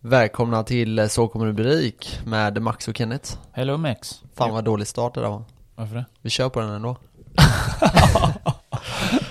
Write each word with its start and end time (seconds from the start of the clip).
Välkomna 0.00 0.62
till 0.62 0.98
eh, 0.98 1.06
Så 1.06 1.28
kommer 1.28 1.46
det 1.46 1.52
bli 1.52 1.64
rik 1.64 2.18
med 2.26 2.62
Max 2.62 2.88
och 2.88 2.96
Kenneth 2.96 3.34
Hello 3.52 3.76
Max. 3.76 4.20
Fan 4.36 4.50
vad 4.50 4.64
dålig 4.64 4.86
start 4.86 5.14
det 5.14 5.20
där 5.20 5.28
var 5.28 5.42
Varför 5.74 5.94
det? 5.94 6.04
Vi 6.22 6.30
kör 6.30 6.48
på 6.48 6.60
den 6.60 6.70
ändå 6.70 6.96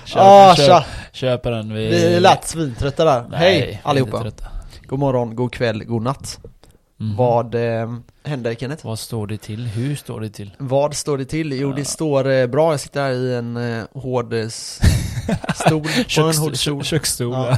Köp, 0.05 0.17
ah, 0.23 0.55
köp, 0.55 0.65
tja! 0.65 0.85
köper 1.11 1.51
den. 1.51 1.73
Vi, 1.73 1.87
Vi 1.89 2.19
lät 2.19 2.47
svintrötta 2.47 3.05
där 3.05 3.25
Nej, 3.29 3.39
Hej 3.39 3.81
allihopa. 3.83 4.31
God 4.87 4.99
morgon, 4.99 5.35
god 5.35 5.51
kväll, 5.53 5.83
god 5.83 6.01
natt 6.01 6.39
Mhm. 6.99 7.15
Vad 7.15 7.55
eh, 7.55 7.93
händer 8.23 8.55
Kenneth? 8.55 8.85
Vad 8.85 8.99
står 8.99 9.27
det 9.27 9.37
till? 9.37 9.65
Hur 9.67 9.95
står 9.95 10.21
det 10.21 10.29
till? 10.29 10.51
Vad 10.57 10.95
står 10.95 11.17
det 11.17 11.25
till? 11.25 11.51
Jo 11.53 11.71
det 11.71 11.81
Ja. 11.81 11.85
står 11.85 12.29
eh, 12.29 12.47
bra, 12.47 12.73
jag 12.73 12.79
sitter 12.79 13.01
här 13.01 13.11
i 13.11 13.35
en 13.35 13.57
eh, 13.57 13.83
hård 13.93 14.33
eh, 14.33 14.47
stol 15.55 15.87
på 16.15 16.21
en 16.21 16.37
hård 16.37 16.55
stol 16.57 16.79
kö- 16.79 16.83
köksstol. 16.83 17.33
Ja. 17.33 17.57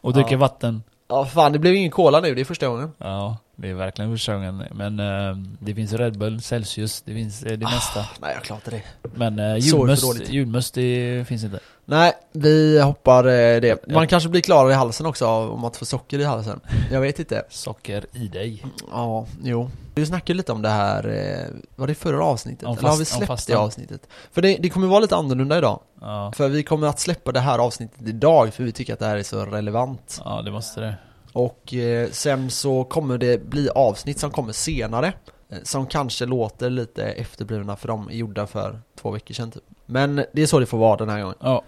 Och 0.00 0.12
dricker 0.12 0.32
Ja. 0.32 0.38
vatten. 0.38 0.82
Ja 1.10 1.26
fan 1.26 1.52
det 1.52 1.58
blev 1.58 1.74
ingen 1.74 1.90
cola 1.90 2.20
nu, 2.20 2.34
det 2.34 2.40
är 2.40 2.44
första 2.44 2.68
gången 2.68 2.92
Ja, 2.98 3.36
det 3.56 3.68
är 3.70 3.74
verkligen 3.74 4.10
första 4.10 4.34
gången. 4.34 4.64
Men 4.70 5.00
eh, 5.00 5.36
det 5.58 5.74
finns 5.74 5.92
Red 5.92 6.18
Bull, 6.18 6.42
Celsius, 6.42 7.02
det 7.02 7.14
finns 7.14 7.42
eh, 7.42 7.58
det 7.58 7.64
mesta. 7.64 8.06
Nej 8.20 8.34
jag 8.34 8.42
klarar 8.42 8.58
inte 8.58 8.70
det 8.70 8.82
Men 9.14 9.38
eh, 9.38 9.56
julmust, 9.56 10.30
julmust 10.30 10.74
det 10.74 11.24
finns 11.28 11.44
inte. 11.44 11.60
Nej, 11.90 12.12
vi 12.32 12.80
hoppar 12.80 13.24
eh, 13.24 13.60
det 13.60 13.86
Man 13.86 14.06
kanske 14.08 14.28
blir 14.28 14.40
klarare 14.40 14.72
i 14.72 14.74
halsen 14.74 15.06
också 15.06 15.26
av- 15.26 15.50
om 15.52 15.64
att 15.64 15.76
få 15.76 15.84
socker 15.84 16.18
i 16.18 16.24
halsen 16.24 16.60
Jag 16.92 17.00
vet 17.00 17.18
inte 17.18 17.44
Socker 17.48 18.06
i 18.12 18.28
dig. 18.28 18.64
Ja, 18.92 19.26
jo. 19.42 19.70
Vi 19.94 20.06
snackade 20.06 20.36
lite 20.36 20.52
om 20.52 20.62
det 20.62 20.68
här, 20.68 21.06
eh, 21.08 21.54
var 21.76 21.86
det 21.86 21.94
förra 21.94 22.24
avsnittet? 22.24 22.64
Om 22.68 22.78
Eller 22.78 22.88
har 22.88 22.96
fast- 22.96 23.00
vi 23.00 23.02
om 23.02 23.06
släppt 23.06 23.20
det 23.20 23.26
fastan. 23.26 23.56
avsnittet? 23.56 24.08
För 24.32 24.42
det, 24.42 24.56
det 24.60 24.68
kommer 24.70 24.86
vara 24.86 25.00
lite 25.00 25.16
annorlunda 25.16 25.58
idag. 25.58 25.80
Ja, 26.00 26.32
För 26.36 26.48
vi 26.48 26.62
kommer 26.62 26.86
att 26.86 27.00
släppa 27.00 27.32
det 27.32 27.40
här 27.40 27.58
avsnittet 27.58 28.08
idag, 28.08 28.54
för 28.54 28.64
vi 28.64 28.72
tycker 28.72 28.92
att 28.92 28.98
det 28.98 29.06
här 29.06 29.16
är 29.16 29.22
så 29.22 29.44
relevant. 29.44 30.20
ja 30.24 30.42
det 30.42 30.50
måste 30.50 30.80
det. 30.80 30.94
Och 31.32 31.74
eh, 31.74 32.08
sen 32.10 32.50
så 32.50 32.84
kommer 32.84 33.18
det 33.18 33.44
bli 33.44 33.68
avsnitt 33.68 34.18
som 34.18 34.30
kommer 34.30 34.52
senare. 34.52 35.12
eh, 35.50 35.58
Som 35.62 35.86
kanske 35.86 36.26
låter 36.26 36.70
lite 36.70 37.04
efterblivna 37.04 37.76
för 37.76 37.88
de 37.88 38.08
är 38.08 38.12
gjorda 38.12 38.46
för 38.46 38.80
två 39.00 39.10
veckor 39.10 39.34
sedan 39.34 39.50
typ. 39.50 39.62
Men 39.86 40.24
det 40.32 40.42
är 40.42 40.46
så 40.46 40.58
det 40.58 40.66
får 40.66 40.78
vara 40.78 40.96
den 40.96 41.08
här 41.08 41.20
gången. 41.20 41.36
Ja, 41.40 41.62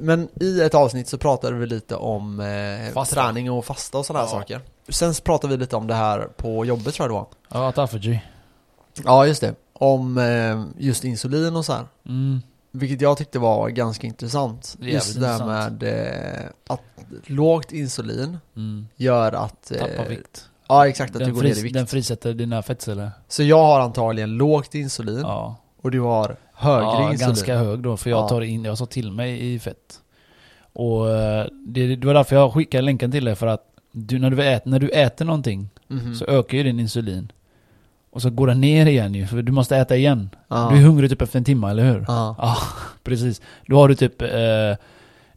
Men 0.00 0.28
i 0.40 0.60
ett 0.60 0.74
avsnitt 0.74 1.08
så 1.08 1.18
pratade 1.18 1.56
vi 1.56 1.66
lite 1.66 1.96
om 1.96 2.40
eh, 2.40 3.04
träning 3.04 3.50
och 3.50 3.64
fasta 3.64 3.98
och 3.98 4.06
sådana 4.06 4.24
här 4.26 4.32
Ja. 4.34 4.38
saker. 4.40 4.60
Sen 4.88 5.14
så 5.14 5.22
pratade 5.22 5.52
vi 5.56 5.60
lite 5.60 5.76
om 5.76 5.86
det 5.86 5.94
här 5.94 6.20
på 6.36 6.64
jobbet 6.64 6.94
tror 6.94 7.04
jag 7.04 7.10
det 7.10 7.14
var. 7.14 7.26
ja 7.60 7.66
autophagy. 7.66 8.18
Ja, 9.04 9.26
just 9.26 9.40
det. 9.40 9.54
Om 9.72 10.18
eh, 10.18 10.64
just 10.84 11.04
insulin 11.04 11.56
och 11.56 11.64
så 11.64 11.72
här. 11.72 11.84
Mm. 12.06 12.42
Vilket 12.72 13.00
jag 13.00 13.16
tyckte 13.18 13.38
var 13.38 13.68
ganska 13.68 14.06
intressant. 14.06 14.76
Är 14.80 14.84
Just 14.86 15.14
det 15.20 15.26
jävligt 15.26 15.46
där 15.48 15.78
med 15.80 15.82
eh, 16.42 16.50
att 16.66 16.80
lågt 17.26 17.72
insulin 17.72 18.38
Mm. 18.56 18.88
gör 18.96 19.32
att... 19.32 19.70
eh, 19.70 19.78
Tappa 19.78 20.08
vikt. 20.08 20.48
Ja, 20.68 20.88
exakt. 20.88 21.12
Att 21.12 21.18
du 21.18 21.24
Den, 21.24 21.34
går 21.34 21.42
ner 21.42 21.48
i 21.50 21.52
fris, 21.54 21.64
vikt. 21.64 21.74
den 21.74 21.86
frisätter 21.86 22.34
dina 22.34 22.62
fettceller. 22.62 23.10
Så 23.28 23.42
jag 23.42 23.64
har 23.64 23.80
antagligen 23.80 24.30
lågt 24.36 24.74
insulin 24.74 25.18
Ja. 25.20 25.56
och 25.82 25.90
du 25.90 26.00
har 26.00 26.36
högre 26.58 26.86
ja, 26.86 27.14
ganska 27.18 27.56
hög 27.56 27.78
då, 27.80 27.96
för 27.96 28.10
jag 28.10 28.18
Ja. 28.24 28.28
tar 28.28 28.40
in, 28.40 28.64
jag 28.64 28.78
tar 28.78 28.86
till 28.86 29.12
mig 29.12 29.54
i 29.54 29.58
fett. 29.58 30.00
Och 30.72 31.10
eh, 31.10 31.46
det, 31.66 31.96
det 31.96 32.06
var 32.06 32.14
därför 32.14 32.36
jag 32.36 32.52
skickade 32.52 32.82
länken 32.82 33.10
till 33.12 33.24
dig, 33.24 33.34
för 33.36 33.46
att 33.46 33.62
du, 33.92 34.18
när, 34.18 34.30
du 34.30 34.44
äter, 34.44 34.70
när 34.70 34.78
du 34.78 34.88
äter 34.88 35.24
någonting 35.24 35.68
Mhm. 35.90 36.14
så 36.14 36.24
ökar 36.24 36.58
ju 36.58 36.64
din 36.64 36.80
insulin. 36.80 37.32
Och 38.10 38.22
så 38.22 38.30
går 38.30 38.46
den 38.46 38.60
ner 38.60 38.86
igen 38.86 39.14
ju, 39.14 39.26
för 39.26 39.42
du 39.42 39.52
måste 39.52 39.76
äta 39.76 39.96
igen. 39.96 40.30
ja. 40.48 40.68
Du 40.72 40.78
är 40.78 40.82
hungrig 40.82 41.10
typ 41.10 41.22
efter 41.22 41.38
en 41.38 41.44
timme, 41.44 41.70
eller 41.70 41.84
hur? 41.92 42.04
Ja. 42.08 42.34
Ja, 42.38 42.56
precis. 43.04 43.40
Då 43.66 43.76
har 43.76 43.88
du 43.88 43.94
typ, 43.94 44.22
eh, 44.22 44.28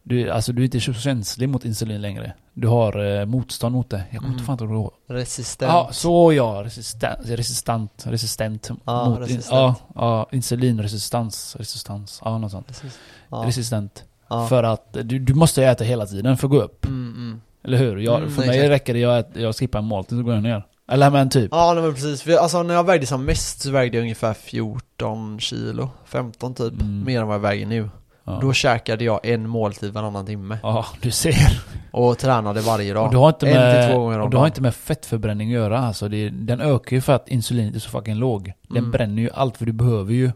du, 0.02 0.30
alltså 0.30 0.52
du 0.52 0.62
är 0.62 0.64
inte 0.64 0.80
så 0.80 0.92
känslig 0.92 1.48
mot 1.48 1.64
insulin 1.64 2.00
längre. 2.00 2.32
Du 2.54 2.68
har 2.68 3.04
eh, 3.20 3.26
motstånd 3.26 3.74
mot 3.74 3.90
det. 3.90 4.02
Jag 4.10 4.20
kommer 4.22 4.34
inte 4.34 4.44
Mm. 4.44 4.58
fan 4.58 4.70
ihåg. 4.70 4.92
Resistent. 5.08 5.72
Ja, 5.72 5.88
så 5.92 6.32
ja. 6.32 6.62
Resistent, 6.64 7.18
resistent, 7.24 8.02
resistent 8.06 8.70
Ja, 8.84 9.08
mot, 9.08 9.20
resistent. 9.20 9.46
ja, 9.50 9.74
ja, 9.94 10.26
insulinresistans, 10.32 11.56
resistans, 11.58 12.20
ja 12.24 12.38
något 12.38 12.50
sånt. 12.50 12.66
Precis. 12.66 12.98
Ja. 13.30 13.42
Resistent. 13.46 14.04
Ja. 14.28 14.46
För 14.46 14.62
att 14.62 14.92
du, 14.92 15.18
du 15.18 15.34
måste 15.34 15.64
äta 15.64 15.84
hela 15.84 16.06
tiden 16.06 16.36
för 16.36 16.46
att 16.46 16.50
gå 16.50 16.62
upp. 16.62 16.84
Mm, 16.84 17.12
mm. 17.16 17.40
Eller 17.64 17.78
hur? 17.78 17.96
Jag, 17.98 18.16
Mm, 18.18 18.30
för 18.30 18.40
mig 18.46 18.50
exakt. 18.58 18.70
räcker 18.70 18.94
det 18.94 19.00
jag, 19.00 19.24
jag 19.34 19.56
skippar 19.56 19.78
en 19.78 19.84
måltid 19.84 20.18
så 20.18 20.24
går 20.24 20.34
jag 20.34 20.42
ner. 20.42 20.66
Eller 20.88 21.10
men 21.10 21.30
typ. 21.30 21.48
Ja, 21.52 21.72
nej, 21.74 21.82
men 21.82 21.94
precis. 21.94 22.22
För, 22.22 22.32
alltså 22.36 22.62
när 22.62 22.74
jag 22.74 22.84
vägde 22.86 23.06
som 23.06 23.24
mest 23.24 23.60
så 23.60 23.70
vägde 23.70 23.96
jag 23.96 24.02
ungefär 24.02 24.34
14 24.34 25.40
kilo. 25.40 25.90
15 26.04 26.54
typ. 26.54 26.72
Mm. 26.72 27.04
Mer 27.04 27.20
än 27.20 27.26
vad 27.26 27.34
jag 27.34 27.40
väger 27.40 27.66
nu. 27.66 27.90
Ja. 28.24 28.38
Då 28.42 28.52
käkade 28.52 29.04
jag 29.04 29.20
en 29.26 29.48
måltid 29.48 29.92
varannan 29.92 30.26
timme. 30.26 30.58
ja, 30.62 30.86
du 31.00 31.10
ser. 31.10 31.62
Och 31.90 32.18
tränade 32.18 32.60
varje 32.60 32.94
dag. 32.94 33.04
Och 33.06 33.10
du 33.10 33.16
har 33.16 33.28
inte 33.28 33.46
en 33.48 33.54
med, 33.54 33.82
till 33.86 33.92
två 33.94 34.00
gånger 34.00 34.18
om 34.18 34.24
och 34.24 34.30
du 34.30 34.36
har 34.36 34.46
inte 34.46 34.60
med 34.62 34.74
fettförbränning 34.74 35.48
att 35.48 35.54
göra 35.54 35.78
alltså. 35.78 36.08
Det, 36.08 36.28
den 36.30 36.60
ökar 36.60 36.96
ju 36.96 37.00
för 37.00 37.12
att 37.12 37.28
insulinet 37.28 37.74
är 37.74 37.80
så 37.80 37.90
fucking 37.90 38.14
låg. 38.14 38.52
Den 38.68 38.78
Mm. 38.78 38.90
bränner 38.90 39.22
ju 39.22 39.30
allt 39.34 39.56
för 39.56 39.66
du 39.66 39.72
behöver 39.72 40.12
ju, 40.12 40.30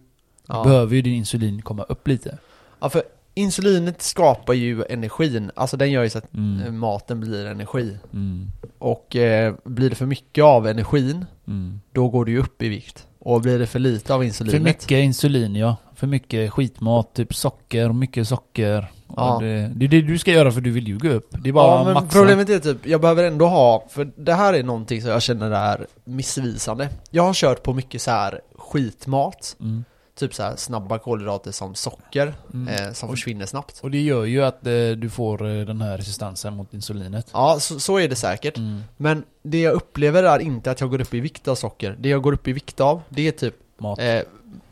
ja. 0.49 0.65
behöver 0.65 0.97
ju 0.97 1.03
din 1.03 1.15
insulin 1.15 1.63
komma 1.63 1.83
upp 1.83 2.09
lite. 2.09 2.39
ja, 2.81 2.89
för 2.89 3.03
insulinet 3.35 4.03
skapar 4.03 4.55
ju 4.55 4.85
energin. 4.91 5.51
Alltså 5.57 5.77
den 5.77 5.91
gör 5.91 6.03
ju 6.03 6.11
så 6.11 6.19
att 6.19 6.35
Mm. 6.35 6.63
eh, 6.67 6.73
maten 6.73 7.21
blir 7.21 7.47
energi. 7.47 7.99
Mm. 8.13 8.47
Och 8.79 9.17
eh, 9.17 9.55
blir 9.65 9.91
det 9.91 9.97
för 9.97 10.07
mycket 10.07 10.45
av 10.45 10.67
energin, 10.67 11.25
Mm. 11.49 11.81
då 11.93 12.09
går 12.09 12.25
du 12.25 12.33
ju 12.33 12.39
upp 12.39 12.63
i 12.63 12.69
vikt. 12.69 13.07
Och 13.19 13.41
blir 13.41 13.59
det 13.59 13.67
för 13.67 13.79
lite 13.79 14.15
av 14.15 14.25
insulinet. 14.25 14.57
För 14.61 14.65
mycket 14.65 14.91
insulin 15.05 15.57
ja. 15.57 15.77
För 15.97 16.07
mycket 16.07 16.53
skitmat, 16.53 17.15
typ 17.15 17.35
socker, 17.35 17.93
mycket 17.93 18.29
socker. 18.29 18.91
Ja. 19.17 19.35
Och 19.35 19.43
Det, 19.43 19.73
det 19.77 19.85
är 19.85 19.89
det 19.89 20.03
du 20.03 20.19
ska 20.19 20.31
göra 20.33 20.53
för 20.53 20.61
du 20.61 20.71
vill 20.71 20.89
ju 20.89 20.99
gå 20.99 21.09
upp. 21.09 21.29
Det 21.43 21.49
är 21.49 21.53
bara 21.53 21.79
Ja 21.79 21.85
men 21.85 21.95
maxa. 21.95 22.19
problemet 22.19 22.49
är 22.49 22.59
typ, 22.59 22.87
jag 22.87 23.01
behöver 23.01 23.25
ändå 23.25 23.47
ha, 23.47 23.85
för 23.91 24.11
det 24.17 24.35
här 24.35 24.55
är 24.55 24.63
någonting 24.63 25.03
som 25.03 25.11
jag 25.11 25.23
känner 25.23 25.51
är 25.51 25.87
missvisande 26.05 26.89
Jag 27.11 27.23
har 27.23 27.35
kört 27.35 27.63
på 27.63 27.73
mycket 27.73 28.03
så 28.03 28.11
här 28.11 28.41
skitmat 28.59 29.57
Mm. 29.61 29.85
Typ 30.19 30.35
så 30.35 30.43
här 30.43 30.57
snabba 30.57 30.99
kolhydrater 30.99 31.53
som 31.53 31.75
socker, 31.75 32.35
Mm. 32.55 32.69
eh, 32.75 32.93
som 32.93 33.09
försvinner 33.09 33.47
snabbt 33.47 33.81
Och 33.83 33.91
det 33.91 34.01
gör 34.03 34.25
ju 34.25 34.45
att 34.45 34.67
eh, 34.67 34.73
du 34.97 35.11
får 35.11 35.47
eh, 35.47 35.65
den 35.67 35.81
här 35.81 35.97
resistansen 35.99 36.57
mot 36.57 36.75
insulinet. 36.75 37.27
Ja, 37.33 37.57
så, 37.61 37.81
så 37.81 37.99
är 37.99 38.09
det 38.09 38.17
säkert 38.17 38.57
Mm. 38.59 38.83
Men 38.97 39.25
det 39.43 39.61
jag 39.61 39.75
upplever 39.75 40.23
är 40.23 40.39
inte 40.39 40.71
att 40.71 40.81
jag 40.81 40.91
går 40.91 41.01
upp 41.01 41.15
i 41.15 41.21
vikt 41.21 41.49
av 41.49 41.55
socker 41.55 41.97
Det 42.01 42.09
jag 42.09 42.23
går 42.23 42.33
upp 42.33 42.49
i 42.49 42.53
vikt 42.53 42.81
av, 42.81 43.03
det 43.09 43.29
är 43.29 43.33
typ, 43.33 43.55
Mat. 43.79 43.99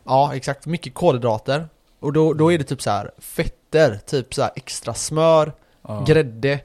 Ja 0.05 0.35
exakt, 0.35 0.65
mycket 0.65 0.93
kolhydrater. 0.93 1.67
Och 1.99 2.13
då, 2.13 2.33
då 2.33 2.51
är 2.51 2.57
det 2.57 2.63
typ 2.63 2.81
så 2.81 2.89
här 2.89 3.11
fetter, 3.17 3.99
typ 4.05 4.33
så 4.33 4.41
här 4.41 4.51
extra 4.55 4.93
smör, 4.93 5.53
ja. 5.81 6.03
grädde 6.07 6.59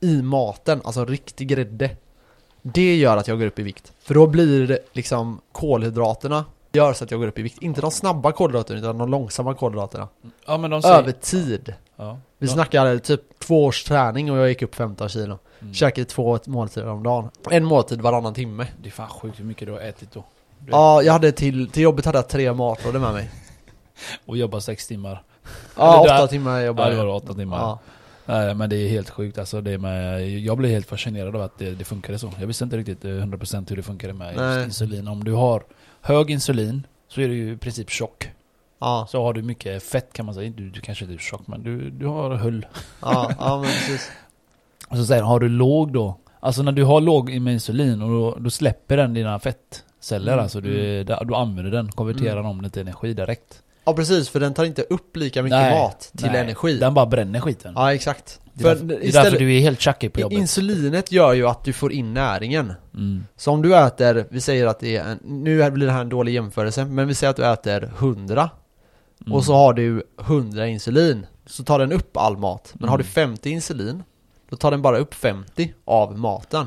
i 0.00 0.22
maten, 0.22 0.80
alltså 0.84 1.04
riktig 1.04 1.48
grädde. 1.48 1.90
Det 2.62 2.96
gör 2.96 3.16
att 3.16 3.28
jag 3.28 3.38
går 3.38 3.46
upp 3.46 3.58
i 3.58 3.62
vikt. 3.62 3.92
För 4.00 4.14
då 4.14 4.26
blir 4.26 4.66
det 4.66 4.78
liksom 4.92 5.40
kolhydraterna 5.52 6.44
Gör 6.74 6.92
så 6.92 7.04
att 7.04 7.10
jag 7.10 7.20
går 7.20 7.26
upp 7.26 7.38
i 7.38 7.42
vikt, 7.42 7.62
inte 7.62 7.80
de 7.80 7.90
snabba 7.90 8.32
kolhydraterna 8.32 8.80
utan 8.80 8.98
de 8.98 9.10
långsamma 9.10 9.54
kolhydraterna. 9.54 10.08
Ja 10.46 10.58
men 10.58 10.70
de 10.70 10.82
säger... 10.82 10.98
Över 10.98 11.12
tid. 11.12 11.74
Ja. 11.96 12.18
Vi 12.38 12.46
Ja. 12.46 12.52
snackar 12.52 12.98
typ 12.98 13.38
två 13.38 13.64
års 13.64 13.84
träning 13.84 14.32
och 14.32 14.38
jag 14.38 14.48
gick 14.48 14.62
upp 14.62 14.74
15 14.74 15.08
kilo. 15.08 15.38
Mm. 15.60 15.74
Käkade 15.74 16.04
två 16.04 16.38
måltider 16.46 16.88
om 16.88 17.02
dagen. 17.02 17.30
En 17.50 17.64
måltid 17.64 18.00
varannan 18.00 18.34
timme. 18.34 18.66
Det 18.82 18.88
är 18.88 18.90
fan 18.90 19.08
sjukt 19.08 19.40
hur 19.40 19.44
mycket 19.44 19.68
du 19.68 19.72
har 19.72 19.80
ätit 19.80 20.12
då. 20.12 20.24
Ja, 20.70 21.02
jag 21.02 21.12
hade 21.12 21.32
till, 21.32 21.70
till 21.70 21.82
jobbet 21.82 22.04
hade 22.04 22.18
jag 22.18 22.28
tre 22.28 22.52
matlådor 22.52 22.98
med 22.98 23.12
mig 23.12 23.30
Och 24.26 24.36
jobbar 24.36 24.60
sex 24.60 24.86
timmar. 24.86 25.22
Ja, 25.76 26.00
åtta 26.00 26.26
timmar 26.26 26.58
Ja, 26.58 26.66
jobbade 26.66 26.90
det 26.90 26.96
var 26.96 27.04
jag 27.04 27.16
åtta 27.16 27.34
timmar. 27.34 27.58
Ja, 27.58 27.78
Nej, 28.26 28.54
men 28.54 28.70
det 28.70 28.76
är 28.76 28.88
helt 28.88 29.10
sjukt 29.10 29.38
alltså. 29.38 29.60
Det 29.60 29.78
med, 29.78 30.30
jag 30.30 30.58
blev 30.58 30.70
helt 30.70 30.86
fascinerad 30.86 31.36
av 31.36 31.42
att 31.42 31.58
det, 31.58 31.70
det 31.70 31.84
funkade 31.84 32.18
så. 32.18 32.30
Jag 32.40 32.46
visste 32.46 32.64
inte 32.64 32.76
riktigt 32.76 33.04
eh, 33.04 33.08
100% 33.08 33.68
hur 33.68 33.76
det 33.76 33.82
funkade 33.82 34.12
med 34.12 34.36
Nej. 34.36 34.64
insulin. 34.64 35.08
Om 35.08 35.24
du 35.24 35.32
har 35.32 35.62
hög 36.00 36.30
insulin 36.30 36.86
så 37.08 37.20
är 37.20 37.28
du 37.28 37.34
ju 37.34 37.52
i 37.52 37.56
princip 37.56 37.90
tjock. 37.90 38.30
ja, 38.80 39.06
Så 39.10 39.22
har 39.22 39.32
du 39.32 39.42
mycket 39.42 39.82
fett 39.82 40.12
kan 40.12 40.26
man 40.26 40.34
säga. 40.34 40.52
Du, 40.56 40.70
du 40.70 40.80
kanske 40.80 41.04
inte 41.04 41.14
är 41.14 41.18
tjock 41.18 41.46
men 41.46 41.62
du, 41.62 41.90
du 41.90 42.06
har 42.06 42.30
hull. 42.36 42.66
ja, 43.02 43.30
ja 43.38 43.56
men 43.56 43.70
precis 43.70 44.10
Och 44.88 44.96
så 44.96 45.04
säger 45.06 45.22
har 45.22 45.40
du 45.40 45.48
låg 45.48 45.92
då? 45.92 46.16
Alltså 46.40 46.62
när 46.62 46.72
du 46.72 46.84
har 46.84 47.00
låg 47.00 47.40
med 47.40 47.54
insulin 47.54 48.02
och 48.02 48.08
då, 48.10 48.36
då 48.40 48.50
släpper 48.50 48.96
den 48.96 49.14
dina 49.14 49.38
fettceller. 50.04 50.32
Mm, 50.32 50.42
Alltså 50.42 50.60
du, 50.60 51.04
da- 51.04 51.24
du 51.24 51.34
använder 51.34 51.72
den, 51.72 51.92
konverterar 51.92 52.32
Mm. 52.40 52.46
om 52.46 52.62
den 52.62 52.70
till 52.70 52.82
energi 52.82 53.14
direkt. 53.14 53.62
Ja 53.84 53.94
precis, 53.94 54.28
för 54.28 54.40
den 54.40 54.54
tar 54.54 54.64
inte 54.64 54.82
upp 54.82 55.16
lika 55.16 55.42
mycket 55.42 55.58
Nej, 55.58 55.78
mat 55.78 56.12
till 56.16 56.30
Nej, 56.30 56.40
energi 56.40 56.78
Den 56.78 56.94
bara 56.94 57.06
bränner 57.06 57.40
skiten. 57.40 57.72
Ja 57.76 57.94
exakt 57.94 58.40
det, 58.54 58.64
är 58.64 58.68
därför, 58.68 58.84
är 59.04 59.12
därför 59.12 59.38
du 59.38 59.54
är 59.56 59.60
helt 59.60 59.80
tjackig 59.80 60.12
på 60.12 60.20
jobbet. 60.20 60.38
Insulinet 60.38 61.12
gör 61.12 61.32
ju 61.32 61.46
att 61.48 61.64
du 61.64 61.72
får 61.72 61.92
in 61.92 62.14
näringen 62.14 62.72
Mm. 62.94 63.24
Så 63.36 63.50
om 63.50 63.62
du 63.62 63.76
äter, 63.76 64.26
vi 64.30 64.40
säger 64.40 64.66
att 64.66 64.80
det 64.80 64.96
är 64.96 65.04
en, 65.04 65.18
nu 65.22 65.70
blir 65.70 65.86
det 65.86 65.92
här 65.92 66.00
en 66.00 66.08
dålig 66.08 66.34
jämförelse 66.34 66.84
Men 66.84 67.08
vi 67.08 67.14
säger 67.14 67.30
att 67.30 67.36
du 67.36 67.46
äter 67.46 67.92
100 67.98 68.50
Mm. 69.26 69.32
Och 69.36 69.44
så 69.44 69.54
har 69.54 69.72
du 69.72 70.02
100 70.20 70.66
insulin 70.66 71.26
Så 71.46 71.64
tar 71.64 71.78
den 71.78 71.92
upp 71.92 72.16
all 72.16 72.36
mat 72.36 72.74
Men 72.78 72.88
har 72.88 72.98
du 72.98 73.02
Mm. 73.04 73.12
50 73.12 73.50
insulin 73.50 74.02
Då 74.50 74.56
tar 74.56 74.70
den 74.70 74.82
bara 74.82 74.98
upp 74.98 75.14
50 75.14 75.72
av 75.84 76.18
maten 76.18 76.66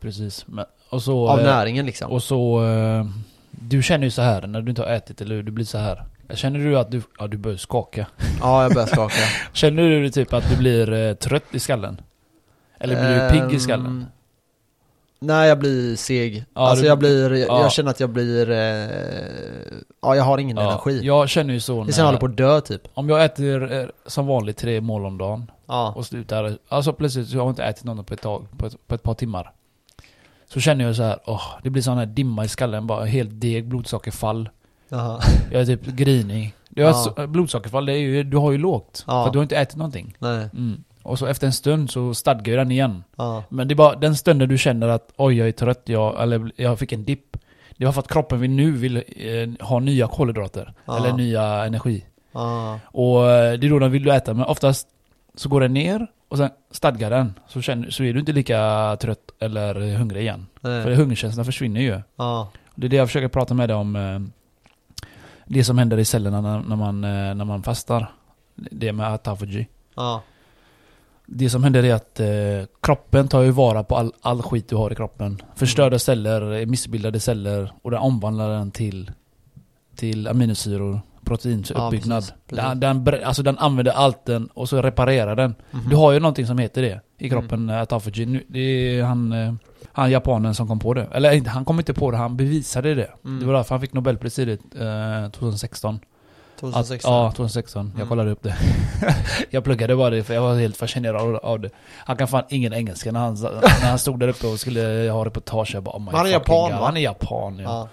Precis. 0.00 0.46
Men, 0.46 0.64
och 0.90 1.02
så... 1.02 1.28
Av 1.28 1.38
eh, 1.38 1.44
näringen 1.46 1.86
liksom 1.86 2.12
Och 2.12 2.22
så... 2.22 2.64
eh, 2.66 3.06
Du 3.50 3.82
känner 3.82 4.04
ju 4.04 4.10
så 4.10 4.22
här 4.22 4.46
när 4.46 4.60
du 4.62 4.70
inte 4.70 4.82
har 4.82 4.88
ätit 4.88 5.20
eller 5.20 5.34
hur, 5.34 5.42
du 5.42 5.52
blir 5.52 5.64
så 5.64 5.78
här. 5.78 6.04
Känner 6.34 6.58
du 6.58 6.78
att 6.78 6.90
du... 6.90 7.02
Ja, 7.18 7.26
du 7.26 7.36
börjar 7.36 7.56
skaka. 7.56 8.06
Ja, 8.40 8.62
jag 8.62 8.74
börjar 8.74 8.86
skaka 8.86 9.14
Känner 9.52 9.82
du 9.82 10.10
typ 10.10 10.32
att 10.32 10.50
du 10.50 10.56
blir 10.56 10.92
eh, 10.92 11.14
trött 11.14 11.44
i 11.52 11.58
skallen? 11.60 12.00
Eller 12.80 12.94
blir 13.00 13.24
du 13.24 13.30
pigg 13.48 13.56
i 13.56 13.60
skallen? 13.60 13.86
Ehm, 13.86 14.04
Nej 15.20 15.48
jag 15.48 15.58
blir 15.58 15.96
seg. 15.96 16.44
Ja, 16.54 16.60
alltså 16.68 16.82
du- 16.82 16.88
jag 16.88 16.98
blir, 16.98 17.30
jag, 17.34 17.48
ja. 17.48 17.62
jag 17.62 17.72
känner 17.72 17.90
att 17.90 18.00
jag 18.00 18.10
blir, 18.10 18.50
eh, 18.50 18.88
ja 20.02 20.16
jag 20.16 20.24
har 20.24 20.38
ingen 20.38 20.56
Ja, 20.56 20.70
energi. 20.70 21.00
jag 21.06 21.28
känner 21.28 21.54
ju 21.54 21.60
så 21.60 21.72
det 21.74 21.80
är 21.80 21.84
när, 21.84 21.92
som 21.92 22.00
jag 22.00 22.06
håller 22.06 22.18
på 22.20 22.26
att 22.26 22.36
dö 22.36 22.60
typ. 22.60 22.82
Om 22.94 23.08
jag 23.08 23.24
äter 23.24 23.72
eh, 23.72 23.86
som 24.06 24.26
vanligt 24.26 24.56
tre 24.56 24.80
mål 24.80 25.06
om 25.06 25.18
dagen 25.18 25.50
Ja. 25.66 25.92
och 25.96 26.06
slutar, 26.06 26.58
alltså 26.68 26.92
plötsligt 26.92 27.28
så 27.28 27.36
har 27.36 27.44
jag 27.44 27.50
inte 27.50 27.64
ätit 27.64 27.84
något 27.84 28.06
på 28.06 28.14
ett 28.14 28.22
tag, 28.22 28.46
på 28.58 28.66
ett, 28.66 28.86
på 28.86 28.94
ett 28.94 29.02
par 29.02 29.14
timmar. 29.14 29.52
Så 30.48 30.60
känner 30.60 30.84
jag 30.84 30.96
så 30.96 31.02
här, 31.02 31.18
åh, 31.26 31.42
det 31.62 31.70
blir 31.70 31.82
sån 31.82 31.98
här 31.98 32.06
dimma 32.06 32.44
i 32.44 32.48
skallen, 32.48 32.86
bara 32.86 33.04
helt 33.04 33.30
deg, 33.40 33.66
blodsockerfall. 33.68 34.48
Jaha. 34.88 35.20
Jag 35.52 35.60
är 35.62 35.66
typ 35.66 35.86
grinig. 35.86 36.54
Är 36.76 36.82
Ja. 36.82 36.92
så- 36.92 37.26
Blodsockerfall, 37.26 37.86
det 37.86 37.92
är 37.92 37.96
ju, 37.98 38.22
du 38.22 38.36
har 38.36 38.52
ju 38.52 38.58
lågt. 38.58 39.04
Ja. 39.06 39.24
För 39.24 39.32
du 39.32 39.38
har 39.38 39.42
inte 39.42 39.56
ätit 39.56 39.76
någonting. 39.76 40.14
Nej. 40.18 40.48
Mm. 40.52 40.84
Och 41.02 41.18
så 41.18 41.26
efter 41.26 41.46
en 41.46 41.52
stund 41.52 41.90
så 41.90 42.14
stadgar 42.14 42.50
ju 42.52 42.56
den 42.56 42.70
igen. 42.70 43.04
Ja. 43.16 43.44
Men 43.48 43.68
det 43.68 43.74
är 43.74 43.76
bara 43.76 43.94
den 43.96 44.16
stunden 44.16 44.48
du 44.48 44.58
känner 44.58 44.88
att 44.88 45.12
oj 45.16 45.36
jag 45.36 45.48
är 45.48 45.52
trött, 45.52 45.82
jag, 45.84 46.22
eller 46.22 46.50
jag 46.56 46.78
fick 46.78 46.92
en 46.92 47.04
dipp. 47.04 47.36
Det 47.76 47.84
var 47.84 47.92
för 47.92 48.00
att 48.00 48.08
kroppen 48.08 48.40
vill 48.40 48.50
nu 48.50 48.72
vill 48.72 48.96
eh, 48.96 49.66
ha 49.66 49.78
nya 49.80 50.06
kolhydrater. 50.08 50.74
Ja. 50.84 50.96
Eller 50.96 51.12
nya 51.12 51.64
energi. 51.64 52.04
Ja. 52.32 52.78
Och 52.84 53.30
eh, 53.30 53.58
det 53.58 53.66
är 53.66 53.70
då 53.70 53.78
den 53.78 53.90
vill 53.90 54.02
du 54.04 54.12
äta. 54.14 54.34
Men 54.34 54.44
oftast 54.44 54.88
så 55.34 55.48
går 55.48 55.60
den 55.60 55.74
ner 55.74 56.06
och 56.28 56.36
sen 56.38 56.50
stadgar 56.70 57.10
den. 57.10 57.34
Så, 57.48 57.62
känner, 57.62 57.90
så 57.90 58.04
är 58.04 58.12
du 58.12 58.20
inte 58.20 58.32
lika 58.32 58.96
trött 59.00 59.27
eller 59.40 59.96
hungrig 59.96 60.20
igen. 60.22 60.46
För 60.60 60.84
Nej. 60.84 60.94
hungerkänslan 60.94 61.44
försvinner 61.44 61.80
ju. 61.80 62.00
Ja. 62.16 62.48
Det 62.74 62.86
är 62.86 62.90
det 62.90 62.96
jag 62.96 63.08
försöker 63.08 63.28
prata 63.28 63.54
med 63.54 63.68
dig 63.68 63.76
om. 63.76 63.96
eh, 63.96 64.20
Det 65.46 65.64
som 65.64 65.78
händer 65.78 65.98
i 65.98 66.04
cellerna 66.04 66.40
när, 66.40 66.76
man, 66.76 67.04
eh, 67.04 67.34
när 67.34 67.44
man 67.44 67.62
fastar. 67.62 68.10
Det 68.54 68.92
med 68.92 69.06
autophagy. 69.06 69.66
Ja. 69.96 70.22
Det 71.26 71.50
som 71.50 71.64
händer 71.64 71.84
är 71.84 71.94
att 71.94 72.20
eh, 72.20 72.26
kroppen 72.82 73.28
tar 73.28 73.42
ju 73.42 73.50
vara 73.50 73.84
på 73.84 73.96
all, 73.96 74.12
all 74.22 74.42
skit 74.42 74.68
du 74.68 74.76
har 74.76 74.92
i 74.92 74.94
kroppen. 74.94 75.42
Förstörda 75.54 75.86
Mm. 75.94 75.98
celler, 75.98 76.66
missbildade 76.66 77.20
celler 77.20 77.72
och 77.82 77.90
den 77.90 78.00
omvandlar 78.00 78.48
den 78.50 78.70
till, 78.70 79.10
till 79.96 80.28
aminosyror, 80.28 81.00
proteinuppbyggnad. 81.24 82.18
precis, 82.22 82.34
precis. 82.46 82.64
den, 82.80 83.04
den, 83.04 83.24
alltså 83.24 83.42
den 83.42 83.58
använder 83.58 83.92
allt 83.92 84.24
den 84.26 84.46
och 84.46 84.68
så 84.68 84.82
reparerar 84.82 85.36
den. 85.36 85.54
Mhm. 85.70 85.88
Du 85.90 85.96
har 85.96 86.12
ju 86.12 86.20
någonting 86.20 86.46
som 86.46 86.58
heter 86.58 86.82
det 86.82 87.00
i 87.18 87.28
kroppen, 87.30 87.58
mm. 87.62 87.78
autophagy. 87.80 88.26
Nu- 88.26 88.44
Det 88.48 88.58
är 88.60 89.02
han, 89.02 89.32
eh, 89.32 89.52
han 89.92 90.10
japanen 90.10 90.54
som 90.54 90.68
kom 90.68 90.78
på 90.78 90.94
det. 90.94 91.06
Eller 91.12 91.32
inte, 91.32 91.50
han 91.50 91.64
kom 91.64 91.78
inte 91.78 91.94
på 91.94 92.10
det, 92.10 92.16
han 92.16 92.36
bevisade 92.36 92.94
det. 92.94 93.10
Mm. 93.24 93.40
Det 93.40 93.46
var 93.46 93.54
därför 93.54 93.74
han 93.74 93.80
fick 93.80 93.92
Nobelpris 93.92 94.38
i 94.38 94.44
det 94.44 94.52
eh, 95.24 95.30
2016. 95.30 96.00
2016. 96.60 97.12
Att, 97.14 97.24
ja, 97.24 97.32
2016. 97.36 97.86
Jag 97.86 97.96
Mm. 97.96 98.08
kollade 98.08 98.30
upp 98.30 98.42
det. 98.42 98.56
jag 99.50 99.64
pluggade 99.64 99.96
bara 99.96 100.10
det 100.10 100.22
för 100.24 100.34
jag 100.34 100.42
var 100.42 100.54
helt 100.54 100.76
fascinerad 100.76 101.36
av, 101.36 101.60
det. 101.60 101.70
Han 101.96 102.16
kan 102.16 102.28
fan 102.28 102.44
ingen 102.48 102.72
engelska 102.72 103.12
när 103.12 103.20
han, 103.20 103.34
när 103.34 103.88
han 103.88 103.98
stod 103.98 104.20
där 104.20 104.28
uppe 104.28 104.46
och 104.46 104.60
skulle 104.60 105.10
ha 105.12 105.24
reportage. 105.24 105.70
Jag 105.74 105.82
bara, 105.82 105.96
oh 105.96 106.00
my 106.00 106.10
Han 106.12 106.26
är 106.26 106.30
japan, 106.30 106.70
God. 106.70 106.80
va? 106.80 106.84
Han 106.86 106.96
är 106.96 107.00
japan, 107.00 107.58
ja. 107.58 107.64
Ja. 107.64 107.88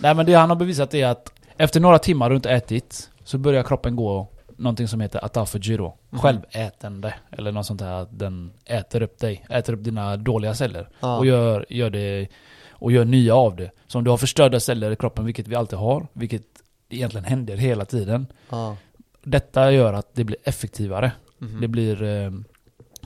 Nej 0.00 0.14
men 0.14 0.26
det 0.26 0.34
han 0.34 0.48
har 0.50 0.56
bevisat 0.56 0.94
är 0.94 1.06
att 1.06 1.32
efter 1.56 1.80
några 1.80 1.98
timmar 1.98 2.30
du 2.30 2.36
inte 2.36 2.50
ätit 2.50 3.10
så 3.24 3.38
börjar 3.38 3.62
kroppen 3.62 3.96
gå 3.96 4.28
någonting 4.56 4.88
som 4.88 5.00
heter 5.00 5.76
då. 5.76 5.96
Mhm. 6.10 6.20
Självätande. 6.20 7.14
Eller 7.30 7.52
något 7.52 7.66
sånt 7.66 7.80
här 7.80 8.02
att 8.02 8.18
den 8.18 8.52
äter 8.64 9.02
upp 9.02 9.18
dig. 9.18 9.46
Äter 9.48 9.72
upp 9.72 9.84
dina 9.84 10.16
dåliga 10.16 10.54
celler. 10.54 10.88
Ja. 11.00 11.18
Och 11.18 11.26
gör, 11.26 11.66
gör 11.68 11.90
det 11.90 12.28
och 12.70 12.92
gör 12.92 13.04
nya 13.04 13.34
av 13.34 13.56
det. 13.56 13.70
Så 13.86 13.98
om 13.98 14.04
du 14.04 14.10
har 14.10 14.16
förstörda 14.16 14.60
celler 14.60 14.90
i 14.90 14.96
kroppen, 14.96 15.24
vilket 15.24 15.48
vi 15.48 15.54
alltid 15.54 15.78
har, 15.78 16.06
vilket 16.12 16.42
egentligen 16.88 17.24
händer 17.24 17.56
hela 17.56 17.84
tiden. 17.84 18.26
Ja. 18.50 18.76
Detta 19.22 19.72
gör 19.72 19.92
att 19.92 20.14
det 20.14 20.24
blir 20.24 20.38
effektivare. 20.44 21.12
Mhm. 21.38 21.60
Det 21.60 21.68
blir... 21.68 22.02
Eh, 22.02 22.30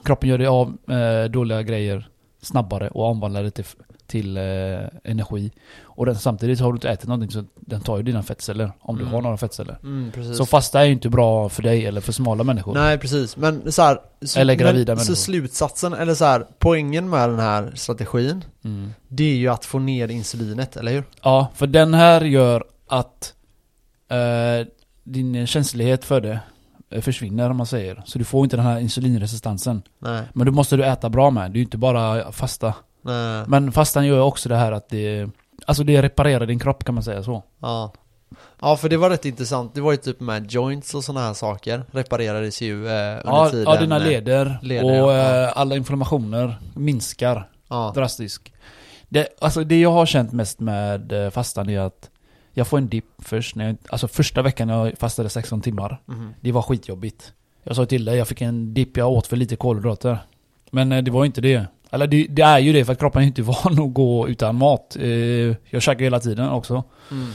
kroppen 0.03 0.29
gör 0.29 0.37
det 0.37 0.47
av 0.47 0.77
eh, 0.91 1.31
dåliga 1.31 1.63
grejer 1.63 2.09
snabbare 2.41 2.89
och 2.89 3.03
omvandlar 3.03 3.43
det 3.43 3.51
till, 3.51 3.65
till 4.09 4.37
eh, 4.37 4.43
energi. 5.03 5.51
Och 5.83 6.05
den, 6.05 6.15
samtidigt 6.15 6.59
har 6.59 6.71
du 6.71 6.75
inte 6.75 6.89
ätit 6.89 7.07
någonting 7.07 7.31
så 7.31 7.43
den 7.55 7.81
tar 7.81 7.97
ju 7.97 8.03
dina 8.03 8.23
fettceller. 8.23 8.71
Om 8.81 8.95
du 8.95 9.01
Mm. 9.01 9.13
har 9.13 9.21
några 9.21 9.37
fettceller. 9.37 9.77
Mm. 9.83 10.33
Så 10.35 10.45
fasta 10.45 10.81
är 10.81 10.85
ju 10.85 10.91
inte 10.91 11.09
bra 11.09 11.49
för 11.49 11.63
dig 11.63 11.85
eller 11.85 12.01
för 12.01 12.11
smala 12.11 12.43
människor. 12.43 12.73
Nej 12.73 12.97
precis, 12.97 13.37
men 13.37 13.71
så 13.71 13.81
här, 13.81 13.99
så, 14.21 14.39
Eller 14.39 14.53
gravida 14.55 14.91
men, 14.91 14.97
människor. 14.97 15.15
Så 15.15 15.21
slutsatsen, 15.21 15.93
eller 15.93 16.13
så 16.13 16.25
här, 16.25 16.45
poängen 16.59 17.09
med 17.09 17.29
den 17.29 17.39
här 17.39 17.71
strategin 17.75 18.43
Mm. 18.63 18.93
Det 19.07 19.23
är 19.23 19.35
ju 19.35 19.47
att 19.47 19.65
få 19.65 19.79
ner 19.79 20.07
insulinet, 20.11 20.77
eller 20.77 20.91
hur? 20.91 21.03
Ja, 21.21 21.47
för 21.55 21.67
den 21.67 21.93
här 21.93 22.21
gör 22.21 22.63
att 22.87 23.33
eh, 24.09 24.67
din 25.03 25.47
känslighet 25.47 26.05
för 26.05 26.21
det 26.21 26.39
eh, 26.89 27.01
försvinner 27.01 27.49
om 27.49 27.57
man 27.57 27.65
säger. 27.67 28.01
Så 28.05 28.19
du 28.19 28.25
får 28.25 28.43
inte 28.43 28.55
den 28.55 28.65
här 28.65 28.79
insulinresistansen. 28.79 29.81
Nej, 29.99 30.23
Men 30.33 30.45
då 30.45 30.51
måste 30.51 30.77
du 30.77 30.85
äta 30.85 31.09
bra 31.09 31.31
med. 31.31 31.51
Det 31.51 31.55
är 31.55 31.59
ju 31.59 31.63
inte 31.63 31.77
bara 31.77 32.31
fasta. 32.31 32.73
Nej, 33.09 33.43
Men 33.47 33.71
fastan 33.71 34.05
gör 34.07 34.19
också 34.21 34.49
det 34.49 34.55
här 34.55 34.71
att 34.71 34.89
det... 34.89 35.29
Alltså 35.65 35.83
det 35.83 36.01
reparerar 36.01 36.45
din 36.45 36.59
kropp 36.59 36.83
kan 36.83 36.95
man 36.95 37.03
säga 37.03 37.23
så. 37.23 37.43
ja 37.59 37.93
Ja 38.61 38.77
för 38.77 38.89
det 38.89 38.97
var 38.97 39.09
rätt 39.09 39.25
intressant, 39.25 39.75
det 39.75 39.81
var 39.81 39.91
ju 39.91 39.97
typ 39.97 40.19
med 40.19 40.51
joints 40.51 40.93
och 40.95 41.03
sådana 41.03 41.25
här 41.27 41.33
saker 41.33 41.83
Reparerades 41.91 42.61
ju 42.61 42.73
eh, 42.87 42.91
under 42.91 43.21
Ja, 43.25 43.49
tiden 43.49 43.65
ja 43.73 43.79
dina 43.79 43.97
eh, 43.97 44.03
leder, 44.03 44.59
leder, 44.61 44.83
och 45.03 45.11
ja. 45.11 45.43
Eh, 45.43 45.51
alla 45.57 45.75
inflammationer 45.75 46.55
minskar 46.75 47.49
Ja, 47.69 47.91
drastiskt. 47.95 48.53
Det, 49.09 49.27
alltså 49.41 49.63
det 49.63 49.79
jag 49.79 49.91
har 49.91 50.05
känt 50.05 50.31
mest 50.31 50.59
med 50.59 51.11
eh, 51.11 51.29
fastan 51.29 51.69
är 51.69 51.79
att 51.79 52.09
jag 52.53 52.67
får 52.67 52.77
en 52.77 52.89
dipp 52.89 53.05
först, 53.19 53.55
när 53.55 53.65
jag, 53.67 53.77
alltså 53.89 54.07
första 54.07 54.41
veckan 54.41 54.69
jag 54.69 54.97
fastade 54.97 55.29
16 55.29 55.61
timmar. 55.61 56.01
mhm. 56.05 56.33
Det 56.41 56.51
var 56.51 56.61
skitjobbigt. 56.61 57.33
Jag 57.63 57.75
sa 57.75 57.85
till 57.85 58.05
dig, 58.05 58.17
jag 58.17 58.27
fick 58.27 58.41
en 58.41 58.73
dipp, 58.73 58.97
jag 58.97 59.11
åt 59.11 59.27
för 59.27 59.37
lite 59.37 59.55
kolhydrater. 59.55 60.17
Men 60.71 60.91
eh, 60.91 61.03
det 61.03 61.11
var 61.11 61.25
inte 61.25 61.41
det. 61.41 61.65
Eller 61.89 62.07
det, 62.07 62.27
det 62.29 62.41
är 62.41 62.59
ju 62.59 62.73
det 62.73 62.85
för 62.85 62.93
att 62.93 62.99
kroppen 62.99 63.21
är 63.21 63.27
inte 63.27 63.41
van 63.41 63.79
att 63.79 63.93
gå 63.93 64.27
utan 64.29 64.55
mat. 64.55 64.97
Eh, 64.99 65.09
jag 65.69 65.81
käkar 65.81 66.03
hela 66.03 66.19
tiden 66.19 66.49
också. 66.49 66.83
mm. 67.11 67.27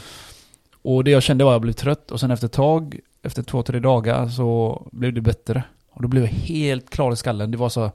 Och 0.83 1.05
det 1.05 1.11
jag 1.11 1.23
kände 1.23 1.45
var 1.45 1.51
att 1.51 1.55
jag 1.55 1.63
blev 1.63 1.73
trött 1.73 2.11
och 2.11 2.21
sen 2.21 2.31
efter 2.31 2.47
ett 2.47 2.53
tag, 2.53 2.99
efter 3.23 3.43
två, 3.43 3.63
tre 3.63 3.79
dagar 3.79 4.29
så 4.29 4.83
blev 4.93 5.13
det 5.13 5.21
bättre. 5.21 5.65
Och 5.91 6.03
då 6.03 6.09
blev 6.09 6.25
jag 6.25 6.31
helt 6.31 6.91
klar 6.91 7.13
i 7.13 7.17
skallen. 7.17 7.51
Det 7.51 7.57
var 7.57 7.69
så... 7.69 7.91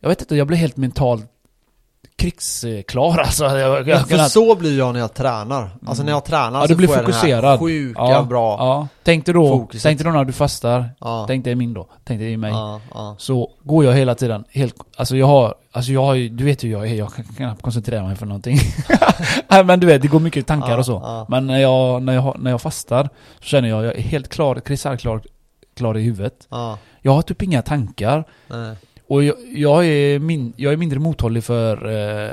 Jag 0.00 0.08
vet 0.08 0.20
inte, 0.20 0.36
jag 0.36 0.46
blev 0.46 0.58
helt 0.58 0.76
mentalt 0.76 1.30
krigsklar 2.16 3.18
alltså. 3.18 3.44
Jag, 3.44 3.58
jag, 3.58 3.88
Ja, 3.88 3.94
jag, 3.94 4.08
för 4.08 4.18
så 4.18 4.54
blir 4.54 4.78
jag 4.78 4.92
när 4.92 5.00
jag 5.00 5.14
tränar 5.14 5.62
Alltså 5.86 6.02
Mm. 6.02 6.06
när 6.06 6.12
jag 6.12 6.24
tränar 6.24 6.60
Ja, 6.60 6.62
så 6.62 6.68
du 6.68 6.74
blir 6.74 6.88
får 6.88 6.96
jag 6.96 7.04
den 7.04 7.12
fokuserad. 7.14 7.44
här 7.44 7.58
sjuka 7.58 8.00
Ja, 8.00 8.22
bra 8.22 8.56
ja. 8.58 8.88
Tänk 9.02 9.24
dig 9.26 9.34
då, 9.34 9.48
Fokuset. 9.48 9.82
tänk 9.82 9.98
dig 9.98 10.04
då 10.04 10.10
när 10.10 10.24
du 10.24 10.32
fastar. 10.32 10.90
Ja, 11.00 11.24
Tänk 11.28 11.44
dig 11.44 11.54
min 11.54 11.74
då. 11.74 11.86
Tänk 12.04 12.20
dig 12.20 12.36
mig. 12.36 12.50
ja, 12.50 12.80
Så 13.18 13.50
går 13.62 13.84
jag 13.84 13.92
hela 13.92 14.14
tiden 14.14 14.44
helt, 14.50 14.74
alltså 14.96 15.16
jag 15.16 15.26
har, 15.26 15.54
alltså 15.72 15.92
jag 15.92 16.02
har 16.04 16.14
du 16.36 16.44
vet 16.44 16.64
hur 16.64 16.68
jag 16.70 16.88
är, 16.88 16.94
jag 16.94 17.12
kan 17.14 17.24
knappt 17.24 17.62
koncentrera 17.62 18.02
mig 18.02 18.16
för 18.16 18.26
någonting. 18.26 18.58
Nej 19.48 19.64
men 19.64 19.80
du 19.80 19.86
vet, 19.86 20.02
det 20.02 20.08
går 20.08 20.20
mycket 20.20 20.46
tankar 20.46 20.78
och 20.78 20.86
så. 20.86 21.26
Men 21.28 21.46
när 21.46 21.58
jag, 21.58 22.02
när 22.02 22.12
jag, 22.14 22.36
när 22.40 22.50
jag 22.50 22.62
fastar, 22.62 23.08
så 23.40 23.44
känner 23.44 23.68
jag, 23.68 23.84
jag 23.84 23.96
är 23.96 24.00
helt 24.02 24.28
klar, 24.28 24.54
kristallklar, 24.60 25.22
klar 25.76 25.96
i 25.96 26.02
huvudet. 26.02 26.46
ja, 26.50 26.78
Jag 27.02 27.12
har 27.12 27.22
typ 27.22 27.42
inga 27.42 27.62
tankar. 27.62 28.24
nej. 28.48 28.76
Och 29.08 29.24
jag, 29.24 29.34
jag, 29.54 29.86
är, 29.86 30.18
min, 30.18 30.52
jag 30.56 30.72
är 30.72 30.76
mindre 30.76 30.98
mottaglig 30.98 31.44
för, 31.44 31.74
eh, 32.26 32.30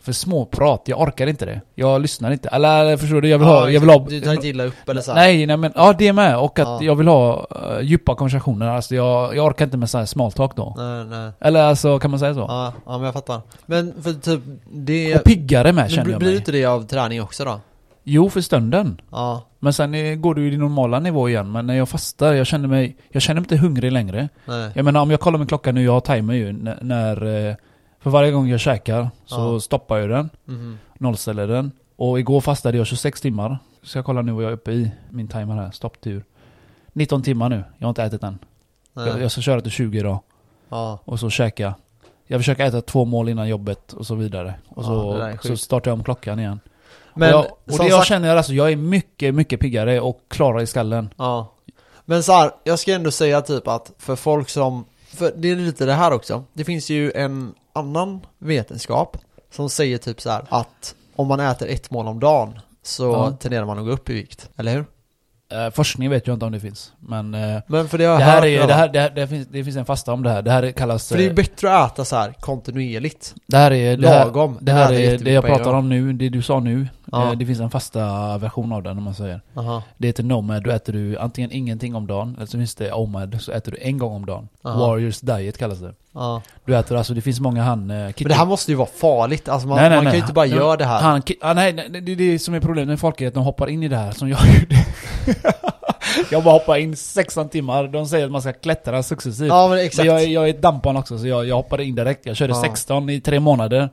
för 0.00 0.12
småprat. 0.12 0.82
Jag 0.86 1.00
orkar 1.00 1.26
inte 1.26 1.46
det. 1.46 1.60
Jag 1.74 2.00
lyssnar 2.02 2.30
inte. 2.30 2.48
Eller 2.48 2.96
förstår 2.96 3.20
du? 3.20 3.28
Jag 3.28 3.38
vill 3.38 3.48
ha, 3.48 3.70
jag 3.70 3.80
vill 3.80 3.90
ha... 3.90 4.06
Du 4.08 4.20
tar 4.20 4.32
inte 4.32 4.48
illa 4.48 4.64
upp 4.64 4.88
eller 4.88 5.00
så. 5.00 5.14
Nej, 5.14 5.46
nej 5.46 5.56
men, 5.56 5.72
ja 5.74 5.94
det 5.98 6.12
med. 6.12 6.38
Och 6.38 6.58
att 6.58 6.68
Ja. 6.68 6.78
jag 6.82 6.94
vill 6.94 7.08
ha 7.08 7.46
uh, 7.78 7.80
djupa 7.84 8.14
konversationer. 8.14 8.68
Alltså 8.68 8.94
jag, 8.94 9.36
jag 9.36 9.46
orkar 9.46 9.64
inte 9.64 9.76
med 9.76 9.90
så 9.90 9.98
här 9.98 10.04
small 10.06 10.32
talk 10.32 10.56
då. 10.56 10.74
Nej, 10.76 11.04
nej 11.04 11.30
Eller 11.40 11.60
alltså, 11.62 11.98
kan 11.98 12.10
man 12.10 12.20
säga 12.20 12.34
så? 12.34 12.40
Ja, 12.40 12.72
ja 12.86 12.92
men 12.98 13.02
jag 13.04 13.14
fattar 13.14 13.40
Men 13.66 14.02
för 14.02 14.12
typ, 14.12 14.40
det 14.72 15.16
Och 15.16 15.24
piggare 15.24 15.72
med 15.72 15.90
känner 15.90 16.04
blir, 16.04 16.12
jag 16.14 16.18
blir 16.20 16.28
mig. 16.28 16.36
inte 16.36 16.52
det 16.52 16.64
av 16.64 16.86
träning 16.86 17.22
också 17.22 17.44
då? 17.44 17.60
Jo, 18.04 18.30
för 18.30 18.40
stunden. 18.40 19.00
Ja, 19.10 19.42
Men 19.58 19.72
sen 19.72 20.20
går 20.22 20.34
du 20.34 20.46
i 20.46 20.50
din 20.50 20.60
normala 20.60 21.00
nivå 21.00 21.28
igen. 21.28 21.52
Men 21.52 21.66
när 21.66 21.74
jag 21.74 21.88
fastar, 21.88 22.32
jag 22.32 22.46
känner 22.46 22.68
mig, 22.68 22.96
jag 23.08 23.22
känner 23.22 23.40
mig 23.40 23.44
inte 23.44 23.56
hungrig 23.56 23.92
längre. 23.92 24.28
nej 24.46 24.72
Jag 24.74 24.84
menar 24.84 25.00
om 25.00 25.10
jag 25.10 25.20
kollar 25.20 25.38
min 25.38 25.46
klocka 25.48 25.72
nu, 25.72 25.82
jag 25.84 25.92
har 25.92 26.00
timer 26.00 26.34
ju 26.34 26.52
när, 26.52 26.78
när 26.82 27.48
eh, 27.48 27.54
För 28.00 28.10
varje 28.10 28.30
gång 28.32 28.48
jag 28.48 28.60
käkar 28.60 29.10
så 29.26 29.40
Ja. 29.54 29.60
stoppar 29.60 29.98
jag 29.98 30.10
den, 30.10 30.30
Mhm. 30.44 30.78
nollställer 30.98 31.46
den. 31.46 31.70
Och 31.96 32.18
igår 32.20 32.40
fastade 32.40 32.78
jag 32.78 32.86
26 32.86 33.20
timmar. 33.20 33.58
Så 33.82 33.98
jag 33.98 34.04
kollar 34.04 34.22
nu 34.22 34.32
vad 34.32 34.44
jag 34.44 34.50
är 34.50 34.54
uppe 34.54 34.72
i 34.72 34.90
min 35.10 35.28
timer 35.28 35.54
här, 35.54 35.70
stopptur. 35.70 36.24
19 36.92 37.22
timmar 37.22 37.48
nu, 37.48 37.64
jag 37.78 37.86
har 37.86 37.88
inte 37.90 38.02
ätit 38.04 38.22
än. 38.22 38.38
Jag, 38.94 39.20
jag 39.22 39.30
ska 39.32 39.40
köra 39.40 39.60
till 39.60 39.70
20 39.70 39.98
idag. 39.98 40.18
Ja, 40.68 40.98
Och 41.04 41.20
så 41.20 41.30
käka. 41.30 41.74
Jag 42.26 42.40
försöker 42.40 42.64
äta 42.66 42.80
två 42.80 43.04
mål 43.04 43.28
innan 43.28 43.48
jobbet 43.48 43.92
och 43.92 44.06
så 44.06 44.14
vidare. 44.14 44.54
Och 44.68 44.84
så, 44.84 45.32
så 45.42 45.56
startar 45.56 45.90
jag 45.90 45.98
om 45.98 46.04
klockan 46.04 46.38
igen. 46.38 46.60
Men 47.14 47.34
och 47.34 47.40
jag, 47.40 47.74
och 47.74 47.78
det 47.78 47.88
jag 47.88 47.98
sagt, 47.98 48.08
känner 48.08 48.36
alltså, 48.36 48.52
jag 48.52 48.72
är 48.72 48.76
mycket, 48.76 49.34
mycket 49.34 49.60
piggare 49.60 50.00
och 50.00 50.20
klarare 50.28 50.62
i 50.62 50.66
skallen. 50.66 51.14
Ja 51.16 51.52
Men 52.04 52.22
så 52.22 52.32
här, 52.32 52.50
jag 52.64 52.78
ska 52.78 52.92
ändå 52.92 53.10
säga 53.10 53.40
typ 53.42 53.68
att 53.68 53.92
för 53.98 54.16
folk 54.16 54.48
som 54.48 54.84
För 55.08 55.32
det 55.36 55.50
är 55.50 55.56
lite 55.56 55.86
det 55.86 55.92
här 55.92 56.12
också 56.12 56.44
Det 56.52 56.64
finns 56.64 56.90
ju 56.90 57.12
en 57.12 57.54
annan 57.72 58.20
vetenskap 58.38 59.16
Som 59.50 59.70
säger 59.70 59.98
typ 59.98 60.20
så 60.20 60.30
här 60.30 60.44
att 60.48 60.94
Om 61.16 61.26
man 61.28 61.40
äter 61.40 61.68
ett 61.68 61.90
mål 61.90 62.06
om 62.08 62.20
dagen 62.20 62.58
Så 62.82 63.02
Ja. 63.04 63.32
tenderar 63.40 63.64
man 63.64 63.78
att 63.78 63.84
gå 63.84 63.90
upp 63.90 64.10
i 64.10 64.12
vikt, 64.12 64.48
eller 64.56 64.72
hur? 64.74 64.84
Eh, 65.54 65.70
forskning 65.70 66.10
vet 66.10 66.26
jag 66.26 66.34
inte 66.34 66.46
om 66.46 66.52
det 66.52 66.60
finns. 66.60 66.92
Men 67.00 67.34
eh, 67.34 67.62
Men 67.66 67.88
för 67.88 67.98
det 67.98 68.04
jag 68.04 68.20
det, 68.20 68.24
här 68.24 68.34
hört 68.34 68.44
är, 68.44 68.66
det, 68.66 68.74
här, 68.74 68.88
det, 68.88 69.00
här, 69.00 69.10
det, 69.10 69.26
finns, 69.26 69.48
det 69.48 69.64
finns 69.64 69.76
en 69.76 69.84
fasta 69.84 70.12
om 70.12 70.22
det 70.22 70.30
här. 70.30 70.42
Det 70.42 70.50
här 70.50 70.72
kallas... 70.72 71.08
För 71.08 71.16
det 71.16 71.22
är 71.22 71.24
ju 71.24 71.30
eh, 71.30 71.34
bättre 71.34 71.78
att 71.78 71.92
äta 71.92 72.04
så 72.04 72.16
här 72.16 72.32
kontinuerligt. 72.40 73.34
det 73.46 73.56
här 73.56 73.72
är... 73.72 73.96
Det 73.96 74.08
här, 74.08 74.24
Lagom. 74.24 74.58
det 74.60 74.72
här 74.72 74.84
Äta 74.84 74.94
är 74.94 74.98
jättemycket 74.98 75.24
det 75.24 75.32
jag 75.32 75.44
pratar 75.44 75.72
om 75.74 75.88
nu, 75.88 76.12
det 76.12 76.28
du 76.28 76.42
sa 76.42 76.60
nu. 76.60 76.88
Eh, 77.12 77.32
det 77.32 77.46
finns 77.46 77.60
en 77.60 77.70
fasta 77.70 78.38
version 78.38 78.72
av 78.72 78.82
den 78.82 78.98
om 78.98 79.04
man 79.04 79.14
säger. 79.14 79.40
Aha. 79.56 79.82
Det 79.98 80.06
heter 80.06 80.22
Nomad, 80.22 80.64
då 80.64 80.70
äter 80.70 80.92
du 80.92 81.18
antingen 81.18 81.52
ingenting 81.52 81.94
om 81.94 82.06
dagen, 82.06 82.34
eller 82.36 82.46
så 82.46 82.58
finns 82.58 82.74
det 82.74 82.92
OMAD, 82.92 83.38
så 83.40 83.52
äter 83.52 83.72
du 83.72 83.78
en 83.80 83.98
gång 83.98 84.14
om 84.14 84.26
dagen. 84.26 84.48
Aha. 84.64 84.86
Warriors 84.86 85.20
diet 85.20 85.58
kallas 85.58 85.78
det. 85.78 85.94
Ja. 86.14 86.42
Du 86.64 86.76
äter 86.76 86.96
alltså, 86.96 87.14
det 87.14 87.20
finns 87.20 87.40
många 87.40 87.62
han... 87.62 87.86
Men 87.86 88.12
det 88.16 88.34
här 88.34 88.46
måste 88.46 88.70
ju 88.70 88.76
vara 88.76 88.88
farligt, 89.00 89.48
alltså 89.48 89.68
man, 89.68 89.76
Nej, 89.76 89.88
nej, 89.88 89.96
man 89.96 90.04
kan 90.04 90.10
nej. 90.10 90.14
ju 90.14 90.20
inte 90.20 90.32
bara 90.32 90.46
göra 90.46 90.76
det 90.76 90.84
här. 90.84 91.00
Han, 91.00 91.22
ah, 91.40 91.52
nej, 91.52 91.72
nej, 91.72 92.00
det 92.00 92.12
är 92.12 92.16
det 92.16 92.38
som 92.38 92.54
är 92.54 92.60
problemet 92.60 92.88
med 92.88 93.00
folk 93.00 93.20
är 93.20 93.28
att 93.28 93.34
de 93.34 93.44
hoppar 93.44 93.68
in 93.68 93.82
i 93.82 93.88
det 93.88 93.96
här 93.96 94.12
som 94.12 94.28
jag 94.28 94.38
gjorde. 94.60 94.86
Jag 96.30 96.44
bara 96.44 96.52
hoppar 96.54 96.76
in 96.76 96.96
16 96.96 97.48
timmar, 97.48 97.88
de 97.88 98.06
säger 98.06 98.24
att 98.26 98.30
man 98.32 98.40
ska 98.42 98.52
klättra 98.52 99.02
successivt. 99.02 99.48
Ja 99.48 99.68
men 99.68 99.76
Men 99.76 99.86
exakt. 99.86 100.06
jag, 100.06 100.22
är- 100.22 100.26
jag 100.28 100.44
är 100.46 100.50
ett 100.50 100.62
dampbarn 100.62 100.96
också 100.96 101.18
så 101.18 101.26
jag, 101.26 101.46
jag 101.46 101.56
hoppade 101.56 101.84
in 101.84 101.94
direkt. 101.94 102.26
Jag 102.26 102.36
körde 102.36 102.52
Ja. 102.52 102.62
16 102.62 103.10
i 103.10 103.20
tre 103.20 103.40
månader. 103.40 103.88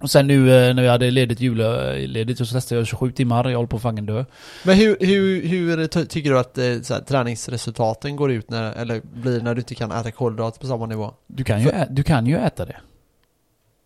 Och 0.00 0.10
sen 0.10 0.26
nu 0.26 0.68
eh, 0.68 0.74
när 0.74 0.82
vi 0.82 0.88
hade 0.88 1.10
ledigt 1.10 1.40
julledigt 1.40 2.38
så 2.38 2.46
testade 2.46 2.80
jag 2.80 2.86
27 2.86 3.10
timmar, 3.12 3.48
jag 3.48 3.56
håller 3.58 3.68
på 3.68 3.76
att 3.76 3.82
fucking 3.82 4.06
dö. 4.06 4.24
Men 4.64 4.76
hur, 4.76 4.96
hur, 5.00 5.42
hur 5.48 5.86
ty- 5.86 6.04
tycker 6.06 6.30
du 6.30 6.38
att 6.38 6.58
eh, 6.58 6.64
så 6.82 6.94
här, 6.94 7.00
träningsresultaten 7.00 8.16
går 8.16 8.30
ut 8.32 8.50
när, 8.50 8.72
eller 8.72 9.00
blir 9.14 9.40
när 9.40 9.54
du 9.54 9.60
inte 9.60 9.74
kan 9.74 9.92
äta 9.92 10.10
kolhydrater 10.10 10.60
på 10.60 10.66
samma 10.66 10.86
nivå? 10.86 11.12
Du 11.26 11.44
kan 11.44 11.60
ju, 11.62 11.64
För- 11.68 11.72
ä, 11.76 11.86
du 11.90 12.02
kan 12.02 12.26
ju 12.26 12.36
äta 12.36 12.64
det. 12.64 12.76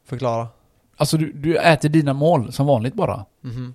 Förklara. 0.09 0.49
Alltså 0.97 1.17
du, 1.17 1.33
du 1.33 1.57
äter 1.59 1.89
dina 1.89 2.13
mål 2.13 2.53
som 2.53 2.67
vanligt 2.67 2.95
bara. 2.95 3.25
Mhm. 3.41 3.75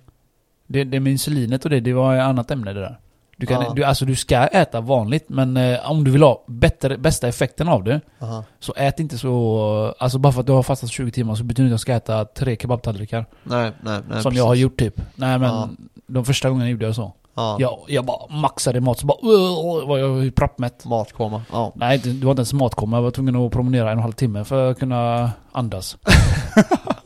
Det, 0.70 0.84
det 0.84 1.00
med 1.00 1.12
insulinet 1.12 1.64
och 1.64 1.70
det, 1.70 1.80
det 1.80 1.92
var 1.92 2.16
ett 2.16 2.22
annat 2.22 2.50
ämne 2.50 2.72
det 2.72 2.80
där. 2.80 2.98
Du 3.36 3.46
kan, 3.46 3.62
Ja. 3.62 3.72
du, 3.76 3.84
alltså 3.84 4.04
du 4.04 4.16
ska 4.16 4.36
äta 4.46 4.80
vanligt 4.80 5.24
men 5.28 5.56
eh, 5.56 5.90
om 5.90 6.04
du 6.04 6.10
vill 6.10 6.22
ha 6.22 6.44
bättre, 6.46 6.98
bästa 6.98 7.28
effekten 7.28 7.68
av 7.68 7.84
det 7.84 8.00
Aha. 8.20 8.44
Så 8.60 8.74
ät 8.76 9.00
inte 9.00 9.18
så... 9.18 9.94
Alltså 9.98 10.18
bara 10.18 10.32
för 10.32 10.40
att 10.40 10.46
du 10.46 10.52
har 10.52 10.62
fastat 10.62 10.90
20 10.90 11.10
timmar 11.10 11.34
så 11.34 11.44
betyder 11.44 11.62
det 11.64 11.66
inte 11.66 11.74
att 11.74 11.88
jag 11.88 12.02
ska 12.04 12.12
äta 12.12 12.24
tre 12.24 12.56
kebabtallrikar. 12.56 13.26
Nej, 13.42 13.72
nej, 13.80 14.00
nej. 14.10 14.22
som 14.22 14.34
jag 14.34 14.44
har 14.46 14.54
gjort 14.54 14.78
typ. 14.78 15.00
Nej 15.14 15.38
men 15.38 15.48
Ja. 15.50 15.68
de 16.06 16.24
första 16.24 16.48
gångerna 16.50 16.70
gjorde 16.70 16.86
jag 16.86 16.94
så. 16.94 17.12
Ja. 17.34 17.56
Jag, 17.60 17.78
jag 17.86 18.04
bara 18.04 18.36
maxade 18.36 18.80
mat 18.80 18.98
så 18.98 19.06
bara 19.06 19.18
uh, 19.28 19.88
var 19.88 19.98
jag 19.98 20.34
proppmätt. 20.34 20.84
Matkoma. 20.84 21.42
Ja. 21.52 21.72
Nej 21.74 21.98
det 21.98 22.24
var 22.24 22.30
inte 22.32 22.40
ens 22.40 22.52
matkomma, 22.52 22.96
jag 22.96 23.02
var 23.02 23.10
tvungen 23.10 23.36
att 23.36 23.52
promenera 23.52 23.82
en 23.82 23.86
och 23.88 23.92
en 23.92 23.98
halv 24.02 24.12
timme 24.12 24.44
för 24.44 24.70
att 24.70 24.78
kunna 24.78 25.30
andas. 25.52 25.96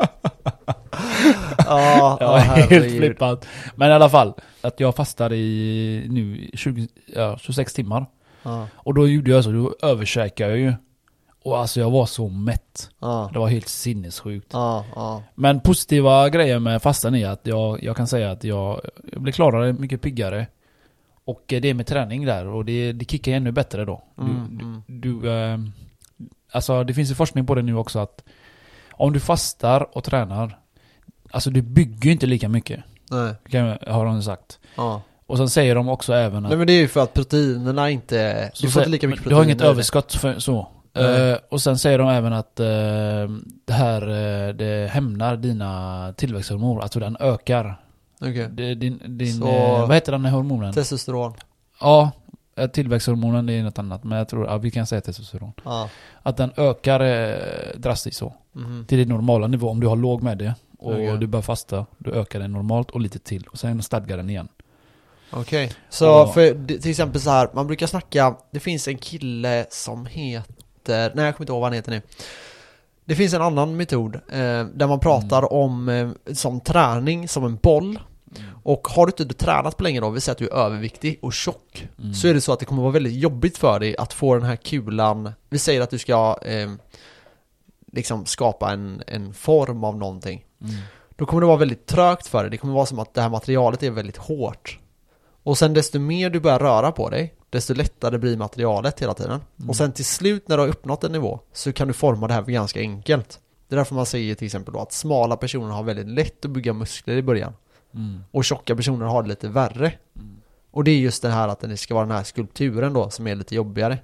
Ja, 1.81 2.17
Jag 2.21 2.29
var 2.29 2.38
helt 2.38 2.97
flippad. 2.97 3.47
Men 3.75 3.91
i 3.91 3.93
alla 3.93 4.09
fall, 4.09 4.35
att 4.61 4.81
jag 4.81 4.97
fastar 4.97 5.33
i 5.33 6.07
nu 6.11 6.50
20, 6.55 6.88
ja, 7.14 7.38
26 7.38 7.75
timmar. 7.75 8.07
Ja. 8.43 8.67
Och 8.75 8.95
då 8.95 9.09
gjorde 9.09 9.31
jag 9.31 9.45
så, 9.45 9.50
då 9.50 9.75
överkäkade 9.83 10.50
jag 10.50 10.59
ju. 10.59 10.75
Och 11.45 11.59
alltså 11.59 11.81
jag 11.81 11.91
var 11.91 12.07
så 12.07 12.29
mätt. 12.29 12.91
Ja. 13.00 13.31
Det 13.33 13.38
var 13.38 13.49
helt 13.49 13.69
sinnessjukt. 13.69 14.49
Ja, 14.52 14.85
ja. 14.95 15.23
Men 15.35 15.61
positiva 15.61 16.29
grejer 16.29 16.59
med 16.59 16.83
fastan 16.83 17.14
är 17.14 17.29
att 17.29 17.47
jag, 17.47 17.83
jag 17.83 17.97
kan 17.97 18.07
säga 18.07 18.31
att 18.31 18.45
jag, 18.45 18.81
jag 19.12 19.23
blir 19.23 19.33
klarare, 19.33 19.73
mycket 19.73 20.00
piggare. 20.00 20.47
Och 21.25 21.52
eh, 21.52 21.61
det 21.61 21.69
är 21.69 21.75
med 21.75 21.87
träning 21.87 22.26
där 22.26 22.47
och 22.47 22.64
det, 22.64 22.93
det 22.93 23.11
kickar 23.11 23.33
ännu 23.33 23.52
bättre 23.52 23.85
då. 23.85 24.02
Du, 24.17 24.23
Mm, 24.23 24.59
du, 24.59 24.64
mm. 24.64 24.83
du 24.87 25.31
eh, 25.31 25.59
alltså 26.52 26.85
det 26.85 26.95
finns 26.95 27.11
ju 27.11 27.14
forskning 27.14 27.47
på 27.47 27.55
det 27.55 27.62
nu 27.62 27.76
också 27.76 27.99
att 27.99 28.25
om 28.93 29.12
du 29.12 29.21
fastar 29.21 29.97
och 29.97 30.05
tränar, 30.05 30.59
alltså 31.33 31.51
du 31.51 31.62
bygger 31.62 32.05
ju 32.07 32.12
inte 32.12 32.27
lika 32.27 32.49
mycket, 32.49 32.81
Nej. 33.11 33.35
kan 33.49 33.79
har 33.87 34.05
de 34.05 34.23
sagt. 34.23 34.59
Ja. 34.77 35.03
Och 35.27 35.37
sen 35.37 35.49
säger 35.51 35.75
de 35.75 35.89
också 35.89 36.12
även 36.12 36.45
att 36.45 36.51
Nej 36.51 36.59
men 36.59 36.67
det 36.67 36.73
är 36.73 36.81
ju 36.81 36.89
för 36.89 37.01
att 37.03 37.15
proteinerna 37.15 37.91
inte... 37.91 38.51
Så 38.55 38.67
du 38.67 38.73
får 38.73 38.83
inte 38.83 38.91
lika 38.91 39.09
mycket 39.09 39.23
proteiner. 39.23 39.41
Du 39.45 39.45
har 39.45 39.45
inget 39.45 39.61
överskott 39.62 40.12
för, 40.15 40.39
så. 40.39 40.69
Eh, 40.95 41.37
och 41.51 41.62
sen 41.62 41.79
säger 41.79 41.99
de 41.99 42.09
även 42.09 42.33
att 42.33 42.61
eh, 42.61 42.67
det 43.65 43.73
här 43.73 44.03
eh, 44.03 44.55
det 44.55 44.91
hämnar 44.91 45.37
dina 45.37 46.12
tillväxthormoner, 46.17 46.83
alltså 46.83 47.01
den 47.01 47.17
ökar. 47.21 47.81
Okej. 48.21 48.49
Det, 48.51 48.75
din, 48.75 49.01
din, 49.07 49.33
Så- 49.33 49.47
vad 49.87 49.95
heter 49.95 50.12
den 50.12 50.25
här 50.25 50.33
hormonen? 50.33 50.73
Testosteron. 50.73 51.35
ja, 51.81 52.11
tillväxthormonen 52.73 53.49
är 53.49 53.62
något 53.62 53.79
annat, 53.79 54.05
men 54.05 54.19
jag 54.19 54.29
tror, 54.29 54.47
ja 54.47 54.59
vi 54.59 54.71
kan 54.71 54.87
säga 54.87 55.01
testosteron. 55.01 55.53
Att 56.23 56.37
den 56.37 56.53
ökar 56.57 57.01
drastiskt 57.79 58.17
så. 58.17 58.35
Mhm. 58.53 58.85
Till 58.89 58.99
din 58.99 59.09
normala 59.09 59.47
nivå, 59.47 59.69
om 59.69 59.81
du 59.81 59.87
har 59.87 59.97
låg 59.97 60.23
med 60.23 60.39
det. 60.39 60.55
Och 60.83 60.93
Okej. 60.93 61.17
du 61.19 61.27
börjar 61.27 61.43
fasta, 61.43 61.87
då 61.99 62.11
ökar 62.11 62.41
den 62.41 62.53
normalt 62.53 62.91
och 62.91 63.01
lite 63.01 63.19
till. 63.19 63.47
Och 63.51 63.59
sen 63.59 63.83
stadgar 63.83 64.17
den 64.17 64.31
igen. 64.31 64.49
Okej. 65.31 65.73
Så 65.91 66.23
Och- 66.23 66.35
för 66.35 66.67
till 66.67 66.91
exempel 66.91 67.21
så 67.21 67.31
här, 67.31 67.49
man 67.55 67.67
brukar 67.67 67.87
snacka, 67.87 68.37
det 68.51 68.61
finns 68.61 68.89
en 68.89 68.99
kille 68.99 69.67
som 69.71 70.07
heter, 70.07 71.12
nej 71.15 71.25
jag 71.25 71.37
kommer 71.37 71.45
inte 71.45 71.53
ihåg 71.53 71.61
vad 71.61 71.62
han 71.71 71.73
heter 71.73 71.91
nu. 71.91 72.03
Det 73.05 73.15
finns 73.15 73.35
en 73.35 73.43
annan 73.43 73.77
metod 73.77 74.15
eh, 74.15 74.21
där 74.75 74.87
man 74.87 75.01
pratar 75.01 75.39
Mm. 75.39 75.51
om 75.53 75.89
eh, 75.89 76.35
som 76.35 76.61
träning 76.61 77.29
som 77.29 77.45
en 77.45 77.57
boll. 77.57 77.99
Och 78.62 78.89
har 78.89 79.07
du 79.07 79.11
inte 79.25 79.35
tränat 79.45 79.77
på 79.77 79.83
länge 79.85 80.01
då, 80.01 80.11
vi 80.11 80.21
säger 80.21 80.33
att 80.35 80.39
du 80.39 80.49
är 80.49 80.53
överviktig 80.55 81.19
och 81.23 81.33
tjock. 81.33 81.89
Mm. 81.99 82.15
Så 82.15 82.29
är 82.29 82.35
det 82.35 82.41
så 82.41 82.53
att 82.53 82.59
det 82.59 82.65
kommer 82.65 82.83
vara 82.83 82.93
väldigt 82.93 83.12
jobbigt 83.15 83.59
för 83.59 83.81
dig 83.81 83.97
att 83.97 84.12
få 84.12 84.35
den 84.35 84.45
här 84.45 84.57
kulan, 84.57 85.33
vi 85.51 85.59
säger 85.59 85.81
att 85.81 85.91
du 85.91 85.99
ska 85.99 86.39
eh, 86.43 86.71
liksom 87.93 88.27
skapa 88.27 88.71
en, 88.73 89.03
en 89.07 89.35
form 89.35 89.85
av 89.85 89.97
någonting. 89.99 90.45
Mm. 90.62 90.75
Då 91.16 91.26
kommer 91.26 91.40
det 91.40 91.47
vara 91.47 91.57
väldigt 91.57 91.87
trögt 91.87 92.26
för 92.26 92.42
dig. 92.42 92.50
Det 92.50 92.57
kommer 92.57 92.75
vara 92.75 92.87
som 92.87 92.99
att 92.99 93.14
det 93.14 93.21
här 93.21 93.28
materialet 93.28 93.83
är 93.83 93.90
väldigt 93.90 94.16
hårt. 94.16 94.78
Och 95.42 95.59
sen 95.59 95.75
desto 95.75 95.99
mer 95.99 96.31
du 96.31 96.40
börjar 96.40 96.59
röra 96.59 96.92
på 96.92 97.11
dig, 97.11 97.35
desto 97.50 97.75
lättare 97.75 98.19
blir 98.19 98.37
materialet 98.37 99.00
hela 99.00 99.14
tiden. 99.14 99.40
Mm. 99.59 99.71
Och 99.71 99.76
sen 99.76 99.92
till 99.92 100.04
slut 100.04 100.49
när 100.49 100.57
du 100.57 100.62
har 100.62 100.69
uppnått 100.69 101.04
en 101.04 101.12
nivå 101.12 101.40
så 101.52 101.73
kan 101.73 101.88
du 101.88 101.95
forma 101.95 102.28
det 102.28 102.35
här 102.35 102.42
ganska 102.42 102.81
enkelt. 102.81 103.40
Det 103.69 103.75
är 103.75 103.76
därför 103.76 103.95
man 103.95 104.07
säger 104.07 104.35
till 104.35 104.47
exempel 104.47 104.75
då 104.75 104.81
att 104.81 104.92
smala 104.92 105.37
personer 105.37 105.71
har 105.71 105.83
väldigt 105.83 106.09
lätt 106.09 106.45
att 106.45 106.50
bygga 106.50 106.73
muskler 106.73 107.16
i 107.16 107.23
början. 107.23 107.52
Mm. 107.95 108.25
Och 108.31 108.45
tjocka 108.45 108.76
personer 108.76 109.07
har 109.07 109.23
det 109.23 109.28
lite 109.28 109.49
värre. 109.49 109.92
Mm. 110.16 110.37
Och 110.71 110.85
det 110.85 110.90
är 110.90 110.99
just 110.99 111.23
det 111.23 111.28
här 111.28 111.49
att 111.49 111.61
det 111.61 111.76
ska 111.76 111.95
vara 111.95 112.07
den 112.07 112.16
här 112.16 112.25
skulpturen 112.25 112.92
då 112.92 113.11
som 113.11 113.26
är 113.26 113.35
lite 113.35 113.54
jobbigare. 113.54 113.99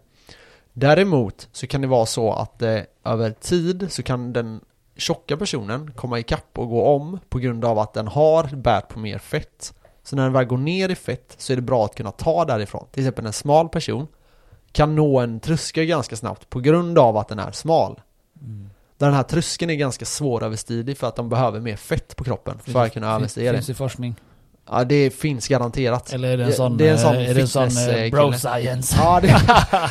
Däremot 0.72 1.48
så 1.52 1.66
kan 1.66 1.80
det 1.80 1.86
vara 1.86 2.06
så 2.06 2.32
att 2.32 2.62
eh, 2.62 2.80
över 3.04 3.30
tid 3.30 3.86
så 3.90 4.02
kan 4.02 4.32
den 4.32 4.60
tjocka 4.99 5.37
personen 5.37 5.93
komma 5.93 6.19
ikapp 6.19 6.59
och 6.59 6.69
gå 6.69 6.87
om 6.87 7.19
på 7.28 7.38
grund 7.38 7.64
av 7.64 7.78
att 7.78 7.95
den 7.95 8.09
har 8.09 8.57
bärt 8.57 8.88
på 8.88 8.99
mer 8.99 9.19
fett. 9.19 9.75
Så 10.02 10.17
när 10.17 10.23
den 10.23 10.33
väl 10.33 10.45
går 10.45 10.59
ner 10.59 10.88
i 10.88 10.95
fett 10.95 11.35
så 11.38 11.52
är 11.52 11.57
det 11.57 11.62
bra 11.62 11.85
att 11.85 11.95
kunna 11.95 12.11
ta 12.11 12.45
därifrån. 12.45 12.87
Till 12.93 13.02
exempel 13.02 13.26
en 13.26 13.33
smal 13.33 13.69
person 13.69 14.07
kan 14.73 14.95
nå 14.95 15.21
en 15.21 15.40
tröskel 15.40 15.85
ganska 15.85 16.17
snabbt 16.17 16.50
på 16.50 16.61
grund 16.61 16.99
av 16.99 17.17
att 17.17 17.28
den 17.28 17.38
är 17.38 17.52
smal. 17.52 18.00
Mm. 18.40 18.71
Den 18.97 19.12
här 19.12 19.23
tröskeln 19.23 19.71
är 19.71 19.75
ganska 19.75 20.05
svåröverstidig 20.05 20.99
för 20.99 21.07
att 21.07 21.17
de 21.17 21.28
behöver 21.28 21.61
mer 21.61 21.76
fett 21.76 22.17
på 22.17 22.25
kroppen 22.25 22.59
för 22.59 22.85
att 22.85 22.93
kunna 22.93 23.14
överstiga 23.14 23.52
det. 23.52 23.59
Finns 23.59 23.67
det 23.67 23.75
forskning? 23.75 24.14
Ja 24.70 24.84
det 24.84 25.10
finns 25.10 25.48
garanterat. 25.48 26.12
Eller 26.12 26.28
är 26.28 26.37
det 26.37 26.44
en 26.44 26.52
sån, 26.52 26.76
det 26.76 26.88
är 26.88 26.92
en 26.92 26.98
sån 26.98 27.16
eh, 27.16 27.30
är 27.30 27.34
det 27.34 27.40
en 27.40 27.48
sån 27.48 27.68
eh, 27.68 28.04
eh, 28.04 28.10
bro 28.10 28.32
science? 28.32 28.96
Ja 28.98 29.20
det 29.20 29.40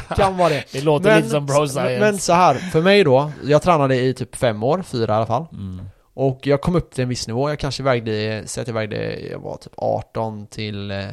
kan 0.15 0.37
vara 0.37 0.49
det. 0.49 0.63
Det 0.71 0.81
låter 0.81 1.17
lite 1.17 1.29
som 1.29 1.45
bro 1.45 1.67
science. 1.67 1.99
men 1.99 2.17
så 2.17 2.33
här, 2.33 2.55
för 2.55 2.81
mig 2.81 3.03
då, 3.03 3.31
jag 3.43 3.61
tränade 3.61 3.95
i 3.95 4.13
typ 4.13 4.35
fem 4.35 4.63
år, 4.63 4.81
fyra 4.81 5.13
i 5.13 5.17
alla 5.17 5.25
fall. 5.25 5.45
Mm. 5.51 5.85
Och 6.13 6.47
jag 6.47 6.61
kom 6.61 6.75
upp 6.75 6.93
till 6.93 7.03
en 7.03 7.09
viss 7.09 7.27
nivå, 7.27 7.49
jag 7.49 7.59
kanske 7.59 7.83
vägde, 7.83 8.43
säg 8.45 8.61
att 8.61 8.67
jag 8.67 8.75
vägde, 8.75 9.19
jag 9.19 9.39
var 9.39 9.57
typ 9.57 9.73
18 9.75 10.47
till, 10.47 11.03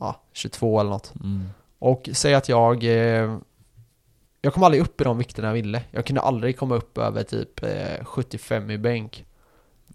ja, 0.00 0.22
22 0.32 0.80
eller 0.80 0.90
något. 0.90 1.12
Mm. 1.14 1.48
Och 1.78 2.08
säg 2.12 2.34
att 2.34 2.48
jag, 2.48 2.84
jag 4.46 4.54
kom 4.54 4.62
aldrig 4.62 4.82
upp 4.82 5.00
i 5.00 5.04
de 5.04 5.18
vikterna 5.18 5.48
jag 5.48 5.54
ville. 5.54 5.82
Jag 5.90 6.04
kunde 6.04 6.20
aldrig 6.20 6.58
komma 6.58 6.74
upp 6.74 6.98
över 6.98 7.22
typ 7.22 7.62
eh, 7.62 8.04
75 8.04 8.70
i 8.70 8.78
bänk. 8.78 9.24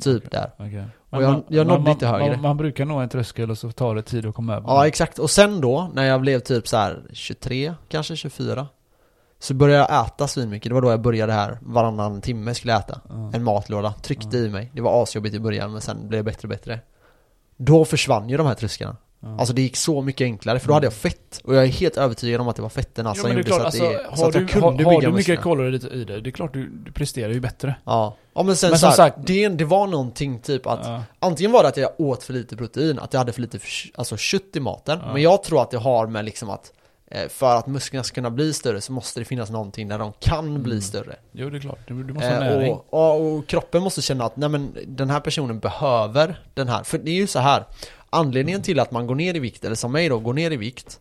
Typ 0.04 0.32
där. 0.32 0.52
okej. 0.58 0.84
Och 1.10 1.24
jag- 1.24 1.44
jag 1.48 1.68
nådde 1.68 1.82
man, 1.84 1.92
inte 1.92 2.08
högre. 2.08 2.32
Man, 2.32 2.42
man 2.42 2.58
brukar 2.58 2.86
nå 2.86 2.98
en 3.00 3.10
tröskel 3.10 3.52
och 3.52 3.58
så 3.58 3.72
tar 3.72 3.96
det 3.96 4.02
tid 4.02 4.26
att 4.26 4.36
komma 4.36 4.56
över. 4.56 4.68
Ja 4.68 4.88
exakt, 4.88 5.20
och 5.20 5.30
sen 5.30 5.62
då 5.62 5.92
när 5.94 6.04
jag 6.04 6.22
blev 6.22 6.40
typ 6.40 6.68
så 6.68 6.78
här 6.78 7.04
23, 7.14 7.74
kanske 7.90 8.16
24 8.16 8.68
Så 9.40 9.54
började 9.54 9.88
jag 9.90 10.06
äta 10.06 10.28
svinmycket, 10.28 10.70
det 10.70 10.74
var 10.74 10.82
då 10.82 10.90
jag 10.90 11.02
började 11.02 11.34
här 11.34 11.58
varannan 11.62 12.22
timme 12.22 12.54
skulle 12.54 12.74
jag 12.74 12.80
äta 12.80 13.02
Ja. 13.10 13.32
En 13.34 13.44
matlåda, 13.44 13.94
tryckte 13.94 14.38
i 14.38 14.50
mig 14.50 14.72
Det 14.74 14.82
var 14.82 15.04
asjobbigt 15.04 15.36
i 15.36 15.40
början 15.40 15.72
men 15.72 15.82
sen 15.82 16.08
blev 16.08 16.24
det 16.24 16.32
bättre 16.32 16.46
och 16.46 16.50
bättre 16.50 16.80
Då 17.58 17.86
försvann 17.86 18.30
ju 18.30 18.38
de 18.38 18.48
här 18.48 18.54
trösklarna 18.54 18.98
Ja. 19.24 19.36
Alltså 19.40 19.54
det 19.54 19.62
gick 19.62 19.78
så 19.78 20.02
mycket 20.02 20.26
enklare 20.26 20.60
för 20.60 20.68
då 20.68 20.74
hade 20.74 20.86
jag 20.86 20.94
fett 20.94 21.42
Och 21.44 21.56
jag 21.56 21.64
är 21.64 21.68
helt 21.68 21.98
övertygad 21.98 22.42
om 22.42 22.48
att 22.48 22.56
det 22.56 22.62
var 22.62 22.70
men 23.28 23.36
det 23.36 23.42
är 23.42 23.56
gjorde 23.58 23.64
klart, 23.64 23.74
så, 23.76 23.86
att, 23.86 23.92
alltså, 23.92 24.12
det, 24.12 24.16
så 24.18 24.22
har 24.24 24.30
att 24.30 24.36
jag 24.36 24.44
du, 24.44 24.48
kunde 24.48 24.66
har, 24.68 24.72
bygga 24.78 24.92
har 24.92 25.02
du 25.02 25.12
mycket 25.12 25.42
kolhydrater 25.42 25.96
i 25.96 26.04
dig, 26.04 26.22
det 26.22 26.30
är 26.30 26.32
klart 26.32 26.54
du, 26.54 26.70
du 26.70 26.92
presterar 26.92 27.34
ju 27.34 27.40
bättre. 27.40 27.76
Ja, 27.86 28.16
ja 28.34 28.44
men 28.44 28.56
sen 28.56 28.70
Men 28.70 28.80
så 28.80 28.82
som 28.82 28.90
här, 28.90 28.96
sagt- 28.96 29.18
det, 29.28 29.48
det 29.50 29.66
var 29.66 29.88
någonting 29.88 30.40
typ 30.40 30.68
att 30.68 30.80
Ja. 30.86 31.04
Antingen 31.20 31.52
var 31.52 31.64
det 31.64 31.70
att 31.70 31.78
jag 31.78 31.92
åt 31.98 32.24
för 32.24 32.34
lite 32.34 32.58
protein, 32.58 33.00
att 33.00 33.14
jag 33.14 33.20
hade 33.20 33.32
för 33.34 33.42
lite 33.42 33.58
f- 33.64 33.92
alltså 33.96 34.18
kött 34.18 34.56
i 34.56 34.60
maten 34.60 35.00
Ja. 35.06 35.14
Men 35.14 35.22
jag 35.22 35.44
tror 35.44 35.62
att 35.62 35.72
det 35.72 35.78
har 35.78 36.08
med 36.08 36.26
liksom 36.26 36.50
att 36.50 36.72
eh, 37.12 37.28
För 37.30 37.56
att 37.56 37.68
musklerna 37.68 38.04
ska 38.04 38.16
kunna 38.16 38.30
bli 38.30 38.54
större 38.54 38.82
så 38.82 38.92
måste 38.92 39.20
det 39.20 39.26
finnas 39.26 39.50
någonting 39.50 39.88
där 39.88 40.00
de 40.00 40.14
kan 40.20 40.64
bli 40.64 40.72
Mm. 40.72 40.82
större 40.82 41.16
Jo, 41.32 41.50
det 41.50 41.58
är 41.58 41.62
klart. 41.62 41.80
Du, 41.88 42.04
du 42.04 42.14
måste 42.14 42.30
ha 42.30 42.36
eh, 42.36 42.40
näring. 42.40 42.74
och, 42.74 42.86
och, 43.22 43.36
och 43.38 43.48
kroppen 43.48 43.84
måste 43.84 44.02
känna 44.02 44.26
att 44.26 44.38
nej 44.38 44.50
men 44.50 44.78
den 44.88 45.10
här 45.10 45.20
personen 45.20 45.60
behöver 45.60 46.40
den 46.54 46.68
här 46.68 46.84
För 46.84 46.98
det 46.98 47.12
är 47.12 47.16
ju 47.16 47.28
så 47.28 47.40
här 47.40 47.64
anledningen 48.12 48.62
till 48.62 48.80
att 48.80 48.92
man 48.92 49.08
går 49.08 49.16
ner 49.16 49.36
i 49.36 49.40
vikt, 49.40 49.66
eller 49.66 49.76
som 49.76 49.92
mig 49.92 50.10
då, 50.10 50.20
går 50.20 50.34
ner 50.34 50.52
i 50.52 50.58
vikt 50.58 51.00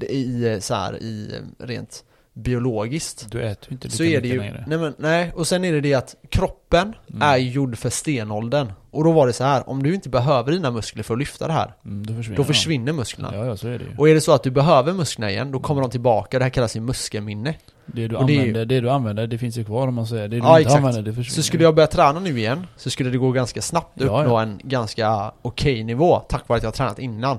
i 0.00 0.46
eh, 0.46 0.58
så 0.58 0.74
här 0.74 1.02
i 1.02 1.32
eh, 1.34 1.66
rent 1.66 2.04
biologiskt 2.38 3.26
Du 3.30 3.40
äter 3.42 3.70
ju 3.70 3.74
inte 3.74 3.86
lika 3.86 3.96
så 3.96 4.04
är 4.04 4.20
det 4.20 4.28
ju, 4.28 4.38
längre. 4.38 4.64
nej 4.66 4.78
men 4.78 4.94
nej, 4.98 5.32
och 5.34 5.46
sen 5.46 5.64
är 5.64 5.72
det 5.72 5.80
det 5.80 5.94
att 5.94 6.14
kroppen 6.30 6.94
Mm. 7.10 7.22
är 7.22 7.36
gjord 7.36 7.78
för 7.78 7.90
stenåldern 7.90 8.72
Och 8.90 9.04
då 9.04 9.12
var 9.12 9.26
det 9.26 9.32
så 9.32 9.44
här, 9.44 9.68
om 9.68 9.82
du 9.82 9.94
inte 9.94 10.08
behöver 10.08 10.52
dina 10.52 10.70
muskler 10.70 11.02
för 11.02 11.14
att 11.14 11.18
lyfta 11.20 11.46
det 11.46 11.52
här 11.52 11.74
Mm, 11.84 12.06
då 12.06 12.14
försvinner 12.14 12.36
Då 12.36 12.44
försvinner 12.44 12.92
musklerna 12.92 13.30
Ja, 13.34 13.44
ja, 13.46 13.56
så 13.56 13.68
är 13.68 13.78
det 13.78 13.84
ju. 13.84 13.96
Och 13.98 14.08
är 14.08 14.14
det 14.14 14.20
så 14.20 14.32
att 14.32 14.42
du 14.42 14.50
behöver 14.50 14.92
musklerna 14.92 15.30
igen, 15.30 15.52
då 15.52 15.60
kommer 15.60 15.80
de 15.82 15.90
tillbaka, 15.90 16.38
det 16.38 16.44
här 16.44 16.50
kallas 16.50 16.76
ju 16.76 16.80
muskelminne 16.80 17.54
Det 17.86 18.08
du, 18.08 18.16
och 18.16 18.26
det 18.26 18.32
ju- 18.32 18.38
använder, 18.38 18.64
det 18.64 18.80
du 18.80 18.90
använder, 18.90 19.26
det 19.26 19.38
finns 19.38 19.56
ju 19.58 19.64
kvar 19.64 19.88
om 19.88 19.94
man 19.94 20.06
säger. 20.06 20.22
Det 20.28 20.36
du 20.36 20.36
Ja, 20.36 20.58
inte 20.58 20.60
exakt. 20.60 20.76
använder, 20.78 21.02
det 21.02 21.12
försvinner. 21.12 21.34
Så 21.34 21.42
skulle 21.42 21.62
jag 21.64 21.74
börja 21.74 21.86
träna 21.86 22.20
nu 22.20 22.38
igen, 22.38 22.66
så 22.76 22.90
skulle 22.90 23.10
det 23.10 23.18
gå 23.18 23.30
ganska 23.32 23.62
snabbt 23.62 24.00
att 24.00 24.06
Ja, 24.06 24.20
uppnå 24.20 24.32
ja. 24.34 24.42
en 24.42 24.60
ganska 24.64 25.32
okej 25.42 25.84
nivå 25.84 26.18
Tack 26.28 26.48
vare 26.48 26.56
att 26.56 26.62
jag 26.62 26.68
har 26.70 26.74
tränat 26.76 26.98
innan 26.98 27.38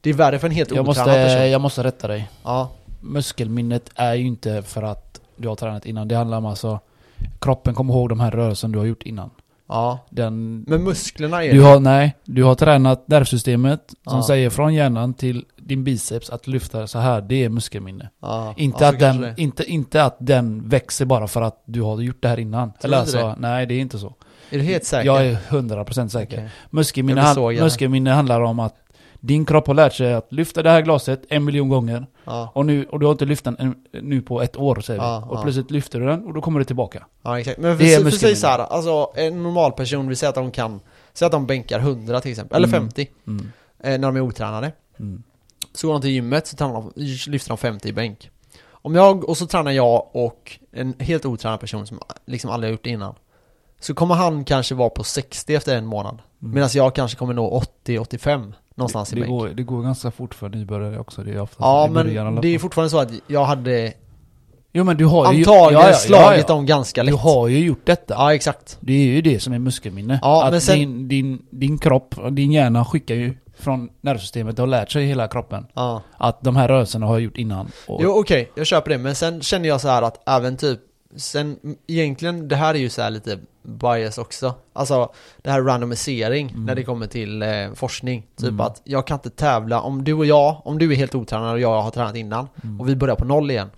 Det 0.00 0.10
är 0.10 0.14
värre 0.14 0.38
för 0.38 0.46
en 0.46 0.52
helt 0.54 0.70
jag 0.70 0.88
otränad 0.88 1.06
måste, 1.08 1.24
person 1.24 1.50
jag 1.50 1.60
måste 1.60 1.84
rätta 1.84 2.08
dig. 2.08 2.28
Ja, 2.44 2.70
Muskelminnet 3.00 3.90
är 3.94 4.14
ju 4.14 4.26
inte 4.26 4.62
för 4.62 4.82
att 4.82 5.20
du 5.36 5.48
har 5.48 5.56
tränat 5.56 5.86
innan. 5.86 6.08
Det 6.08 6.14
handlar 6.16 6.38
om 6.38 6.46
alltså 6.46 6.80
Kroppen 7.40 7.74
kommer 7.74 7.94
ihåg 7.94 8.08
de 8.08 8.20
här 8.20 8.30
rörelserna 8.30 8.72
du 8.72 8.78
har 8.78 8.86
gjort 8.86 9.02
innan. 9.02 9.30
ja 9.68 9.98
Den... 10.10 10.64
Men 10.68 10.82
musklerna 10.84 11.44
är 11.44 11.52
Du 11.52 11.60
har, 11.62 11.80
nej, 11.80 12.16
du 12.24 12.44
har 12.44 12.54
tränat 12.54 13.08
nervsystemet 13.08 13.80
som 14.06 14.16
Ja. 14.16 14.22
säger 14.22 14.50
från 14.50 14.74
hjärnan 14.74 15.14
till 15.14 15.44
din 15.56 15.84
biceps 15.84 16.30
att 16.30 16.46
lyfta 16.46 16.86
så 16.86 16.98
här, 16.98 17.20
det 17.20 17.44
är 17.44 17.48
muskelminne. 17.48 18.10
ja, 18.22 18.54
Inte, 18.56 18.84
ja, 18.84 18.90
att 18.90 18.98
den, 18.98 19.20
det. 19.20 19.34
inte, 19.36 19.64
inte 19.64 20.04
att 20.04 20.16
den 20.20 20.68
växer 20.68 21.04
bara 21.04 21.28
för 21.28 21.42
att 21.42 21.62
du 21.64 21.82
har 21.82 22.00
gjort 22.00 22.22
det 22.22 22.28
här 22.28 22.38
innan. 22.40 22.72
Tror 22.72 22.84
Eller 22.84 22.98
alltså, 22.98 23.34
nej 23.38 23.66
det 23.66 23.74
är 23.74 23.80
inte 23.80 23.98
så. 23.98 24.14
Är 24.50 24.58
du 24.58 24.64
helt 24.64 24.84
säker? 24.84 25.06
Jag 25.06 25.26
är 25.26 25.34
100% 25.48 26.08
säker. 26.08 26.36
Okej. 26.36 26.48
Muskelminne, 26.70 27.20
han, 27.20 27.34
det. 27.54 27.62
muskelminne 27.62 28.10
handlar 28.10 28.40
om 28.40 28.60
att 28.60 28.74
din 29.20 29.44
kropp 29.46 29.66
har 29.66 29.74
lärt 29.74 29.94
sig 29.94 30.14
att 30.14 30.32
lyfta 30.32 30.62
det 30.62 30.70
här 30.70 30.82
glaset 30.82 31.22
en 31.28 31.44
miljon 31.44 31.68
gånger. 31.68 32.06
Ja, 32.28 32.50
Och, 32.54 32.66
nu, 32.66 32.84
och 32.84 33.00
du 33.00 33.06
har 33.06 33.12
inte 33.12 33.24
lyft 33.24 33.44
den 33.44 33.56
en, 33.58 33.74
nu 34.02 34.22
på 34.22 34.42
ett 34.42 34.56
år 34.56 34.80
säger 34.80 35.00
vi. 35.00 35.06
Ja, 35.06 35.24
och 35.28 35.36
ja. 35.38 35.42
plötsligt 35.42 35.70
lyfter 35.70 36.00
du 36.00 36.06
den 36.06 36.26
och 36.26 36.34
då 36.34 36.40
kommer 36.40 36.58
det 36.58 36.64
tillbaka. 36.64 37.06
ja 37.22 37.38
exakt. 37.40 37.58
Men 37.58 37.78
för, 37.78 38.04
muskelminne. 38.04 38.36
såhär, 38.36 38.58
alltså 38.58 39.10
en 39.14 39.42
normal 39.42 39.72
person, 39.72 40.08
vi 40.08 40.16
säger 40.16 40.28
att 40.28 40.34
de 40.34 40.50
kan 40.50 40.80
Säg 41.12 41.26
att 41.26 41.32
de 41.32 41.46
bänkar 41.46 41.78
100 41.80 42.20
till 42.20 42.30
exempel, 42.30 42.56
eller 42.56 42.68
Mm. 42.68 42.80
50 42.80 43.08
Mm. 43.26 43.52
eh, 43.80 43.90
När 43.90 43.98
de 44.08 44.16
är 44.16 44.20
otränade 44.20 44.72
Mm. 44.98 45.22
Så 45.74 45.86
går 45.86 45.94
de 45.94 46.02
till 46.02 46.10
gymmet, 46.10 46.46
så 46.46 46.56
de, 46.56 46.92
lyfter 47.26 47.48
de 47.48 47.58
50 47.58 47.88
i 47.88 47.92
bänk 47.92 48.30
Om 48.70 48.94
jag, 48.94 49.28
och 49.28 49.36
så 49.36 49.46
tränar 49.46 49.70
jag 49.70 50.06
och 50.12 50.58
en 50.72 50.94
helt 50.98 51.24
otränad 51.26 51.60
person 51.60 51.86
som 51.86 51.98
liksom 52.26 52.50
aldrig 52.50 52.68
har 52.68 52.72
gjort 52.72 52.84
det 52.84 52.90
innan 52.90 53.14
Så 53.80 53.94
kommer 53.94 54.14
han 54.14 54.44
kanske 54.44 54.74
vara 54.74 54.90
på 54.90 55.04
60 55.04 55.54
efter 55.54 55.76
en 55.76 55.86
månad 55.86 56.18
Mm. 56.42 56.54
Medan 56.54 56.68
jag 56.72 56.94
kanske 56.94 57.18
kommer 57.18 57.34
nå 57.34 57.62
80-85 57.84 58.52
Någonstans 58.78 59.10
det, 59.10 59.16
i 59.16 59.20
det, 59.20 59.26
bänk 59.26 59.40
går, 59.40 59.48
det 59.48 59.62
går 59.62 59.82
ganska 59.82 60.10
fort 60.10 60.34
för 60.34 60.48
nybörjare 60.48 60.98
också. 60.98 61.22
Det 61.22 61.32
är 61.32 61.40
ofta 61.40 61.56
Ja 61.64 61.88
början 61.94 62.34
men 62.34 62.42
det 62.42 62.54
är 62.54 62.58
fortfarande 62.58 62.90
så 62.90 62.98
att 62.98 63.12
jag 63.26 63.44
hade 63.44 63.92
Jo 64.72 64.84
men 64.84 64.96
du 64.96 65.04
har 65.04 65.32
ju... 65.32 65.38
antagligen 65.38 65.82
ja, 65.82 65.88
ja, 65.90 65.94
slagit 65.94 66.44
ja, 66.48 66.54
dem 66.54 66.66
ganska 66.66 67.02
lätt 67.02 67.12
Du 67.12 67.18
har 67.18 67.48
ju 67.48 67.58
gjort 67.58 67.86
detta. 67.86 68.14
Ja 68.14 68.34
exakt 68.34 68.78
Det 68.80 68.92
är 68.92 69.06
ju 69.06 69.22
det 69.22 69.40
som 69.40 69.52
är 69.52 69.58
muskelminne. 69.58 70.18
Ja, 70.22 70.44
att 70.44 70.52
men 70.52 70.60
sen- 70.60 70.78
din, 70.78 71.08
din, 71.08 71.42
din 71.50 71.78
kropp, 71.78 72.18
och 72.18 72.32
din 72.32 72.52
hjärna 72.52 72.84
skickar 72.84 73.14
ju 73.14 73.34
från 73.58 73.88
nervsystemet, 74.00 74.58
har 74.58 74.66
lärt 74.66 74.90
sig 74.90 75.06
hela 75.06 75.28
kroppen. 75.28 75.66
Ja 75.74 76.02
Att 76.16 76.42
de 76.42 76.56
här 76.56 76.68
rörelserna 76.68 77.06
har 77.06 77.14
jag 77.14 77.22
gjort 77.22 77.38
innan. 77.38 77.70
Och, 77.86 78.00
Jo 78.02 78.10
okej, 78.20 78.50
jag 78.54 78.66
köper 78.66 78.90
det, 78.90 78.98
men 78.98 79.14
sen 79.14 79.40
känner 79.40 79.68
jag 79.68 79.80
så 79.80 79.88
här 79.88 80.02
att 80.02 80.28
även 80.28 80.56
typ 80.56 80.80
Sen 81.16 81.58
egentligen, 81.86 82.48
det 82.48 82.56
här 82.56 82.74
är 82.74 82.78
ju 82.78 82.90
så 82.90 83.02
här 83.02 83.10
lite 83.10 83.38
bias 83.68 84.18
också 84.18 84.54
Alltså 84.72 85.12
det 85.42 85.50
här 85.50 85.62
randomisering 85.62 86.50
Mm. 86.50 86.64
när 86.66 86.74
det 86.74 86.82
kommer 86.84 87.06
till 87.06 87.42
eh, 87.42 87.48
forskning 87.74 88.26
Typ 88.36 88.48
Mm. 88.48 88.60
att 88.60 88.80
jag 88.84 89.06
kan 89.06 89.14
inte 89.14 89.30
tävla, 89.30 89.80
om 89.80 90.04
du 90.04 90.12
och 90.12 90.26
jag, 90.26 90.60
om 90.64 90.78
du 90.78 90.92
är 90.92 90.96
helt 90.96 91.14
otränad 91.14 91.52
och 91.52 91.60
jag 91.60 91.82
har 91.82 91.90
tränat 91.90 92.16
innan 92.16 92.48
Mm. 92.64 92.80
Och 92.80 92.88
vi 92.88 92.96
börjar 92.96 93.16
på 93.16 93.24
noll 93.24 93.50
igen 93.50 93.70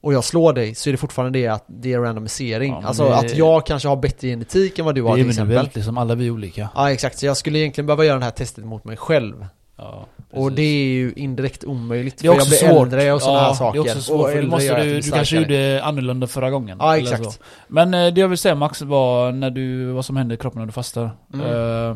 Och 0.00 0.12
jag 0.12 0.24
slår 0.24 0.52
dig 0.52 0.74
så 0.74 0.90
är 0.90 0.92
det 0.92 0.96
fortfarande 0.98 1.38
det 1.38 1.48
att 1.48 1.64
det 1.66 1.92
är 1.92 1.98
randomisering 1.98 2.72
Ja, 2.82 2.88
Alltså 2.88 3.04
det- 3.04 3.16
att 3.16 3.36
jag 3.36 3.66
kanske 3.66 3.88
har 3.88 3.96
bättre 3.96 4.28
genetik 4.28 4.78
än 4.78 4.84
vad 4.84 4.94
du 4.94 5.02
det 5.02 5.08
har 5.08 5.14
är 5.18 5.20
till 5.20 5.30
exempel 5.30 5.48
individuellt, 5.52 5.74
liksom 5.76 5.98
alla 5.98 6.14
vi 6.14 6.26
är 6.26 6.30
olika. 6.30 6.68
Ja 6.74 6.90
exakt, 6.92 7.18
så 7.18 7.26
jag 7.26 7.36
skulle 7.36 7.58
egentligen 7.58 7.86
behöva 7.86 8.04
göra 8.04 8.18
det 8.18 8.24
här 8.24 8.30
testet 8.32 8.64
mot 8.64 8.84
mig 8.84 8.96
själv 8.96 9.46
Ja, 9.76 10.06
Och 10.32 10.48
precis. 10.48 10.56
det 10.56 10.62
är 10.62 10.84
ju 10.94 11.12
indirekt 11.16 11.64
omöjligt 11.64 12.18
Det 12.18 12.28
är 12.28 12.32
för 12.32 12.40
också 12.40 12.54
jag 12.54 12.60
blir 12.60 12.68
svårt. 12.78 12.86
äldre 12.86 13.12
och 13.12 13.22
sådana 13.22 13.38
ja, 13.38 13.44
här 13.46 13.54
saker 13.54 13.82
Det 13.82 13.88
är 13.90 13.92
också 13.92 14.02
svårt, 14.02 14.20
och 14.26 14.30
för 14.32 14.42
måste, 14.42 14.84
du, 14.84 15.00
du 15.00 15.10
kanske 15.10 15.36
gjorde 15.36 15.80
annorlunda 15.84 16.26
förra 16.26 16.50
gången. 16.50 16.78
Ja 16.80 16.98
exakt. 16.98 17.40
Men 17.68 17.94
eh, 17.94 18.14
det 18.14 18.20
jag 18.20 18.28
vill 18.28 18.38
säga 18.38 18.54
Max 18.54 18.82
var 18.82 19.32
när 19.32 19.50
du, 19.50 19.92
vad 19.92 20.04
som 20.04 20.16
händer 20.16 20.34
i 20.34 20.38
kroppen 20.38 20.58
när 20.60 20.66
du 20.66 20.72
fastar. 20.72 21.10
Mm. 21.34 21.46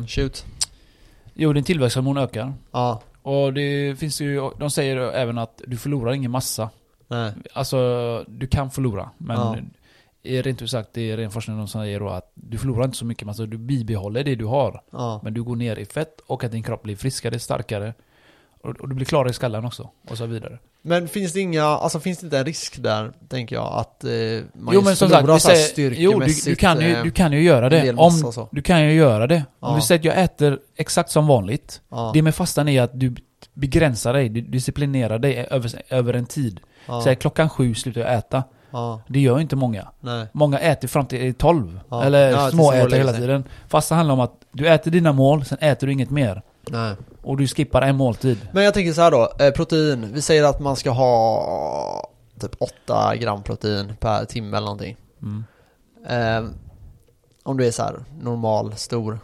Eh, 0.01 0.05
shoot 0.07 0.45
jo, 1.33 1.53
din 1.53 1.63
tillväxthormon 1.63 2.17
ökar. 2.17 2.53
Ja, 2.71 3.01
Och 3.21 3.53
det 3.53 3.99
finns 3.99 4.21
ju, 4.21 4.49
de 4.59 4.69
säger 4.71 4.97
även 4.97 5.37
att 5.37 5.61
du 5.67 5.77
förlorar 5.77 6.13
ingen 6.13 6.31
massa. 6.31 6.69
nej 7.07 7.31
Alltså, 7.53 8.23
du 8.27 8.47
kan 8.47 8.71
förlora. 8.71 9.09
Men 9.17 9.37
Ja. 9.37 9.55
är 10.23 10.43
rent 10.43 10.61
ut 10.61 10.69
sagt, 10.69 10.89
det 10.93 11.11
är 11.11 11.17
ren 11.17 11.31
forskning 11.31 11.67
som 11.67 11.81
säger 11.81 11.99
då 11.99 12.09
att 12.09 12.31
du 12.33 12.57
förlorar 12.57 12.85
inte 12.85 12.97
så 12.97 13.05
mycket. 13.05 13.27
Alltså, 13.27 13.45
du 13.45 13.57
bibehåller 13.57 14.23
det 14.23 14.35
du 14.35 14.45
har. 14.45 14.81
Ja, 14.91 15.19
Men 15.23 15.33
du 15.33 15.43
går 15.43 15.55
ner 15.55 15.75
i 15.79 15.85
fett 15.85 16.21
och 16.27 16.43
att 16.43 16.51
din 16.51 16.63
kropp 16.63 16.83
blir 16.83 16.95
friskare, 16.95 17.39
starkare. 17.39 17.93
Och, 18.67 18.89
du 18.89 18.95
blir 18.95 19.05
klarare 19.05 19.29
i 19.29 19.33
skallen 19.33 19.65
också. 19.65 19.89
Och 20.09 20.17
så 20.17 20.25
vidare. 20.25 20.59
men 20.81 21.07
finns 21.07 21.33
det 21.33 21.39
inga, 21.39 21.63
alltså 21.63 21.99
finns 21.99 22.19
det 22.19 22.25
inte 22.25 22.37
en 22.37 22.45
risk 22.45 22.77
där, 22.83 23.11
tänker 23.29 23.55
jag, 23.55 23.73
att 23.73 24.03
eh, 24.03 24.09
man 24.53 24.73
jo 24.73 24.81
men 24.81 24.95
som 24.95 25.09
sagt, 25.09 25.29
vi 25.29 25.39
säger, 25.39 25.91
jo, 25.97 26.19
du, 26.19 26.25
du, 26.25 26.33
styrkemässigt, 26.33 26.59
kan 26.61 26.81
ju, 26.81 26.95
eh, 26.95 27.03
du 27.03 27.11
kan 27.11 27.31
ju 27.31 27.41
göra 27.41 27.69
det. 27.69 27.93
Om, 27.93 28.33
du 28.51 28.61
kan 28.61 28.83
ju 28.83 28.93
göra 28.93 29.27
det. 29.27 29.35
Om 29.59 29.69
Ja. 29.69 29.75
vi 29.75 29.81
säger 29.81 29.99
att 29.99 30.05
jag 30.05 30.23
äter 30.23 30.59
exakt 30.77 31.09
som 31.11 31.27
vanligt. 31.27 31.81
ja, 31.89 32.11
Det 32.13 32.21
med 32.21 32.35
fastan 32.35 32.67
är 32.69 32.81
att 32.81 32.99
du 32.99 33.15
begränsar 33.53 34.13
dig, 34.13 34.29
du 34.29 34.41
disciplinerar 34.41 35.19
dig 35.19 35.47
över, 35.49 35.71
över 35.89 36.13
en 36.13 36.25
tid. 36.25 36.59
ja, 36.87 37.01
Säg 37.03 37.15
klockan 37.15 37.49
sju 37.49 37.73
slutar 37.75 38.01
jag 38.01 38.13
äta. 38.13 38.43
ja, 38.71 39.01
Det 39.07 39.19
gör 39.19 39.39
inte 39.39 39.55
många. 39.55 39.87
nej, 39.99 40.27
Många 40.31 40.59
äter 40.59 40.87
fram 40.87 41.05
till 41.05 41.33
12. 41.33 41.79
Ja. 41.89 42.03
Eller 42.03 42.29
Ja, 42.31 42.37
tills 42.41 42.51
små 42.53 42.71
de 42.71 42.77
går 42.77 42.85
och 42.85 42.87
äter 42.91 42.97
hela 42.97 43.13
tiden. 43.13 43.43
Fast 43.67 43.89
det 43.89 43.95
handlar 43.95 44.13
om 44.13 44.19
att 44.19 44.33
du 44.51 44.67
äter 44.67 44.91
dina 44.91 45.11
mål, 45.11 45.45
sen 45.45 45.57
äter 45.61 45.87
du 45.87 45.93
inget 45.93 46.09
mer. 46.09 46.41
nej 46.69 46.95
Och 47.27 47.37
du 47.37 47.47
skippar 47.47 47.81
en 47.81 47.95
måltid. 47.95 48.37
Men 48.51 48.63
jag 48.63 48.73
tänker 48.73 48.93
så 48.93 49.01
här 49.01 49.11
då, 49.11 49.31
eh, 49.39 49.51
protein, 49.51 50.13
vi 50.13 50.21
säger 50.21 50.43
att 50.43 50.59
man 50.59 50.75
ska 50.75 50.89
ha 50.89 52.09
typ 52.39 52.55
8 52.59 53.15
gram 53.15 53.43
protein 53.43 53.93
per 53.99 54.25
timme 54.25 54.57
eller 54.57 54.65
någonting 54.65 54.97
Mm. 55.21 55.43
eh, 56.45 56.51
Om 57.43 57.57
du 57.57 57.67
är 57.67 57.71
så 57.71 57.83
här 57.83 57.95
normal, 58.21 58.75
stor 58.75 59.19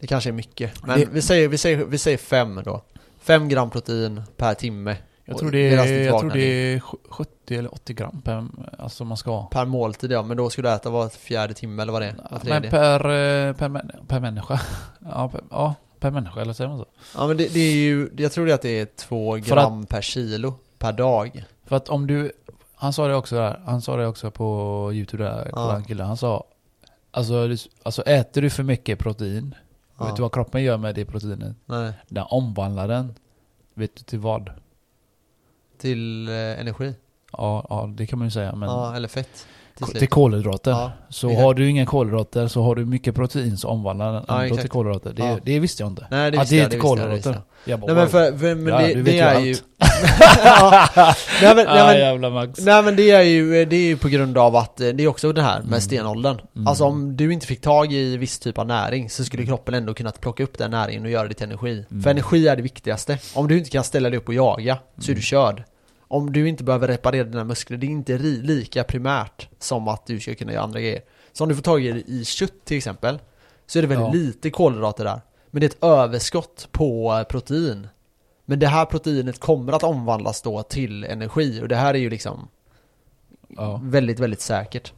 Det 0.00 0.06
kanske 0.06 0.30
är 0.30 0.32
mycket, 0.32 0.86
men 0.86 1.00
Det- 1.00 1.06
vi 1.12 1.22
säger, 1.22 1.48
vi 1.48 1.58
säger, 1.58 1.84
vi 1.84 1.98
säger 1.98 2.18
5 2.18 2.60
då 2.64 2.82
5 3.20 3.48
gram 3.48 3.70
protein 3.70 4.22
per 4.36 4.54
timme 4.54 4.96
Jag 5.24 5.38
tror 5.38 5.50
det 5.50 5.58
är, 5.58 6.00
jag 6.06 6.20
tror 6.20 6.30
det 6.30 6.40
är 6.74 6.78
sj- 6.78 6.96
70 7.10 7.58
eller 7.58 7.74
80 7.74 7.94
gram 7.94 8.22
per, 8.24 8.46
alltså 8.78 9.04
man 9.04 9.16
ska 9.16 9.30
ha. 9.30 9.46
Per 9.46 9.64
måltid 9.64 10.12
ja, 10.12 10.22
men 10.22 10.36
då 10.36 10.50
skulle 10.50 10.68
du 10.68 10.74
äta 10.74 10.90
var 10.90 11.08
fjärde 11.08 11.54
timme 11.54 11.82
eller 11.82 11.92
vad 11.92 12.02
det 12.02 12.06
är? 12.08 12.40
Men 12.44 12.62
per, 12.70 12.94
eh, 13.48 13.54
per, 13.54 13.84
per 14.08 14.20
människa. 14.20 14.60
Ja 15.12 15.28
per, 15.28 15.40
ja, 15.50 15.74
per 16.02 16.10
människa, 16.10 16.40
eller 16.40 16.52
säger 16.52 16.68
man 16.70 16.78
så? 16.78 16.86
Ja 17.14 17.26
men 17.26 17.36
det, 17.36 17.54
det 17.54 17.60
är 17.60 17.74
ju, 17.74 18.10
jag 18.16 18.32
tror 18.32 18.46
det 18.46 18.54
att 18.54 18.62
det 18.62 18.80
är 18.80 18.86
2 18.86 19.32
För 19.32 19.40
gram 19.54 19.86
per 19.86 20.00
kilo 20.02 20.54
per 20.78 20.92
dag 20.92 21.44
För 21.64 21.76
att 21.76 21.88
om 21.88 22.06
du, 22.06 22.32
han 22.74 22.92
sa 22.92 23.08
det 23.08 23.14
också 23.14 23.34
där, 23.36 23.62
han 23.66 23.82
sa 23.82 23.96
det 23.96 24.06
också 24.06 24.30
på 24.30 24.90
youtube 24.94 25.24
där, 25.24 25.50
Ja. 25.54 25.78
ja. 25.78 25.84
killen, 25.86 26.06
han 26.06 26.16
sa 26.16 26.44
alltså, 27.10 27.48
alltså 27.82 28.02
äter 28.02 28.42
du 28.42 28.50
för 28.50 28.62
mycket 28.62 28.98
protein, 28.98 29.54
Ja. 29.98 30.04
vet 30.04 30.16
du 30.16 30.22
vad 30.22 30.32
kroppen 30.34 30.62
gör 30.62 30.76
med 30.76 30.94
det 30.94 31.04
proteinet? 31.04 31.56
Nej, 31.66 31.92
Den 32.08 32.24
omvandlar 32.28 32.88
den, 32.88 33.14
vet 33.74 33.96
du 33.96 34.02
till 34.04 34.18
vad? 34.18 34.50
till 35.78 36.28
eh, 36.28 36.34
energi 36.60 36.94
Ja, 37.32 37.66
ja 37.70 37.90
det 37.96 38.06
kan 38.06 38.18
man 38.18 38.26
ju 38.26 38.30
säga 38.30 38.54
men 38.54 38.68
Ja, 38.68 38.96
eller 38.96 39.08
fett 39.08 39.46
till 39.76 39.86
till 39.98 40.08
kolhydrater. 40.08 40.70
Ja, 40.70 40.92
så 41.08 41.28
exakt. 41.28 41.42
har 41.44 41.54
du 41.54 41.68
inga 41.70 41.86
kolhydrater 41.86 42.48
så 42.48 42.62
har 42.62 42.74
du 42.74 42.84
mycket 42.84 43.14
protein 43.14 43.56
så 43.56 43.68
omvandlar 43.68 44.12
den 44.12 44.24
Ja, 44.28 44.56
till 44.56 44.68
kolhydrater. 44.70 45.12
Det, 45.12 45.22
Ja. 45.24 45.38
det 45.44 45.58
visste 45.58 45.82
jag 45.82 45.90
inte. 45.92 46.06
Nej 46.10 46.30
det 46.30 46.36
Att 46.38 46.42
visste 46.42 46.54
det 46.54 46.58
är 46.58 46.62
jag, 46.62 46.70
till 46.70 46.80
det 46.80 47.08
det 47.08 47.14
visste 47.14 47.28
kolhydrater. 47.30 47.42
jag. 47.64 47.80
Bara, 47.80 47.86
Nej 47.86 47.96
men 47.96 48.08
för, 48.08 48.38
för 48.38 48.54
men 48.54 48.66
Ja, 48.74 48.78
det, 48.94 49.02
det 49.02 49.18
är 49.20 49.40
ju 49.40 49.54
ja, 50.44 50.88
nej, 51.42 51.56
men, 51.56 51.66
ah, 51.68 51.86
nej, 51.86 52.18
men, 52.18 52.32
Max. 52.32 52.60
nej 52.60 52.82
men 52.82 52.96
det 52.96 53.10
är 53.10 53.22
ju, 53.22 53.64
det 53.64 53.76
är 53.76 53.80
ju 53.86 53.96
på 53.96 54.08
grund 54.08 54.38
av 54.38 54.56
att 54.56 54.80
eh, 54.80 54.88
det 54.88 55.02
är 55.04 55.08
också 55.08 55.32
det 55.32 55.42
här 55.42 55.58
med 55.58 55.66
Mm. 55.68 55.80
stenåldern 55.80 56.40
Mm. 56.56 56.66
Alltså 56.66 56.84
om 56.84 57.16
du 57.16 57.32
inte 57.32 57.46
fick 57.46 57.60
tag 57.60 57.92
i 57.92 58.16
viss 58.16 58.38
typ 58.38 58.58
av 58.58 58.66
näring 58.66 59.10
så 59.10 59.24
skulle 59.24 59.46
kroppen 59.46 59.74
ändå 59.74 59.94
kunna 59.94 60.10
plocka 60.10 60.42
upp 60.42 60.58
den 60.58 60.70
näringen 60.70 61.04
och 61.04 61.10
göra 61.10 61.28
det 61.28 61.34
till 61.34 61.44
energi 61.46 61.84
Mm. 61.90 62.02
För 62.02 62.10
energi 62.10 62.48
är 62.48 62.56
det 62.56 62.62
viktigaste 62.62 63.18
Om 63.34 63.48
du 63.48 63.58
inte 63.58 63.70
kan 63.70 63.84
ställa 63.84 64.10
dig 64.10 64.18
upp 64.18 64.28
och 64.28 64.34
jaga 64.34 64.78
så 64.98 65.04
är 65.04 65.08
Mm. 65.08 65.16
du 65.16 65.22
körd 65.22 65.62
Om 66.12 66.32
du 66.32 66.48
inte 66.48 66.64
behöver 66.64 66.88
reparera 66.88 67.24
dina 67.24 67.44
muskler, 67.44 67.76
det 67.76 67.86
är 67.86 67.88
inte 67.90 68.18
lika 68.18 68.84
primärt 68.84 69.48
som 69.58 69.88
att 69.88 70.06
du 70.06 70.20
ska 70.20 70.34
kunna 70.34 70.52
göra 70.52 70.62
andra 70.62 70.80
grejer 70.80 71.00
Så 71.32 71.44
om 71.44 71.48
du 71.48 71.54
får 71.54 71.62
tag 71.62 71.84
i, 71.84 72.04
i 72.06 72.24
kött 72.24 72.52
till 72.64 72.76
exempel 72.76 73.18
Så 73.66 73.78
är 73.78 73.82
det 73.82 73.88
väldigt 73.88 74.06
Ja. 74.06 74.12
lite 74.12 74.50
kolhydrater 74.50 75.04
där 75.04 75.20
Men 75.50 75.60
det 75.60 75.66
är 75.66 75.70
ett 75.70 75.82
överskott 75.84 76.68
på 76.72 77.12
eh, 77.18 77.22
protein 77.24 77.88
Men 78.44 78.58
det 78.58 78.66
här 78.66 78.84
proteinet 78.84 79.40
kommer 79.40 79.72
att 79.72 79.82
omvandlas 79.82 80.42
då 80.42 80.62
till 80.62 81.04
energi 81.04 81.60
och 81.62 81.68
det 81.68 81.76
här 81.76 81.94
är 81.94 81.98
ju 81.98 82.10
liksom 82.10 82.48
Ja. 83.56 83.80
väldigt, 83.82 84.18
väldigt 84.20 84.40
säkert 84.40 84.92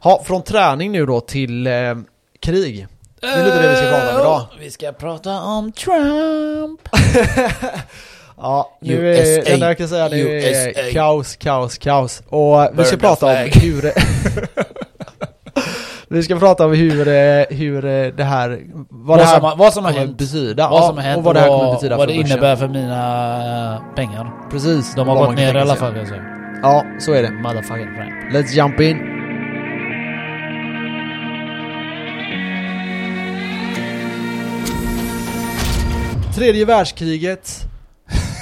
Ha, 0.00 0.22
från 0.24 0.42
träning 0.42 0.92
nu 0.92 1.06
då 1.06 1.20
till 1.20 1.66
eh, 1.66 1.94
krig 2.40 2.86
Det 3.20 3.26
är 3.26 3.44
lite 3.44 3.62
det 3.62 3.70
vi 3.70 3.76
ska 3.76 3.86
prata 3.90 4.14
om 4.14 4.20
idag. 4.20 4.46
Vi 4.60 4.70
ska 4.70 4.92
prata 4.92 5.40
om 5.42 5.72
Trump. 5.72 6.88
Ja, 8.36 8.78
nu 8.80 8.92
USA, 8.94 9.22
är, 9.22 9.44
det 9.44 9.52
enda 9.52 9.66
jag 9.66 9.78
kan 9.78 9.88
säga 9.88 10.08
det 10.08 10.16
är 10.20 10.68
USA. 10.68 10.80
kaos, 10.92 11.36
kaos, 11.36 11.78
kaos. 11.78 12.22
Och 12.28 12.68
vi 12.78 12.84
ska 12.84 12.96
prata 12.96 13.26
om 13.26 13.36
hur 13.52 13.92
Vi 16.08 16.22
ska 16.22 16.36
prata 16.38 16.64
om 16.66 16.72
hur, 16.72 17.08
eh, 17.08 17.44
hur 17.50 17.84
eh, 17.84 18.06
det 18.16 18.24
här, 18.24 18.48
vad, 18.48 18.86
Vad, 18.90 19.18
det 19.18 19.24
här 19.24 19.40
som, 19.40 19.58
vad 19.58 19.72
som 19.72 19.84
har 19.84 19.92
hänt. 19.92 20.18
betyda. 20.18 20.68
Vad 20.68 20.84
som 20.86 20.96
har 20.96 21.02
hänt 21.04 21.18
och 21.18 21.24
vad 21.24 21.34
det 21.36 21.40
här 21.40 21.48
kommer 21.48 21.64
vad- 21.64 21.74
betyda 21.74 21.96
vad 21.96 22.08
för 22.08 22.12
det 22.14 22.18
börsen. 22.22 22.30
innebär 22.36 22.56
för 22.56 22.68
mina 22.68 23.82
pengar. 23.96 24.30
Precis. 24.50 24.94
De 24.94 25.08
har 25.08 25.26
gått 25.26 25.36
ner 25.36 25.54
i 25.54 25.58
alla 25.60 25.74
fall 25.74 25.92
säga. 26.06 26.22
Ja, 26.62 26.84
så 27.00 27.12
är 27.12 27.22
det. 27.22 27.30
Motherfucking 27.30 27.94
Trump. 27.96 28.32
Let's 28.34 28.52
jump 28.52 28.80
in. 28.80 28.98
Tredje 36.34 36.64
världskriget, 36.64 37.60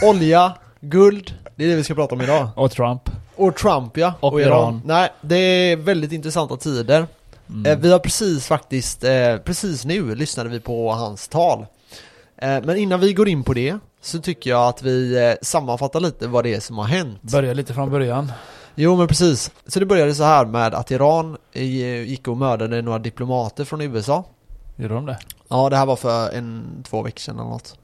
olja, 0.02 0.52
guld, 0.80 1.34
det 1.56 1.64
är 1.64 1.68
det 1.68 1.76
vi 1.76 1.84
ska 1.84 1.94
prata 1.94 2.14
om 2.14 2.20
idag. 2.20 2.48
Och 2.56 2.70
Trump. 2.70 3.02
Och 3.36 3.56
Trump 3.56 3.96
ja, 3.96 4.14
Och 4.20 4.40
Iran. 4.40 4.82
Nej, 4.84 5.12
det 5.20 5.36
är 5.36 5.76
väldigt 5.76 6.12
intressanta 6.12 6.56
tider. 6.56 7.06
Mm. 7.48 7.66
Eh, 7.72 7.78
Vi 7.78 7.92
har 7.92 7.98
precis 7.98 8.46
faktiskt, 8.46 9.04
eh, 9.04 9.36
precis 9.44 9.84
nu 9.84 10.14
lyssnade 10.14 10.50
vi 10.50 10.60
på 10.60 10.92
hans 10.92 11.28
tal. 11.28 11.66
Eh, 12.36 12.62
Men 12.64 12.76
innan 12.76 13.00
vi 13.00 13.12
går 13.12 13.28
in 13.28 13.42
på 13.44 13.52
det 13.52 13.78
så 14.00 14.20
tycker 14.20 14.50
jag 14.50 14.68
att 14.68 14.82
vi 14.82 15.36
sammanfattar 15.42 16.00
lite 16.00 16.26
vad 16.28 16.44
det 16.44 16.54
är 16.54 16.60
som 16.60 16.78
har 16.78 16.84
hänt. 16.84 17.22
Börja 17.22 17.52
lite 17.54 17.74
från 17.74 17.90
början. 17.90 18.32
Jo 18.74 18.96
men 18.96 19.08
precis. 19.08 19.50
Så 19.66 19.80
det 19.80 19.86
började 19.86 20.14
så 20.14 20.22
här 20.24 20.44
med 20.44 20.74
att 20.74 20.90
Iran 20.90 21.36
gick 21.52 22.28
och 22.28 22.36
mördade 22.36 22.82
några 22.82 22.98
diplomater 22.98 23.64
från 23.64 23.80
USA. 23.80 24.24
Gjorde 24.76 24.94
de 24.94 25.06
det? 25.06 25.18
Ja 25.48 25.70
det 25.70 25.76
här 25.76 25.86
var 25.86 25.96
för 25.96 26.30
en, 26.30 26.64
två 26.88 27.02
veckor 27.02 27.20
sedan 27.20 27.34
eller 27.38 27.48
något. 27.48 27.76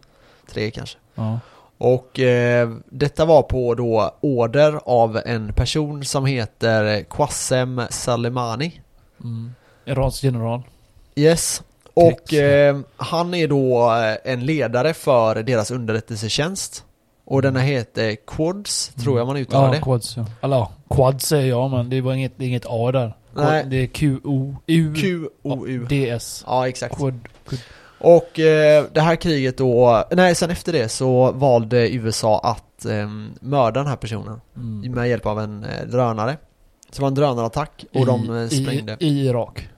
Tre 0.53 0.71
kanske. 0.71 0.99
Ja. 1.15 1.39
Och 1.79 2.21
eh, 2.21 2.71
detta 2.91 3.25
var 3.25 3.43
på 3.43 3.75
då 3.75 4.15
order 4.21 4.81
av 4.85 5.21
en 5.27 5.53
person 5.53 6.05
som 6.05 6.27
heter 6.27 7.05
Qassem 7.11 7.83
Soleimani. 7.91 8.81
Mm. 9.25 9.55
Irans 9.85 10.23
general. 10.23 10.63
Yes. 11.15 11.63
Och 11.95 12.35
eh, 12.35 12.79
han 12.97 13.35
är 13.35 13.49
då 13.49 13.93
eh, 13.93 14.33
en 14.33 14.47
ledare 14.47 14.95
för 14.95 15.43
deras 15.43 15.71
underrättelsetjänst. 15.71 16.85
Och 17.25 17.43
denna 17.43 17.61
heter 17.61 18.17
Quads, 18.27 18.89
tror 18.89 19.19
jag 19.19 19.27
man 19.27 19.37
uttalar 19.37 19.67
Ja, 19.67 19.73
det. 19.73 19.81
quads 19.81 20.17
ja. 20.17 20.27
Eller 20.43 20.57
ja, 20.57 20.73
quad 20.91 21.23
säger 21.23 21.49
jag 21.49 21.71
men 21.71 21.91
det 21.91 22.01
var 22.01 22.13
inget, 22.15 22.41
inget 22.41 22.67
A 22.69 22.93
där. 22.93 23.17
Nej. 23.35 23.65
Det 23.67 23.77
är 23.77 23.87
Q-O-U 23.87 24.95
Q-O-U. 24.97 25.87
D-S. 25.89 26.45
Ja, 26.47 26.69
exakt. 26.69 26.97
Quad. 26.97 27.29
quad. 27.49 27.61
Och 28.01 28.39
eh, 28.39 28.85
det 28.93 29.01
här 29.01 29.17
kriget 29.17 29.59
då, 29.59 30.05
nej 30.11 30.35
sen 30.35 30.51
efter 30.51 30.73
det 30.73 30.89
så 30.89 31.33
valde 31.33 31.95
USA 31.95 32.41
att 32.41 32.85
eh, 32.85 33.09
mörda 33.41 33.81
den 33.81 33.87
här 33.89 33.97
personen 33.97 34.41
Mm. 34.57 34.93
med 34.93 35.09
hjälp 35.09 35.27
av 35.27 35.41
en 35.41 35.65
eh, 35.65 35.87
drönare. 35.87 36.37
Så 36.91 36.97
det 36.97 37.01
var 37.03 37.09
en 37.09 37.15
drönarattack 37.15 37.85
och 37.95 38.07
de 38.07 38.37
eh, 38.43 38.49
sprängde 38.49 38.97
I, 39.01 39.07
I 39.09 39.27
Irak. 39.27 39.69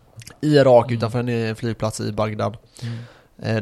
i 0.40 0.46
Irak 0.56 0.84
Mm. 0.86 0.96
utanför 0.98 1.18
en 1.18 1.28
eh, 1.48 1.54
flygplats 1.54 2.00
i 2.00 2.12
Bagdad. 2.12 2.56
Eh, 2.82 2.88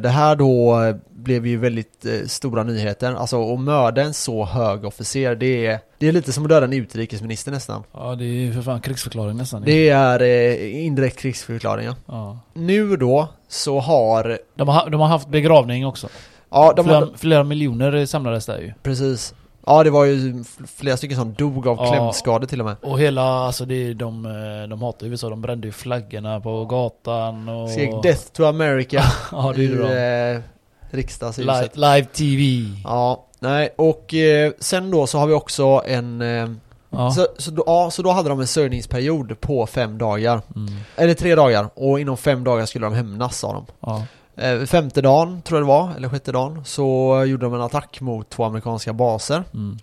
Det 0.00 0.08
här 0.08 0.36
då 0.36 0.82
eh, 0.84 0.96
blev 1.10 1.46
ju 1.46 1.56
väldigt 1.56 2.04
eh, 2.06 2.26
stora 2.26 2.62
nyheter, 2.62 3.14
alltså 3.14 3.52
att 3.54 3.60
mörda 3.60 4.02
en 4.02 4.14
så 4.14 4.44
hög 4.44 4.84
officer 4.84 5.34
det 5.34 5.66
är, 5.66 5.80
det 5.98 6.08
är 6.08 6.12
lite 6.12 6.32
som 6.32 6.44
att 6.44 6.48
döda 6.48 6.66
en 6.66 6.72
utrikesminister 6.72 7.52
nästan. 7.52 7.82
Ja 7.92 8.14
det 8.14 8.24
är 8.24 8.28
ju 8.28 8.52
för 8.52 8.62
fan 8.62 8.80
krigsförklaring 8.80 9.36
nästan. 9.36 9.62
Det 9.62 9.88
är 9.88 10.22
eh, 10.22 10.84
indirekt 10.86 11.18
krigsförklaring 11.18 11.86
ja. 11.86 11.94
Ja. 12.06 12.38
Nu 12.54 12.96
då 12.96 13.28
så 13.48 13.80
har, 13.80 14.38
De, 14.54 14.68
har, 14.68 14.90
de 14.90 15.00
har 15.00 15.08
haft 15.08 15.28
begravning 15.28 15.86
också. 15.86 16.08
ja 16.50 16.72
de 16.76 16.84
flera, 16.84 16.98
har, 16.98 17.12
flera 17.16 17.44
miljoner 17.44 18.06
samlades 18.06 18.46
där 18.46 18.58
ju. 18.58 18.72
precis. 18.82 19.34
Ja 19.68 19.84
det 19.84 19.90
var 19.90 20.04
ju 20.04 20.44
flera 20.76 20.96
stycken 20.96 21.16
som 21.16 21.32
dog 21.34 21.66
av 21.68 21.76
Ja. 21.76 21.92
klämskador 21.92 22.46
till 22.46 22.60
och 22.60 22.66
med. 22.66 22.76
Och 22.82 22.98
hela, 23.00 23.22
alltså 23.22 23.64
det 23.64 23.74
är 23.74 23.94
de, 23.94 24.26
eh, 24.26 24.68
de 24.68 24.82
hatar 24.82 25.06
USA, 25.06 25.28
de 25.28 25.40
brände 25.40 25.66
ju 25.66 25.72
flaggorna 25.72 26.40
på 26.40 26.64
gatan 26.64 27.48
och... 27.48 27.70
Skrek 27.70 27.90
'Death 28.02 28.22
to 28.32 28.42
America' 28.42 29.02
Ja 29.32 29.52
det 29.56 29.62
ur 29.62 29.84
eh, 29.84 30.40
riksdagshuset. 30.90 31.76
Live, 31.76 31.94
live 31.96 32.06
TV. 32.12 32.42
Ja, 32.84 33.24
nej 33.38 33.74
och 33.76 34.14
eh, 34.14 34.52
sen 34.58 34.90
då 34.90 35.06
så 35.06 35.18
har 35.18 35.26
vi 35.26 35.34
också 35.34 35.82
en 35.86 36.20
eh, 36.22 36.48
Ja. 36.90 37.10
Så, 37.10 37.26
så, 37.38 37.50
då, 37.50 37.62
ja, 37.66 37.90
så 37.90 38.02
då 38.02 38.10
hade 38.10 38.28
de 38.28 38.40
en 38.40 38.46
sörjningsperiod 38.46 39.40
på 39.40 39.66
fem 39.66 39.98
dagar. 39.98 40.40
Mm. 40.56 40.74
Eller 40.96 41.14
tre 41.14 41.34
dagar. 41.34 41.68
Och 41.74 42.00
inom 42.00 42.16
fem 42.16 42.44
dagar 42.44 42.66
skulle 42.66 42.86
de 42.86 42.94
hämnas 42.94 43.38
sa 43.38 43.52
de. 43.52 43.66
Ja. 43.80 44.02
Eh, 44.38 44.64
femte 44.66 45.00
dagen, 45.02 45.42
tror 45.42 45.58
jag 45.60 45.64
det 45.66 45.68
var, 45.68 45.94
eller 45.96 46.08
sjätte 46.08 46.32
dagen, 46.32 46.64
så 46.64 47.24
gjorde 47.26 47.46
de 47.46 47.54
en 47.54 47.60
attack 47.60 48.00
mot 48.00 48.30
två 48.30 48.44
amerikanska 48.44 48.92
baser. 48.92 49.44
Mm. 49.54 49.78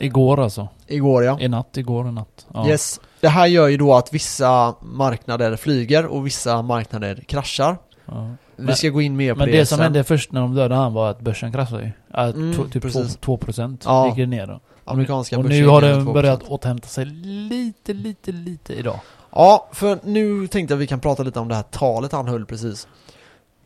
Igår 0.00 0.40
alltså. 0.40 0.68
Igår 0.86 1.24
ja. 1.24 1.40
I 1.40 1.48
natt, 1.48 1.76
igår 1.76 2.08
i 2.08 2.12
natt. 2.12 2.46
Ja. 2.54 2.68
Yes. 2.68 3.00
Det 3.20 3.28
här 3.28 3.46
gör 3.46 3.68
ju 3.68 3.76
då 3.76 3.94
att 3.94 4.12
vissa 4.14 4.74
marknader 4.82 5.56
flyger 5.56 6.06
och 6.06 6.26
vissa 6.26 6.62
marknader 6.62 7.24
kraschar. 7.28 7.78
Ja. 8.06 8.30
Vi 8.56 8.64
Men- 8.64 8.76
ska 8.76 8.88
gå 8.88 9.00
in 9.02 9.16
mer 9.16 9.32
på 9.32 9.38
Men 9.38 9.48
det, 9.50 9.56
det 9.56 9.66
som 9.66 9.76
sen. 9.76 9.84
hände 9.84 10.04
först 10.04 10.32
när 10.32 10.40
de 10.40 10.54
dödade 10.54 10.74
han 10.74 10.92
var 10.92 11.10
att 11.10 11.20
börsen 11.20 11.52
kraschade 11.52 11.82
ju. 11.84 11.90
Att 12.10 12.34
Mm, 12.34 12.52
to- 12.52 12.70
typ 12.70 12.82
precis. 12.82 13.16
2%, 13.16 13.20
2% 13.20 13.82
Ja. 13.84 14.06
gick 14.06 14.16
det 14.16 14.26
ner 14.26 14.46
då. 14.46 14.60
Amerikanska 14.84 15.38
Och 15.38 15.44
nu 15.44 15.66
har 15.66 15.80
2%. 15.82 16.12
börjat 16.14 16.42
återhämta 16.42 16.88
sig 16.88 17.04
lite, 17.04 17.92
lite, 17.92 18.32
lite 18.32 18.72
idag. 18.74 19.00
Ja, 19.32 19.68
för 19.72 19.98
nu 20.02 20.46
tänkte 20.46 20.72
jag 20.72 20.78
att 20.78 20.82
vi 20.82 20.86
kan 20.86 21.00
prata 21.00 21.22
lite 21.22 21.40
om 21.40 21.48
det 21.48 21.54
här 21.54 21.62
talet 21.62 22.12
han 22.12 22.28
höll 22.28 22.46
precis. 22.46 22.88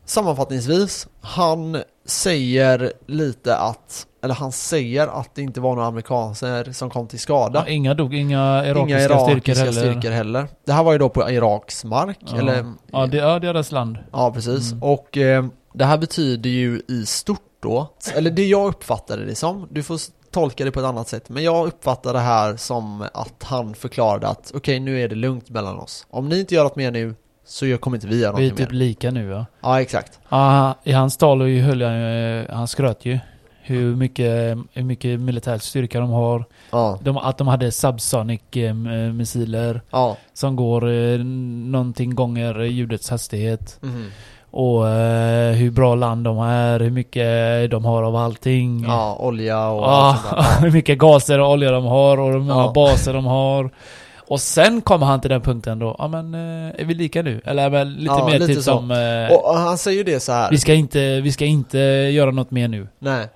Sammanfattningsvis, 0.09 1.07
han 1.21 1.81
säger 2.05 2.93
lite 3.07 3.57
att, 3.57 4.07
eller 4.23 4.33
han 4.33 4.51
säger 4.51 5.07
att 5.07 5.35
det 5.35 5.41
inte 5.41 5.61
var 5.61 5.75
några 5.75 5.87
amerikaner 5.87 6.71
som 6.71 6.89
kom 6.89 7.07
till 7.07 7.19
skada. 7.19 7.63
Ja, 7.67 7.71
inga 7.73 7.93
dog, 7.93 8.13
inga 8.15 8.65
irakiska, 8.65 8.97
Inga 8.97 8.99
irakiska 9.05 9.53
styrkor 9.55 9.65
heller. 9.65 9.91
styrkor 9.91 10.09
heller. 10.11 10.47
Det 10.65 10.73
här 10.73 10.83
var 10.83 10.91
ju 10.91 10.97
då 10.97 11.09
på 11.09 11.29
Iraks 11.31 11.85
mark, 11.85 12.19
Ja. 12.25 12.37
eller? 12.37 12.73
Ja, 12.91 13.07
det, 13.07 13.17
ja, 13.17 13.39
deras 13.39 13.71
land. 13.71 13.97
Ja, 14.11 14.31
precis. 14.31 14.71
Mm. 14.71 14.83
Och 14.83 15.17
eh, 15.17 15.45
det 15.73 15.85
här 15.85 15.97
betyder 15.97 16.49
ju 16.49 16.81
i 16.87 17.05
stort 17.05 17.39
då, 17.61 17.87
eller 18.15 18.31
det 18.31 18.45
jag 18.45 18.67
uppfattade 18.67 19.25
det 19.25 19.35
som, 19.35 19.67
du 19.71 19.83
får 19.83 19.99
tolka 20.31 20.65
det 20.65 20.71
på 20.71 20.79
ett 20.79 20.85
annat 20.85 21.07
sätt, 21.07 21.29
men 21.29 21.43
jag 21.43 21.67
uppfattar 21.67 22.13
det 22.13 22.19
här 22.19 22.55
som 22.55 23.05
att 23.13 23.43
han 23.43 23.73
förklarade 23.75 24.27
att 24.27 24.51
okej, 24.55 24.79
nu 24.79 25.01
är 25.01 25.07
det 25.07 25.15
lugnt 25.15 25.49
mellan 25.49 25.79
oss. 25.79 26.07
Om 26.09 26.29
ni 26.29 26.39
inte 26.39 26.55
gör 26.55 26.63
något 26.63 26.75
mer 26.75 26.91
nu, 26.91 27.15
så 27.49 27.65
gör- 27.65 27.77
kommer 27.77 27.97
inte 27.97 28.07
vi 28.07 28.19
göra 28.21 28.35
Vi 28.35 28.45
är 28.45 28.49
något 28.49 28.59
mer. 28.59 28.65
typ 28.65 28.73
lika 28.73 29.11
nu 29.11 29.29
ja. 29.29 29.45
Ja, 29.61 29.81
exakt. 29.81 30.19
ja 30.29 30.75
i 30.83 30.91
hans 30.91 31.17
tal 31.17 31.47
ju 31.47 31.61
höll 31.61 31.81
han, 31.81 31.93
ju- 32.01 32.45
han 32.49 32.67
skröt 32.67 33.05
ju 33.05 33.19
hur 33.61 33.95
mycket, 33.95 34.57
hur 34.73 34.83
mycket 34.83 35.19
militär 35.19 35.57
styrka 35.57 35.99
de 35.99 36.09
har. 36.09 36.45
Ja, 36.71 36.99
De, 37.03 37.17
att 37.17 37.37
de 37.37 37.47
hade 37.47 37.71
subsonic 37.71 38.41
eh, 38.51 38.73
missiler 39.13 39.81
ja. 39.91 40.17
som 40.33 40.55
går 40.55 40.89
eh, 40.91 41.17
någonting 41.19 42.15
gånger 42.15 42.59
ljudets 42.61 43.09
hastighet. 43.09 43.77
Mhm. 43.81 44.09
Och 44.51 44.87
eh, 44.89 45.53
hur 45.53 45.71
bra 45.71 45.95
land 45.95 46.23
de 46.23 46.39
är, 46.39 46.79
hur 46.79 46.89
mycket 46.91 47.71
de 47.71 47.85
har 47.85 48.03
av 48.03 48.15
allting. 48.15 48.83
Ja, 48.87 49.15
olja 49.19 49.67
och 49.69 49.83
Ja, 49.83 49.87
allt 49.87 50.21
sånt 50.21 50.35
där. 50.59 50.61
hur 50.65 50.71
mycket 50.71 50.97
gaser 50.97 51.39
och 51.39 51.51
olja 51.51 51.71
de 51.71 51.85
har 51.85 52.19
och 52.19 52.31
hur 52.31 52.39
många 52.39 52.71
baser 52.71 53.13
de 53.13 53.25
har. 53.25 53.69
Och 54.29 54.41
sen 54.41 54.81
kommer 54.81 55.05
han 55.05 55.21
till 55.21 55.29
den 55.29 55.41
punkten 55.41 55.79
då, 55.79 55.95
ja 55.99 56.07
men 56.07 56.33
eh, 56.33 56.81
är 56.81 56.85
vi 56.85 56.93
lika 56.93 57.21
nu? 57.21 57.41
Eller 57.45 57.69
men, 57.69 57.93
lite 57.93 58.05
Ja, 58.05 58.25
mer 58.25 58.33
lite 58.33 58.47
typ 58.47 58.55
så. 58.55 58.61
som, 58.61 58.91
eh, 58.91 59.31
Och, 59.35 59.49
och 59.49 59.57
han 59.57 59.77
säger 59.77 59.97
ju 59.97 60.03
det 60.03 60.19
så 60.19 60.31
här. 60.31 60.51
vi, 60.51 60.57
ska 60.57 60.73
inte, 60.73 61.21
vi 61.21 61.31
ska 61.31 61.45
inte 61.45 61.77
göra 62.11 62.31
något 62.31 62.51
mer 62.51 62.67
nu. 62.67 62.87
Nej. 62.99 63.27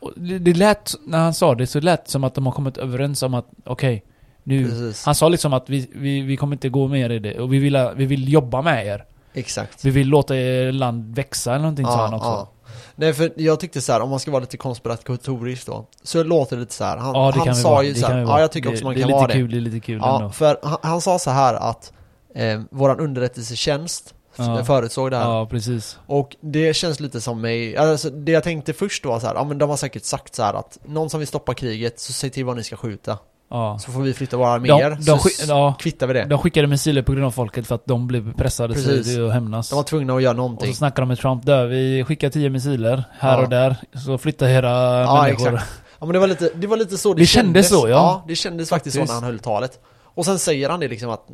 Och 0.00 0.12
det, 0.16 0.38
det 0.38 0.54
lät, 0.54 0.94
när 1.06 1.18
han 1.18 1.34
sa 1.34 1.54
det 1.54 1.66
så 1.66 1.80
lät 1.80 2.08
som 2.08 2.24
att 2.24 2.34
de 2.34 2.46
har 2.46 2.52
kommit 2.52 2.76
överens 2.76 3.22
om 3.22 3.34
att, 3.34 3.46
okej, 3.64 4.04
nu 4.42 4.68
Precis. 4.68 5.04
Han 5.04 5.14
sa 5.14 5.28
liksom 5.28 5.52
att 5.52 5.70
vi, 5.70 5.90
vi, 5.94 6.20
vi 6.20 6.36
kommer 6.36 6.54
inte 6.54 6.68
gå 6.68 6.88
mer 6.88 7.10
i 7.10 7.18
det 7.18 7.38
och 7.38 7.52
vi 7.52 7.58
vill, 7.58 7.88
vi 7.96 8.06
vill 8.06 8.32
jobba 8.32 8.62
med 8.62 8.86
er. 8.86 9.04
Exakt. 9.34 9.84
Vi 9.84 9.90
vill 9.90 10.08
låta 10.08 10.36
er 10.36 10.72
land 10.72 11.16
växa 11.16 11.50
eller 11.50 11.62
någonting 11.62 11.86
sa 11.86 12.04
han 12.04 12.14
också. 12.14 12.48
Nej 12.96 13.12
för 13.14 13.32
jag 13.36 13.60
tyckte 13.60 13.80
så 13.80 13.92
här, 13.92 14.00
om 14.00 14.10
man 14.10 14.20
ska 14.20 14.30
vara 14.30 14.40
lite 14.40 14.56
konspiratoriskt 14.56 15.66
då, 15.66 15.86
så 16.02 16.22
låter 16.22 16.56
det 16.56 16.60
lite 16.60 16.74
så 16.74 16.84
här. 16.84 16.96
Han, 16.96 17.14
Ja, 17.14 17.32
han 17.46 17.56
sa 17.56 17.70
vara. 17.70 17.82
ju 17.82 17.94
så 17.94 18.06
här, 18.06 18.18
ja 18.18 18.40
jag 18.40 18.52
tycker 18.52 18.68
det, 18.68 18.72
också 18.74 18.84
man 18.84 18.94
det 18.94 19.00
kan 19.00 19.10
är 19.10 19.14
vara 19.14 19.26
lite 19.26 19.38
det. 19.38 19.42
kul, 19.42 19.50
det 19.50 19.56
är 19.56 19.60
lite 19.60 19.80
kul 19.86 19.98
Ja, 20.02 20.16
ändå. 20.16 20.30
för 20.30 20.58
han, 20.62 20.78
han 20.82 21.00
sa 21.00 21.18
så 21.18 21.30
här 21.30 21.54
att 21.54 21.92
eh, 22.34 22.60
våran 22.70 23.00
underrättelsetjänst 23.00 24.14
Ja. 24.36 24.64
förutsåg 24.64 25.10
det 25.10 25.16
här. 25.16 25.24
Ja, 25.30 25.46
precis. 25.46 25.98
Och 26.06 26.36
det 26.40 26.74
känns 26.76 27.00
lite 27.00 27.20
som 27.20 27.40
mig, 27.40 27.76
alltså 27.76 28.10
det 28.10 28.32
jag 28.32 28.42
tänkte 28.42 28.72
först 28.72 29.04
var 29.04 29.20
så 29.20 29.26
här, 29.26 29.34
ja 29.34 29.44
men 29.44 29.58
de 29.58 29.70
har 29.70 29.76
säkert 29.76 30.04
sagt 30.04 30.34
så 30.34 30.42
här 30.42 30.54
att 30.54 30.78
någon 30.84 31.10
som 31.10 31.20
vill 31.20 31.26
stoppa 31.26 31.54
kriget, 31.54 32.00
så 32.00 32.12
säg 32.12 32.30
till 32.30 32.44
vad 32.44 32.56
ni 32.56 32.62
ska 32.64 32.76
skjuta. 32.76 33.18
Ja. 33.54 33.78
Så 33.78 33.92
får 33.92 34.00
vi 34.00 34.14
flytta 34.14 34.36
våra 34.36 34.48
arméer, 34.48 34.90
De, 34.90 34.96
de, 35.04 35.18
så 35.18 35.28
ja, 35.48 35.74
kvittar 35.78 36.06
vi 36.06 36.14
det. 36.14 36.24
de 36.24 36.38
skickade 36.38 36.66
missiler 36.66 37.02
på 37.02 37.12
grund 37.12 37.26
av 37.26 37.30
folket 37.30 37.66
för 37.66 37.74
att 37.74 37.86
de 37.86 38.06
blev 38.06 38.32
pressade 38.34 38.74
Precis. 38.74 39.06
till 39.14 39.26
att 39.26 39.32
hämnas. 39.32 39.68
De 39.70 39.76
var 39.76 39.82
tvungna 39.82 40.14
att 40.16 40.22
göra 40.22 40.30
Och 40.30 40.36
någonting. 40.36 40.72
så 40.72 40.76
snackar 40.76 41.02
de 41.02 41.08
med 41.08 41.18
Trump 41.18 41.46
där, 41.46 41.66
vi 41.66 42.04
skickar 42.04 42.30
10 42.30 42.50
missiler 42.50 43.04
här 43.18 43.36
Ja. 43.38 43.42
och 43.44 43.48
där, 43.48 43.76
så 44.06 44.18
flytta 44.18 44.50
era 44.50 44.70
Ja, 45.00 45.22
människor. 45.22 45.48
exakt. 45.54 45.70
Ja 46.00 46.06
men 46.06 46.12
det 46.12 46.18
var 46.18 46.26
lite, 46.26 46.50
det 46.54 46.66
var 46.66 46.76
lite 46.76 46.98
så 46.98 47.14
det, 47.14 47.22
Det 47.22 47.26
kändes 47.26 47.68
så, 47.68 47.88
ja. 47.88 47.94
Ja, 47.94 48.24
det 48.28 48.34
kändes 48.34 48.68
faktiskt 48.68 48.94
så 48.94 49.00
Faktiskt. 49.00 49.14
när 49.14 49.20
han 49.26 49.30
höll 49.32 49.38
talet. 49.38 49.80
Och 50.04 50.24
sen 50.24 50.38
säger 50.38 50.68
han 50.70 50.80
det 50.80 50.88
liksom 50.88 51.10
att 51.10 51.26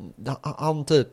han- 0.59 0.85
typ 0.85 1.09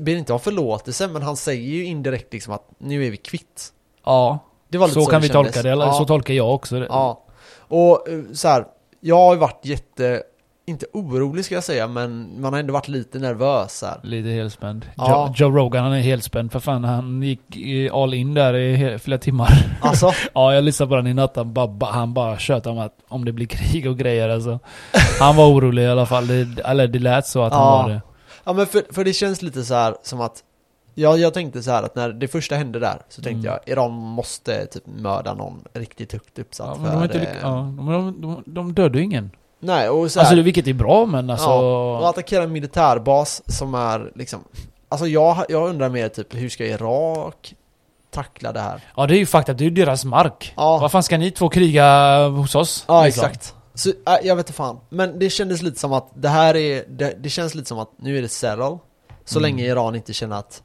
ber 0.00 0.12
inte 0.16 0.32
om 0.32 0.40
förlåtelse 0.40 1.08
men 1.08 1.22
han 1.22 1.36
säger 1.36 1.68
ju 1.70 1.84
indirekt 1.84 2.32
liksom 2.32 2.52
att 2.54 2.68
nu 2.78 3.06
är 3.06 3.10
vi 3.10 3.16
kvitt. 3.16 3.68
Ja, 4.04 4.38
Det 4.68 4.78
var 4.78 4.86
lite 4.86 5.00
så, 5.00 5.04
så, 5.04 5.10
kan 5.10 5.22
vi 5.22 5.28
tolka 5.28 5.52
kändes. 5.52 5.62
det, 5.62 5.70
eller 5.70 5.86
ja. 5.86 5.92
så 5.92 6.04
tolkar 6.04 6.34
jag 6.34 6.54
också 6.54 6.80
det. 6.80 6.86
Ja. 6.86 7.24
Och 7.68 8.08
eh, 8.08 8.18
så 8.34 8.48
här, 8.48 8.64
jag 9.06 9.16
har 9.16 9.36
varit 9.36 9.60
jätte, 9.64 10.22
inte 10.66 10.86
orolig 10.92 11.44
ska 11.44 11.54
jag 11.54 11.64
säga, 11.64 11.86
men 11.88 12.40
man 12.40 12.52
har 12.52 12.60
ändå 12.60 12.72
varit 12.72 12.88
lite 12.88 13.18
nervös 13.18 13.82
här. 13.86 14.00
Lite 14.02 14.28
helspänd. 14.28 14.86
Ja. 14.96 15.26
Joe, 15.38 15.48
Joe 15.48 15.56
Rogan 15.56 15.84
han 15.84 15.92
är 15.92 16.00
helspänd 16.00 16.52
för 16.52 16.60
fan 16.60 16.84
han 16.84 17.22
gick 17.22 17.40
all 17.92 18.14
in 18.14 18.34
där 18.34 18.54
i 18.54 18.98
flera 18.98 19.18
timmar. 19.18 19.76
Alltså, 19.80 20.12
Ja 20.34 20.54
jag 20.54 20.64
lyssnade 20.64 20.88
på 20.90 20.96
den 20.96 21.06
i 21.06 21.14
natt, 21.14 21.36
han 21.36 21.52
bara, 21.52 21.66
ba- 21.68 21.90
han 21.90 22.14
bara 22.14 22.38
tjötade 22.38 22.76
om 22.76 22.78
att 22.86 22.92
om 23.08 23.24
det 23.24 23.32
blir 23.32 23.46
krig 23.46 23.86
och 23.90 23.98
grejer 23.98 24.28
alltså. 24.28 24.58
Han 25.20 25.36
var 25.36 25.46
orolig 25.46 25.82
i 25.82 25.86
alla 25.86 26.06
fall, 26.06 26.26
det, 26.26 26.60
eller 26.64 26.86
det 26.88 26.98
lät 26.98 27.26
så 27.26 27.42
att 27.42 27.52
han 27.52 27.62
Ja. 27.62 27.82
var 27.82 27.88
det. 27.88 28.00
ja 28.44 28.52
men 28.52 28.66
för, 28.66 28.82
för 28.94 29.04
det 29.04 29.12
känns 29.12 29.42
lite 29.42 29.64
så 29.64 29.74
här 29.74 29.94
som 30.02 30.20
att 30.20 30.42
jag, 30.98 31.18
jag 31.18 31.34
tänkte 31.34 31.62
så 31.62 31.70
här 31.70 31.82
att 31.82 31.94
när 31.96 32.08
det 32.08 32.28
första 32.28 32.54
hände 32.56 32.78
där 32.78 33.02
så 33.08 33.22
tänkte 33.22 33.48
Mm. 33.48 33.60
jag 33.64 33.72
Iran 33.72 33.92
måste 33.92 34.66
typ 34.66 34.82
mörda 34.86 35.34
någon 35.34 35.64
riktigt 35.72 36.12
högt 36.12 36.38
uppsatt 36.38 36.66
Ja, 36.68 36.74
för 36.74 36.82
men 36.82 36.90
de, 36.90 36.96
har 36.96 37.04
inte, 37.04 37.18
eh, 37.20 37.36
ja, 37.42 37.48
de, 37.48 37.86
de, 37.86 38.20
de, 38.22 38.42
de 38.46 38.72
dödade 38.74 38.98
ju 38.98 39.04
ingen. 39.04 39.30
Nej 39.60 39.88
och 39.88 40.10
så 40.12 40.20
här, 40.20 40.26
Alltså 40.26 40.42
vilket 40.42 40.66
är 40.66 40.72
bra 40.72 41.06
men 41.06 41.30
alltså... 41.30 41.48
Ja, 41.48 41.98
och 41.98 42.08
attackera 42.08 42.42
en 42.42 42.52
militärbas 42.52 43.42
som 43.46 43.74
är 43.74 44.12
liksom 44.14 44.44
Alltså 44.88 45.06
jag, 45.06 45.44
jag 45.48 45.68
undrar 45.68 45.88
mer 45.88 46.08
typ 46.08 46.34
hur 46.34 46.48
ska 46.48 46.64
Irak 46.66 47.54
tackla 48.10 48.52
det 48.52 48.60
här? 48.60 48.80
Ja 48.96 49.06
det 49.06 49.14
är 49.16 49.18
ju 49.18 49.26
faktiskt, 49.26 49.58
det 49.58 49.64
är 49.64 49.68
ju 49.68 49.74
deras 49.74 50.04
mark. 50.04 50.52
Ja, 50.56 50.78
Vad 50.78 50.92
fan 50.92 51.02
ska 51.02 51.18
ni 51.18 51.30
två 51.30 51.48
kriga 51.48 52.18
hos 52.28 52.54
oss? 52.54 52.84
ja 52.88 53.04
liksom? 53.04 53.24
exakt. 53.24 53.54
Så, 53.74 53.88
äh, 53.88 53.94
jag 54.22 54.36
vet 54.36 54.46
inte 54.46 54.52
fan. 54.56 54.80
Men 54.88 55.18
det 55.18 55.30
kändes 55.30 55.62
lite 55.62 55.78
som 55.80 55.92
att 55.92 56.08
det 56.14 56.28
här 56.28 56.56
är, 56.56 56.84
det, 56.88 57.16
det 57.22 57.28
känns 57.30 57.54
lite 57.54 57.68
som 57.68 57.78
att 57.78 57.90
nu 57.98 58.18
är 58.18 58.22
det 58.22 58.28
settle. 58.28 58.78
Så 59.24 59.38
Mm. 59.38 59.42
länge 59.42 59.64
Iran 59.70 59.94
inte 59.94 60.12
känner 60.12 60.36
att 60.36 60.62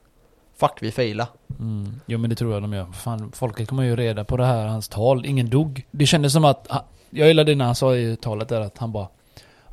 Fuck 0.62 0.78
vi 0.82 0.92
faila. 0.92 1.28
Mm. 1.60 2.02
Jo 2.06 2.18
men 2.20 2.30
det 2.30 2.36
tror 2.36 2.54
jag 2.54 2.62
de 2.62 2.74
gör. 2.74 2.86
Fan, 2.94 3.32
folket 3.36 3.68
kommer 3.70 3.84
ju 3.84 3.96
reda 3.96 4.24
på 4.24 4.38
det 4.38 4.46
här, 4.46 4.68
hans 4.68 4.88
tal. 4.88 5.26
Ingen 5.26 5.50
dog. 5.50 5.86
Det 5.92 6.06
kändes 6.06 6.34
som 6.34 6.46
att, 6.46 6.66
han- 6.70 6.84
jag 7.10 7.28
gillade 7.28 7.56
när 7.56 7.66
han 7.66 7.76
sa 7.76 7.96
i 7.96 8.16
talet 8.22 8.50
där 8.50 8.62
att 8.62 8.78
han 8.78 8.92
bara 8.92 9.08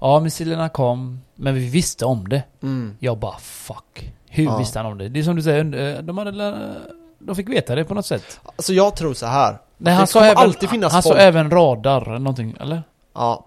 Ja 0.00 0.20
missilerna 0.20 0.68
kom, 0.68 1.20
men 1.34 1.54
vi 1.54 1.68
visste 1.68 2.04
om 2.04 2.28
det. 2.28 2.42
Mm. 2.62 2.96
Jag 2.98 3.18
bara 3.18 3.38
fuck. 3.38 4.12
Hur 4.28 4.44
Ja. 4.44 4.58
visste 4.58 4.78
han 4.78 4.92
om 4.92 4.98
det? 4.98 5.08
Det 5.08 5.18
är 5.20 5.24
som 5.24 5.36
du 5.36 5.42
säger, 5.42 5.96
eh, 5.96 6.02
de 6.02 6.18
hade 6.18 6.64
De 7.18 7.36
fick 7.36 7.48
veta 7.48 7.74
det 7.74 7.84
på 7.84 7.94
något 7.94 8.06
sätt. 8.06 8.40
Alltså 8.56 8.72
jag 8.72 8.96
tror 8.96 9.14
så 9.14 9.26
här. 9.26 9.50
Nej, 9.52 9.58
Det 9.78 9.90
han 9.90 10.06
sa 10.06 10.24
även, 10.24 10.36
alltid 10.42 10.68
finnas 10.70 10.92
han 10.92 11.02
sa 11.02 11.14
även 11.16 11.50
radar 11.50 12.02
eller 12.08 12.18
någonting, 12.18 12.56
eller? 12.60 12.82
Ja, 13.14 13.44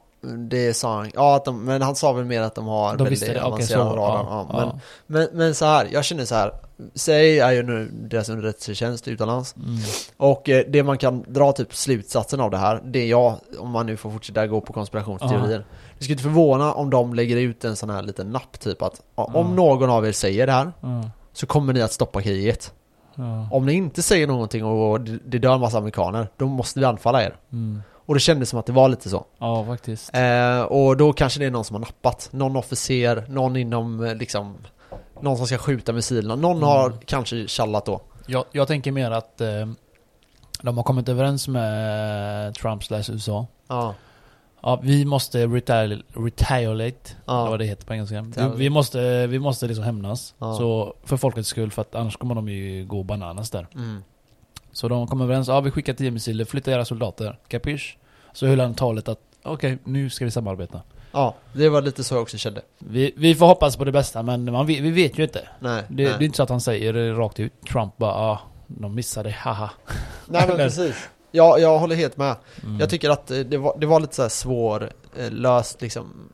det 0.49 0.73
sa 0.73 0.95
han. 0.97 1.11
Ja, 1.15 1.35
att 1.35 1.45
de, 1.45 1.65
men 1.65 1.81
han 1.81 1.95
sa 1.95 2.11
väl 2.13 2.25
mer 2.25 2.41
att 2.41 2.55
de 2.55 2.67
har 2.67 2.97
De 2.97 3.09
det, 3.09 3.15
så. 3.15 3.39
avancerad 3.39 3.87
radar. 3.87 4.25
Ja, 4.29 4.45
ja, 4.49 4.57
men, 4.57 4.71
men, 5.07 5.37
men 5.37 5.55
så 5.55 5.65
här, 5.65 5.87
jag 5.91 6.05
känner 6.05 6.25
så 6.25 6.35
här. 6.35 6.51
Säg 6.95 7.39
är 7.39 7.51
ju 7.51 7.63
nu 7.63 7.89
deras 7.91 8.29
underrättelsetjänst 8.29 9.07
utomlands. 9.07 9.55
Mm. 9.55 9.77
Och 10.17 10.49
eh, 10.49 10.65
det 10.69 10.83
man 10.83 10.97
kan 10.97 11.25
dra 11.27 11.51
typ 11.51 11.75
slutsatsen 11.75 12.39
av 12.39 12.51
det 12.51 12.57
här, 12.57 12.81
det 12.85 12.99
är 12.99 13.07
jag, 13.07 13.37
om 13.59 13.71
man 13.71 13.85
nu 13.85 13.97
får 13.97 14.11
fortsätta 14.11 14.47
gå 14.47 14.61
på 14.61 14.73
konspirationsteorier. 14.73 15.65
Det 15.97 16.03
skulle 16.03 16.13
inte 16.13 16.23
förvåna 16.23 16.73
om 16.73 16.89
de 16.89 17.13
lägger 17.13 17.37
ut 17.37 17.65
en 17.65 17.75
sån 17.75 17.89
här 17.89 18.01
liten 18.01 18.31
napp 18.31 18.59
typ 18.59 18.81
att 18.81 19.01
ja, 19.15 19.23
om 19.23 19.55
någon 19.55 19.89
av 19.89 20.07
er 20.07 20.11
säger 20.11 20.47
det 20.47 20.53
här 20.53 20.71
Ja, 20.81 21.09
så 21.33 21.45
kommer 21.45 21.73
ni 21.73 21.81
att 21.81 21.91
stoppa 21.91 22.21
kriget. 22.21 22.73
Om 23.51 23.65
ni 23.65 23.73
inte 23.73 24.01
säger 24.01 24.27
någonting 24.27 24.65
och 24.65 25.01
det 25.01 25.19
det 25.25 25.37
dör 25.37 25.53
en 25.53 25.61
massa 25.61 25.77
amerikaner, 25.77 26.27
då 26.37 26.45
måste 26.47 26.79
vi 26.79 26.85
anfalla 26.85 27.23
er. 27.23 27.35
Mm. 27.51 27.81
Och 28.05 28.13
det 28.13 28.19
kändes 28.19 28.49
som 28.49 28.59
att 28.59 28.65
det 28.65 28.71
var 28.71 28.89
lite 28.89 29.09
så. 29.09 29.25
ja 29.39 29.65
faktiskt. 29.65 30.15
Eh, 30.15 30.61
och 30.61 30.97
då 30.97 31.13
kanske 31.13 31.39
det 31.39 31.45
är 31.45 31.51
någon 31.51 31.65
som 31.65 31.73
har 31.73 31.81
nappat. 31.81 32.29
Någon 32.31 32.55
officer, 32.55 33.25
någon 33.27 33.55
inom 33.55 34.03
eh, 34.03 34.15
liksom 34.15 34.55
Någon 35.21 35.37
som 35.37 35.47
ska 35.47 35.57
skjuta 35.57 35.93
missilerna. 35.93 36.35
Någon 36.35 36.57
Mm. 36.57 36.67
har 36.69 36.93
kanske 37.05 37.47
tjallat 37.47 37.85
då. 37.85 38.01
Jag, 38.27 38.45
jag 38.51 38.67
tänker 38.67 38.91
mer 38.91 39.11
att 39.11 39.41
eh, 39.41 39.67
de 40.61 40.77
har 40.77 40.83
kommit 40.83 41.09
överens 41.09 41.47
med 41.47 42.55
Trump 42.55 42.83
slash 42.83 43.03
USA. 43.09 43.47
Ja. 43.67 43.95
Ja, 44.63 44.79
vi 44.83 45.05
måste 45.05 45.45
retali- 45.47 46.03
retaliate, 46.15 47.11
Ja. 47.25 47.39
eller 47.41 47.49
vad 47.49 47.59
det 47.59 47.65
heter 47.65 47.85
på 47.85 47.93
engelska. 47.93 48.21
Vi, 48.21 48.29
Retaliate. 48.29 48.57
vi 48.57 48.69
måste, 48.69 49.27
vi 49.27 49.39
måste 49.39 49.67
liksom 49.67 49.83
hämnas. 49.85 50.35
Ja. 50.37 50.55
Så, 50.57 50.95
för 51.03 51.17
folkets 51.17 51.49
skull, 51.49 51.71
för 51.71 51.81
att 51.81 51.95
annars 51.95 52.17
kommer 52.17 52.35
de 52.35 52.49
ju 52.49 52.85
gå 52.85 53.03
bananas 53.03 53.49
där. 53.49 53.67
Mm. 53.75 54.03
Så 54.71 54.87
de 54.87 55.07
kom 55.07 55.21
överens, 55.21 55.47
ja 55.47 55.61
vi 55.61 55.71
skickar 55.71 55.93
10 55.93 56.11
missiler, 56.11 56.45
flytta 56.45 56.71
era 56.71 56.85
soldater, 56.85 57.39
capiche? 57.47 57.97
Så 58.33 58.47
höll 58.47 58.59
han 58.59 58.73
talet 58.73 59.07
att, 59.07 59.19
okej, 59.43 59.77
nu 59.83 60.09
ska 60.09 60.25
vi 60.25 60.31
samarbeta. 60.31 60.81
Ja, 61.11 61.35
det 61.53 61.69
var 61.69 61.81
lite 61.81 62.03
så 62.03 62.15
jag 62.15 62.21
också 62.21 62.37
kände. 62.37 62.61
Vi, 62.79 63.13
vi 63.17 63.35
får 63.35 63.45
hoppas 63.45 63.77
på 63.77 63.83
det 63.85 63.91
bästa, 63.91 64.23
men 64.23 64.51
man, 64.51 64.65
vet- 64.65 64.79
vi 64.81 64.91
vet 64.91 65.19
ju 65.19 65.23
inte. 65.23 65.47
Nej, 65.59 65.83
Det, 65.89 66.03
nej. 66.03 66.13
det 66.19 66.23
är 66.23 66.25
inte 66.25 66.37
så 66.37 66.43
att 66.43 66.49
han 66.49 66.61
säger 66.61 66.93
det 66.93 67.11
rakt 67.13 67.39
ut. 67.39 67.53
Trump 67.71 67.97
bara, 67.97 68.11
ja, 68.11 68.39
de 68.67 68.95
missade, 68.95 69.31
haha. 69.31 69.69
nej 70.25 70.47
men 70.47 70.57
precis. 70.57 71.09
Ja, 71.31 71.57
jag 71.57 71.79
håller 71.79 71.95
helt 71.95 72.17
med. 72.17 72.35
Mm. 72.63 72.79
Jag 72.79 72.89
tycker 72.89 73.09
att 73.09 73.31
eh, 73.31 73.37
det 73.39 73.57
var, 73.57 73.77
det 73.79 73.85
var 73.85 73.99
lite 73.99 74.15
så 74.15 74.21
här 74.21 74.29
svår 74.29 74.91
eh, 75.17 75.31
löst 75.31 75.81
liksom. 75.81 76.29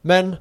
Men 0.00 0.36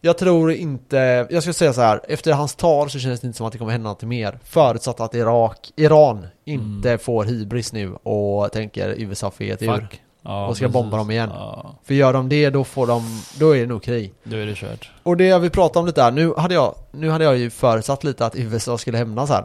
jag 0.00 0.18
tror 0.18 0.52
inte, 0.52 1.26
jag 1.30 1.42
ska 1.42 1.52
säga 1.52 1.72
så 1.72 1.80
här. 1.80 2.00
efter 2.08 2.32
hans 2.32 2.54
tal 2.54 2.90
så 2.90 2.98
känns 2.98 3.20
det 3.20 3.26
inte 3.26 3.36
som 3.36 3.46
att 3.46 3.52
det 3.52 3.58
kommer 3.58 3.72
hända 3.72 3.88
något 3.90 4.02
mer. 4.02 4.38
Förutsatt 4.44 5.00
att 5.00 5.14
Irak, 5.14 5.72
Iran 5.76 6.26
inte 6.44 6.88
Mm. 6.88 6.98
får 6.98 7.24
hybris 7.24 7.72
nu 7.72 7.92
och 7.94 8.52
tänker 8.52 8.94
USA 8.98 9.30
fet 9.30 9.62
ur. 9.62 9.88
Ja, 10.22 10.46
Och 10.46 10.56
ska 10.56 10.64
precis. 10.66 10.72
bomba 10.72 10.96
dem 10.96 11.10
igen. 11.10 11.30
Ja, 11.32 11.74
För 11.84 11.94
gör 11.94 12.12
de 12.12 12.28
det 12.28 12.50
då 12.50 12.64
får 12.64 12.86
de, 12.86 13.22
då 13.38 13.56
är 13.56 13.60
det 13.60 13.66
nog 13.66 13.82
krig. 13.82 14.12
då 14.24 14.36
är 14.36 14.46
det 14.46 14.54
kört. 14.54 14.90
Och 15.02 15.16
det 15.16 15.38
vi 15.38 15.50
pratade 15.50 15.78
om 15.78 15.86
lite 15.86 16.00
där, 16.04 16.10
nu 16.10 16.34
hade 16.36 16.54
jag, 16.54 16.74
nu 16.90 17.10
hade 17.10 17.24
jag 17.24 17.36
ju 17.38 17.50
förutsatt 17.50 18.04
lite 18.04 18.26
att 18.26 18.36
USA 18.36 18.78
skulle 18.78 18.98
hämnas 18.98 19.30
här. 19.30 19.44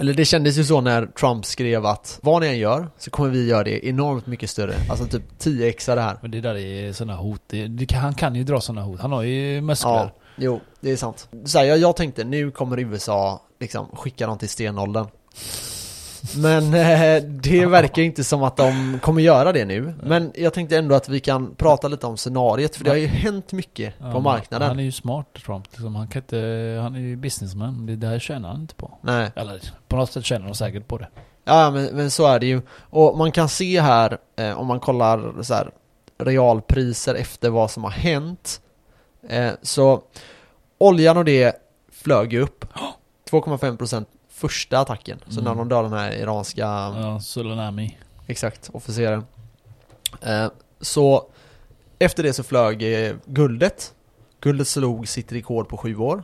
Eller 0.00 0.14
det 0.14 0.24
kändes 0.24 0.56
ju 0.58 0.64
så 0.64 0.80
när 0.80 1.06
Trump 1.06 1.46
skrev 1.46 1.86
att 1.86 2.18
vad 2.22 2.42
ni 2.42 2.48
än 2.48 2.58
gör 2.58 2.88
så 2.98 3.10
kommer 3.10 3.30
vi 3.30 3.46
göra 3.48 3.64
det 3.64 3.86
enormt 3.86 4.26
mycket 4.26 4.50
större. 4.50 4.74
Alltså 4.90 5.06
typ 5.06 5.22
10x 5.40 5.94
det 5.94 6.00
här. 6.00 6.18
Men 6.22 6.30
det 6.30 6.40
där 6.40 6.56
är 6.56 6.92
sådana 6.92 7.16
hot. 7.16 7.40
Det, 7.46 7.66
det, 7.68 7.92
han 7.94 8.14
kan 8.14 8.34
ju 8.34 8.44
dra 8.44 8.60
sådana 8.60 8.82
hot. 8.82 9.00
Han 9.00 9.12
har 9.12 9.22
ju 9.22 9.60
muskler. 9.60 9.90
Ja, 9.90 10.10
jo, 10.36 10.60
det 10.80 10.90
är 10.90 10.96
sant. 10.96 11.28
Så 11.44 11.58
här, 11.58 11.64
jag, 11.64 11.78
jag 11.78 11.96
tänkte 11.96 12.24
nu 12.24 12.50
kommer 12.50 12.78
USA 12.78 13.42
liksom 13.60 13.86
skicka 13.92 14.26
dem 14.26 14.38
till 14.38 14.48
stenåldern. 14.48 15.06
Men 16.36 16.74
eh, 16.74 17.22
det 17.22 17.66
verkar 17.66 18.02
inte 18.02 18.24
som 18.24 18.42
att 18.42 18.56
de 18.56 18.98
kommer 19.02 19.22
göra 19.22 19.52
det 19.52 19.64
nu. 19.64 19.94
Men 20.02 20.32
jag 20.34 20.54
tänkte 20.54 20.76
ändå 20.76 20.94
att 20.94 21.08
vi 21.08 21.20
kan 21.20 21.54
prata 21.54 21.88
lite 21.88 22.06
om 22.06 22.16
scenariet, 22.16 22.76
för 22.76 22.84
det 22.84 22.90
har 22.90 22.96
ju 22.96 23.06
hänt 23.06 23.52
mycket 23.52 23.94
Ja, 23.98 24.12
på 24.12 24.20
marknaden. 24.20 24.68
Han 24.68 24.78
är 24.78 24.82
ju 24.82 24.92
smart 24.92 25.26
Trump. 25.46 25.66
Liksom, 25.70 25.96
han, 25.96 26.08
kan 26.08 26.22
inte, 26.22 26.36
han 26.82 26.94
är 26.94 27.00
ju 27.00 27.16
businessman. 27.16 27.86
Det 27.86 27.96
där 27.96 28.18
tjänar 28.18 28.48
han 28.48 28.60
inte 28.60 28.74
på. 28.74 28.98
Nej. 29.00 29.30
Eller 29.36 29.60
på 29.88 29.96
något 29.96 30.12
sätt 30.12 30.24
tjänar 30.24 30.44
han 30.44 30.54
säkert 30.54 30.88
på 30.88 30.98
det. 30.98 31.08
Ja 31.44 31.70
men, 31.70 31.84
men 31.84 32.10
så 32.10 32.26
är 32.26 32.38
det 32.38 32.46
ju. 32.46 32.62
Och 32.70 33.18
man 33.18 33.32
kan 33.32 33.48
se 33.48 33.80
här, 33.80 34.18
eh, 34.36 34.58
om 34.60 34.66
man 34.66 34.80
kollar 34.80 35.42
så 35.42 35.54
här, 35.54 35.70
realpriser 36.18 37.14
efter 37.14 37.50
vad 37.50 37.70
som 37.70 37.84
har 37.84 37.90
hänt. 37.90 38.60
Eh, 39.28 39.50
så 39.62 40.02
oljan 40.78 41.16
och 41.16 41.24
det 41.24 41.56
flög 41.92 42.32
ju 42.32 42.40
upp 42.40 42.64
2,5% 43.30 44.06
första 44.38 44.78
attacken. 44.78 45.18
Så 45.28 45.40
Mm. 45.40 45.44
när 45.44 45.54
de 45.54 45.68
dödade 45.68 45.88
den 45.88 45.98
här 45.98 46.12
iranska, 46.12 46.60
Ja, 46.60 47.20
Sulanami. 47.20 47.98
exakt, 48.26 48.70
officeren. 48.72 49.24
Eh, 50.22 50.46
så 50.80 51.26
efter 51.98 52.22
det 52.22 52.32
så 52.32 52.42
flög 52.42 52.82
eh, 53.08 53.14
guldet. 53.26 53.94
Guldet 54.40 54.68
slog 54.68 55.08
sitt 55.08 55.32
rekord 55.32 55.68
på 55.68 55.76
sju 55.76 55.96
år. 55.96 56.22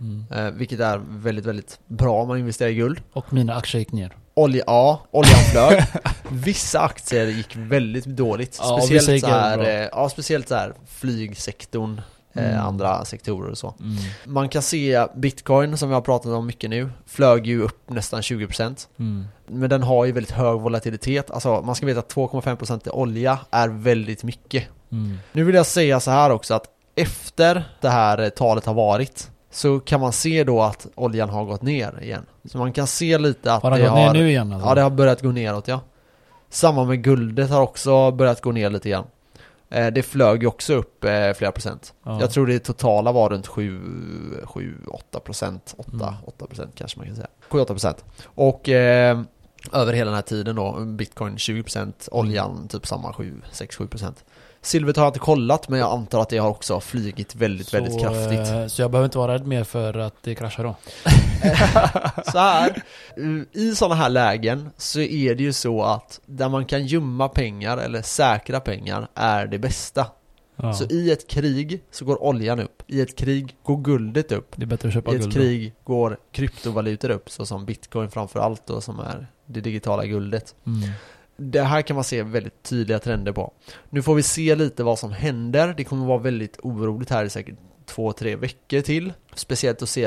Mm. 0.00 0.24
Eh, 0.30 0.50
vilket 0.50 0.80
är 0.80 1.00
väldigt, 1.08 1.44
väldigt 1.46 1.78
bra 1.86 2.22
om 2.22 2.28
man 2.28 2.38
investerar 2.38 2.70
i 2.70 2.74
guld. 2.74 3.00
Och 3.12 3.32
mina 3.32 3.54
aktier 3.54 3.78
gick 3.78 3.92
ner. 3.92 4.16
Olja, 4.34 4.64
ja, 4.66 5.00
oljan 5.10 5.38
flög. 5.52 5.82
Vissa 6.30 6.80
aktier 6.80 7.26
gick 7.26 7.56
väldigt 7.56 8.04
dåligt. 8.04 8.58
Ja, 8.62 8.80
speciellt 8.80 9.20
så 9.20 9.26
här, 9.30 9.58
eh, 9.58 9.88
ja, 9.92 10.08
speciellt 10.08 10.48
så 10.48 10.54
här 10.54 10.74
flygsektorn, 10.86 12.00
Mm. 12.44 12.66
andra 12.66 13.04
sektorer 13.04 13.50
och 13.50 13.58
så. 13.58 13.74
Mm. 13.80 13.96
Man 14.24 14.48
kan 14.48 14.62
se 14.62 15.06
bitcoin 15.14 15.78
som 15.78 15.88
vi 15.88 15.94
har 15.94 16.02
pratat 16.02 16.32
om 16.32 16.46
mycket 16.46 16.70
nu, 16.70 16.90
flög 17.06 17.46
ju 17.46 17.62
upp 17.62 17.90
nästan 17.90 18.20
20%. 18.20 18.88
Mm. 18.98 19.26
Men 19.46 19.70
den 19.70 19.82
har 19.82 20.04
ju 20.04 20.12
väldigt 20.12 20.32
hög 20.32 20.60
volatilitet. 20.60 21.30
Alltså 21.30 21.62
man 21.62 21.74
ska 21.74 21.86
veta 21.86 22.00
att 22.00 22.14
2,5% 22.14 22.86
i 22.86 22.90
olja 22.90 23.38
är 23.50 23.68
väldigt 23.68 24.24
mycket. 24.24 24.64
Mm. 24.92 25.18
Nu 25.32 25.44
vill 25.44 25.54
jag 25.54 25.66
säga 25.66 26.00
så 26.00 26.10
här 26.10 26.30
också 26.30 26.54
att 26.54 26.64
efter 26.94 27.64
det 27.80 27.88
här 27.88 28.18
eh, 28.18 28.28
talet 28.28 28.66
har 28.66 28.74
varit 28.74 29.30
så 29.50 29.80
kan 29.80 30.00
man 30.00 30.12
se 30.12 30.44
då 30.44 30.62
att 30.62 30.86
oljan 30.94 31.30
har 31.30 31.44
gått 31.44 31.62
ner 31.62 32.02
igen. 32.02 32.26
Så 32.44 32.58
man 32.58 32.72
kan 32.72 32.86
se 32.86 33.18
lite 33.18 33.52
att 33.52 33.62
Har 33.62 33.70
han 33.70 33.80
det 33.80 33.86
gått 33.86 33.96
ner 33.96 34.12
nu 34.12 34.28
igen 34.28 34.52
alltså? 34.52 34.68
Ja, 34.68 34.74
det 34.74 34.80
har 34.80 34.90
börjat 34.90 35.22
gå 35.22 35.32
neråt 35.32 35.68
ja. 35.68 35.80
Samma 36.50 36.84
med 36.84 37.02
guldet 37.02 37.50
har 37.50 37.62
också 37.62 38.10
börjat 38.10 38.40
gå 38.40 38.52
ner 38.52 38.70
lite 38.70 38.88
grann. 38.88 39.04
Eh, 39.70 39.86
det 39.86 40.02
flög 40.02 40.42
ju 40.42 40.46
också 40.48 40.74
upp 40.74 41.04
eh, 41.04 41.32
flera 41.32 41.52
procent. 41.52 41.94
Ja. 42.04 42.20
Jag 42.20 42.30
tror 42.30 42.46
det 42.46 42.58
totala 42.58 43.12
var 43.12 43.30
runt 43.30 43.46
7, 43.46 43.80
7 44.44 44.76
8 44.88 45.20
procent. 45.20 45.74
8, 45.78 45.90
Mm. 45.92 46.14
8 46.26 46.46
procent 46.46 46.72
kanske 46.74 46.98
man 46.98 47.06
kan 47.06 47.16
säga. 47.16 47.28
7, 47.48 47.60
8 47.60 47.74
procent. 47.74 48.04
Och 48.24 48.68
eh, 48.68 49.20
Över 49.72 49.92
hela 49.92 50.10
den 50.10 50.14
här 50.14 50.22
tiden 50.22 50.56
då, 50.56 50.72
bitcoin 50.84 51.36
20%, 51.36 51.92
oljan 52.12 52.68
typ 52.68 52.86
samma 52.86 53.12
7, 53.12 53.40
6-7% 53.52 54.12
Silvret 54.62 54.96
har 54.96 55.04
jag 55.04 55.10
inte 55.10 55.18
kollat 55.18 55.68
men 55.68 55.78
jag 55.78 55.92
antar 55.92 56.20
att 56.20 56.28
det 56.28 56.38
har 56.38 56.48
också 56.48 56.80
flygit 56.80 57.34
väldigt, 57.34 57.74
väldigt 57.74 57.92
så, 57.92 57.98
kraftigt 57.98 58.48
eh, 58.48 58.66
Så 58.66 58.82
jag 58.82 58.90
behöver 58.90 59.04
inte 59.04 59.18
vara 59.18 59.34
rädd 59.34 59.46
mer 59.46 59.64
för 59.64 59.98
att 59.98 60.14
det 60.22 60.34
kraschar 60.34 60.64
då? 60.64 60.76
Så 62.32 62.38
här, 62.38 62.82
i 63.52 63.74
sådana 63.74 63.94
här 63.94 64.08
lägen 64.08 64.70
så 64.76 65.00
är 65.00 65.34
det 65.34 65.42
ju 65.42 65.52
så 65.52 65.82
att 65.82 66.20
där 66.26 66.48
man 66.48 66.64
kan 66.64 66.86
gömma 66.86 67.28
pengar 67.28 67.78
eller 67.78 68.02
säkra 68.02 68.60
pengar 68.60 69.08
är 69.14 69.46
det 69.46 69.58
bästa. 69.58 70.06
Ja. 70.56 70.72
Så 70.72 70.84
i 70.84 71.10
ett 71.10 71.28
krig 71.28 71.82
så 71.90 72.04
går 72.04 72.22
oljan 72.22 72.60
upp, 72.60 72.82
i 72.86 73.00
ett 73.00 73.16
krig 73.16 73.56
går 73.62 73.76
guldet 73.76 74.32
upp, 74.32 74.52
det 74.56 74.62
är 74.62 74.66
bättre 74.66 74.88
att 74.88 74.94
köpa 74.94 75.12
i 75.12 75.14
ett 75.14 75.20
guld 75.20 75.34
då. 75.34 75.40
krig 75.40 75.74
går 75.84 76.18
kryptovalutor 76.32 77.10
upp, 77.10 77.30
så 77.30 77.46
som 77.46 77.64
bitcoin 77.66 78.10
framför 78.10 78.40
allt 78.40 78.66
då 78.66 78.80
som 78.80 79.00
är 79.00 79.26
det 79.46 79.60
digitala 79.60 80.06
guldet. 80.06 80.54
Mm. 80.66 80.90
Det 81.36 81.62
här 81.62 81.82
kan 81.82 81.94
man 81.94 82.04
se 82.04 82.22
väldigt 82.22 82.62
tydliga 82.62 82.98
trender 82.98 83.32
på. 83.32 83.52
Nu 83.90 84.02
får 84.02 84.14
vi 84.14 84.22
se 84.22 84.54
lite 84.54 84.82
vad 84.84 84.98
som 84.98 85.12
händer. 85.12 85.74
Det 85.76 85.84
kommer 85.84 86.06
vara 86.06 86.18
väldigt 86.18 86.58
oroligt 86.62 87.10
här 87.10 87.24
i 87.24 87.30
säkert 87.30 87.54
två, 87.86 88.12
tre 88.12 88.36
veckor 88.36 88.80
till. 88.80 89.12
Speciellt 89.34 89.82
att 89.82 89.88
se 89.88 90.02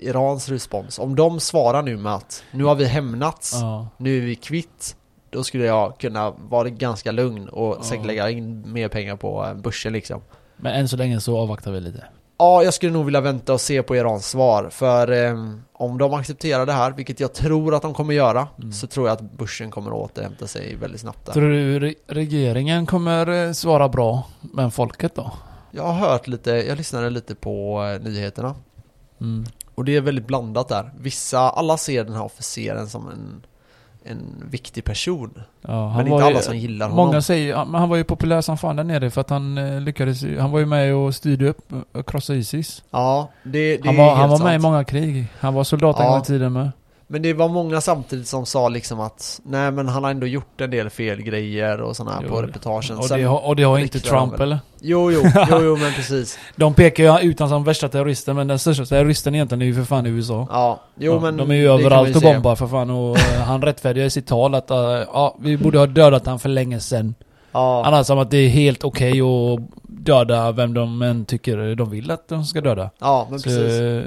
Irans 0.00 0.48
respons. 0.48 0.98
Om 0.98 1.16
de 1.16 1.40
svarar 1.40 1.82
nu 1.82 1.96
med 1.96 2.14
att 2.14 2.44
nu 2.50 2.64
har 2.64 2.74
vi 2.74 2.84
hämnats, 2.84 3.52
Ja. 3.60 3.88
nu 3.96 4.16
är 4.16 4.20
vi 4.20 4.34
kvitt. 4.34 4.96
Då 5.30 5.44
skulle 5.44 5.64
jag 5.64 5.98
kunna 5.98 6.30
vara 6.30 6.68
ganska 6.68 7.12
lugn 7.12 7.48
och 7.48 7.76
Ja. 7.78 7.82
säkert 7.82 8.06
lägga 8.06 8.30
in 8.30 8.72
mer 8.72 8.88
pengar 8.88 9.16
på 9.16 9.54
börsen 9.62 9.92
liksom. 9.92 10.20
Men 10.56 10.74
än 10.74 10.88
så 10.88 10.96
länge 10.96 11.20
så 11.20 11.38
avvaktar 11.38 11.72
vi 11.72 11.80
lite. 11.80 12.04
Ja, 12.42 12.62
jag 12.62 12.74
skulle 12.74 12.92
nog 12.92 13.04
vilja 13.04 13.20
vänta 13.20 13.52
och 13.52 13.60
se 13.60 13.82
på 13.82 13.96
Irans 13.96 14.28
svar. 14.28 14.68
För 14.70 15.10
eh, 15.26 15.34
om 15.72 15.98
de 15.98 16.14
accepterar 16.14 16.66
det 16.66 16.72
här, 16.72 16.90
vilket 16.90 17.20
jag 17.20 17.32
tror 17.34 17.74
att 17.74 17.82
de 17.82 17.94
kommer 17.94 18.14
göra, 18.14 18.48
Mm. 18.58 18.72
så 18.72 18.86
tror 18.86 19.08
jag 19.08 19.14
att 19.14 19.20
börsen 19.38 19.70
kommer 19.70 19.90
att 19.90 19.96
återhämta 20.10 20.46
sig 20.46 20.76
väldigt 20.76 21.00
snabbt 21.00 21.26
där. 21.26 21.32
Tror 21.32 21.48
du 21.48 21.78
re- 21.80 21.94
regeringen 22.06 22.86
kommer 22.86 23.46
eh, 23.46 23.52
svara 23.52 23.88
bra, 23.88 24.26
men 24.40 24.70
folket 24.70 25.14
då? 25.14 25.30
Jag 25.70 25.82
har 25.82 25.92
hört 26.08 26.26
lite, 26.26 26.50
jag 26.50 26.78
lyssnade 26.78 27.10
lite 27.10 27.34
på 27.34 27.84
eh, 27.84 28.02
nyheterna. 28.10 28.54
Mm. 29.20 29.44
Och 29.74 29.84
det 29.84 29.96
är 29.96 30.00
väldigt 30.00 30.26
blandat 30.26 30.68
där. 30.68 30.92
Vissa, 30.98 31.38
alla 31.40 31.76
ser 31.76 32.04
den 32.04 32.14
här 32.14 32.24
officeren 32.24 32.88
som 32.88 33.08
en, 33.08 33.42
en 34.04 34.48
viktig 34.50 34.84
person. 34.84 35.42
Ja, 35.60 35.86
han 35.88 35.96
Men 36.04 36.12
inte 36.12 36.22
ju- 36.24 36.30
alla 36.30 36.40
som 36.40 36.56
gillar 36.58 36.88
honom. 36.88 37.06
Många 37.06 37.20
säger, 37.22 37.64
men 37.64 37.80
han 37.80 37.88
var 37.88 37.96
ju 37.96 38.04
populär 38.04 38.40
som 38.40 38.58
fan 38.58 38.76
där 38.76 38.84
nere 38.84 39.10
för 39.10 39.20
att 39.20 39.30
han 39.30 39.58
eh, 39.58 39.80
lyckades 39.80 40.22
ju- 40.22 40.38
Han 40.40 40.50
var 40.50 40.58
ju 40.58 40.66
med 40.66 40.94
och 40.94 41.14
styrde 41.14 41.48
upp 41.48 41.72
och 41.92 42.06
krossade 42.08 42.38
Isis. 42.38 42.82
Ja, 42.90 43.28
det, 43.42 43.76
det 43.76 43.86
Han 43.86 43.94
är 43.94 43.98
var, 43.98 44.06
helt 44.08 44.18
han 44.18 44.30
var 44.30 44.36
sant. 44.36 44.46
med 44.46 44.54
i 44.54 44.58
många 44.58 44.84
krig. 44.84 45.26
Han 45.40 45.54
var 45.54 45.64
soldat 45.64 45.98
en 46.00 46.04
Ja. 46.04 46.10
gång 46.12 46.20
i 46.20 46.24
tiden 46.24 46.52
med. 46.52 46.70
Men 47.12 47.22
det 47.22 47.32
var 47.32 47.48
många 47.48 47.80
samtidigt 47.80 48.28
som 48.28 48.46
sa 48.46 48.68
liksom 48.68 49.00
att 49.00 49.40
Nej 49.44 49.70
men 49.70 49.88
han 49.88 50.04
har 50.04 50.10
ändå 50.10 50.26
gjort 50.26 50.60
en 50.60 50.70
del 50.70 50.90
fel 50.90 51.22
grejer 51.22 51.80
och 51.80 51.96
sådana 51.96 52.14
här 52.16 52.22
Jo, 52.22 52.28
på 52.28 52.42
reportagen. 52.42 52.98
Och 52.98 53.08
det, 53.08 53.22
har- 53.22 53.46
och 53.46 53.56
det 53.56 53.62
har 53.62 53.78
inte 53.78 54.00
Trump 54.00 54.40
eller? 54.40 54.58
Jo, 54.80 55.10
jo, 55.12 55.22
jo, 55.50 55.58
jo 55.62 55.76
men 55.76 55.92
precis. 55.92 56.38
De 56.56 56.74
pekar 56.74 57.04
ju 57.22 57.30
ut 57.30 57.38
honom 57.38 57.50
som 57.50 57.64
värsta 57.64 57.88
terroristen 57.88 58.36
men 58.36 58.48
den 58.48 58.58
största 58.58 58.84
terroristen 58.84 59.34
egentligen 59.34 59.62
är 59.62 59.66
ju 59.66 59.74
för 59.74 59.84
fan 59.84 60.06
USA. 60.06 60.46
Ja, 60.50 60.80
jo 60.98 61.12
Ja, 61.14 61.20
men 61.20 61.36
de 61.36 61.50
är 61.50 61.54
ju 61.54 61.68
överallt 61.72 62.16
och 62.16 62.22
bombar 62.22 62.56
för 62.56 62.66
fan 62.66 62.90
och 62.90 63.18
eh, 63.18 63.40
han 63.42 63.62
rättfärdigar 63.62 64.06
i 64.06 64.10
sitt 64.10 64.26
tal 64.26 64.54
att 64.54 64.70
eh, 64.70 64.76
ja, 65.12 65.36
vi 65.40 65.56
borde 65.56 65.78
ha 65.78 65.86
dödat 65.86 66.26
han 66.26 66.38
för 66.38 66.48
länge 66.48 66.80
sedan. 66.80 67.14
Ja, 67.52 67.82
Han 67.84 67.92
har 67.94 68.02
som 68.02 68.18
att 68.18 68.30
det 68.30 68.36
är 68.38 68.48
helt 68.48 68.84
okej 68.84 69.20
att 69.20 69.60
döda 69.82 70.52
vem 70.52 70.74
de 70.74 71.02
än 71.02 71.24
tycker 71.24 71.74
de 71.74 71.90
vill 71.90 72.10
att 72.10 72.28
de 72.28 72.44
ska 72.44 72.60
döda. 72.60 72.90
ja 73.00 73.26
men 73.30 73.40
Så, 73.40 73.48
precis. 73.48 74.06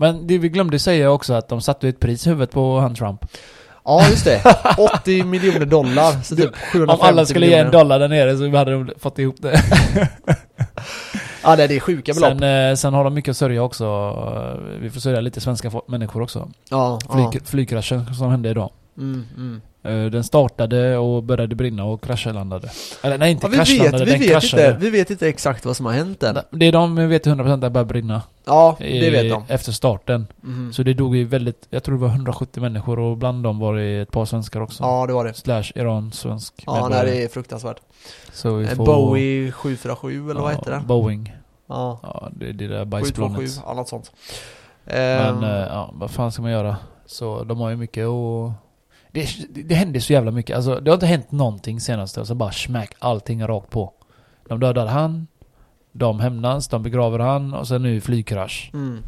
Men 0.00 0.26
det 0.26 0.38
vi 0.38 0.48
glömde 0.48 0.78
säga 0.78 1.10
också 1.10 1.34
att 1.34 1.48
de 1.48 1.60
satte 1.60 1.88
ett 1.88 2.00
pris 2.00 2.26
i 2.26 2.30
huvudet 2.30 2.50
på 2.50 2.78
han 2.80 2.94
Trump. 2.94 3.26
Ja 3.84 4.08
just 4.10 4.24
det. 4.24 4.42
80 5.00 5.24
miljoner 5.24 5.66
dollar. 5.66 6.22
Så 6.22 6.36
typ 6.36 6.56
750 6.56 7.02
Om 7.02 7.08
alla 7.08 7.26
skulle 7.26 7.46
ge 7.46 7.52
en 7.54 7.58
miljoner. 7.66 7.78
dollar 7.84 7.98
där 7.98 8.08
nere 8.08 8.36
så 8.36 8.56
hade 8.56 8.70
de 8.72 8.90
fått 8.98 9.18
ihop 9.18 9.36
det. 9.38 9.62
Ja 11.42 11.56
det 11.56 11.64
är- 11.64 11.80
sjuka 11.80 12.12
belopp. 12.14 12.30
Sen, 12.38 12.68
eh, 12.70 12.74
sen 12.74 12.94
har 12.94 13.04
de 13.04 13.14
mycket 13.14 13.30
att 13.30 13.36
sörja 13.36 13.62
också. 13.62 13.86
Vi 14.80 14.90
får 14.90 15.00
sörja 15.00 15.20
lite 15.20 15.40
svenska 15.40 15.70
människor 15.88 16.22
också. 16.22 16.48
ja, 16.70 16.98
ja. 17.08 17.30
Flyg, 17.30 17.46
Flygkraschen 17.46 18.14
som 18.14 18.30
hände 18.30 18.48
idag. 18.50 18.70
Mm, 18.98 19.24
mm. 19.36 19.60
Eh, 19.82 20.04
Den 20.04 20.24
startade 20.24 20.96
och 20.98 21.22
började 21.22 21.54
brinna 21.54 21.84
och 21.84 22.02
kraschlandade. 22.02 22.70
Eller 23.02 23.18
nej, 23.18 23.30
inte 23.30 23.46
Ja, 23.46 23.50
vi 23.50 23.56
vet, 23.58 23.66
kraschlandade, 23.68 24.04
vi 24.04 24.10
den 24.10 24.20
vet 24.20 24.30
kraschade. 24.30 24.66
inte, 24.68 24.78
vi 24.80 24.90
vet 24.90 25.10
inte 25.10 25.28
exakt 25.28 25.64
vad 25.64 25.76
som 25.76 25.86
har 25.86 25.92
hänt 25.92 26.22
än. 26.22 26.38
Det 26.50 26.66
är 26.66 26.72
de 26.72 27.08
vet 27.08 27.26
100% 27.26 27.52
att 27.54 27.60
det 27.60 27.70
började 27.70 27.88
brinna. 27.88 28.22
Ja, 28.44 28.76
i- 28.80 29.00
det 29.00 29.10
vet 29.10 29.30
de. 29.30 29.44
Efter 29.48 29.72
starten. 29.72 30.26
Mhm. 30.40 30.72
Så 30.72 30.82
det 30.82 30.94
dog 30.94 31.16
ju 31.16 31.24
väldigt, 31.24 31.66
jag 31.70 31.82
tror 31.82 31.94
det 31.94 32.00
var 32.00 32.08
170 32.08 32.60
människor 32.60 32.98
och 32.98 33.16
bland 33.16 33.42
dem 33.42 33.58
var 33.58 33.74
det 33.76 34.00
ett 34.00 34.10
par 34.12 34.24
svenskar 34.24 34.60
också. 34.60 34.82
Ja, 34.82 35.06
det 35.06 35.12
var 35.12 35.24
det. 35.24 35.34
Slash 35.34 35.64
Iran, 35.74 36.12
svensk 36.12 36.62
Ja, 36.66 36.88
nej, 36.88 37.06
det 37.06 37.24
är 37.24 37.28
fruktansvärt. 37.28 37.76
Så 38.32 38.54
vi 38.54 38.64
Eh, 38.64 38.70
får... 38.70 38.86
Bowie 38.86 39.52
747 39.52 40.30
eller 40.30 40.40
vad 40.40 40.52
ja, 40.52 40.56
heter 40.56 40.70
det? 40.72 40.80
Boeing. 40.86 41.32
Ja, 41.68 42.00
Ja, 42.02 42.28
det 42.36 42.48
är 42.48 42.52
det 42.52 42.66
där 42.68 42.84
727, 42.84 42.90
bajsplanet. 42.90 43.62
annat 43.66 43.88
sånt. 43.88 44.12
Men 44.84 45.42
eh, 45.44 45.50
ja, 45.50 45.90
vad 45.94 46.10
fan 46.10 46.32
ska 46.32 46.42
man 46.42 46.50
göra? 46.50 46.76
Så 47.06 47.44
de 47.44 47.60
har 47.60 47.70
ju 47.70 47.76
mycket 47.76 48.06
och 48.06 48.50
det, 49.12 49.28
det, 49.64 49.74
händer 49.74 50.00
så 50.00 50.12
jävla 50.12 50.30
mycket. 50.30 50.56
Alltså 50.56 50.80
det 50.80 50.90
har 50.90 50.94
inte 50.96 51.06
hänt 51.06 51.32
någonting 51.32 51.80
senaste 51.80 52.20
och 52.20 52.26
så 52.26 52.34
bara 52.34 52.52
smack 52.52 52.94
allting 52.98 53.46
rakt 53.46 53.70
på. 53.70 53.92
De 54.48 54.60
dödar 54.60 54.86
han, 54.86 55.26
de 55.92 56.20
hämnas, 56.20 56.68
de 56.68 56.82
begraver 56.82 57.18
han 57.18 57.54
och 57.54 57.68
sen 57.68 57.82
nu 57.82 58.00
flygkrasch. 58.00 58.70
mm. 58.74 59.02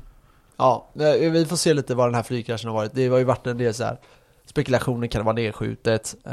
Ja, 0.56 0.86
vi 0.94 1.44
får 1.48 1.56
se 1.56 1.74
lite 1.74 1.94
vad 1.94 2.06
den 2.08 2.14
här 2.14 2.22
flygkraschen 2.22 2.68
har 2.70 2.74
varit. 2.76 2.94
Det 2.94 3.08
har 3.08 3.18
ju 3.18 3.24
varit 3.24 3.46
en 3.46 3.58
del 3.58 3.74
så 3.74 3.84
här 3.84 3.96
spekulationer, 4.46 5.06
kan 5.06 5.18
det 5.20 5.24
vara 5.24 5.34
nedskjutet? 5.34 6.14
Eh, 6.24 6.32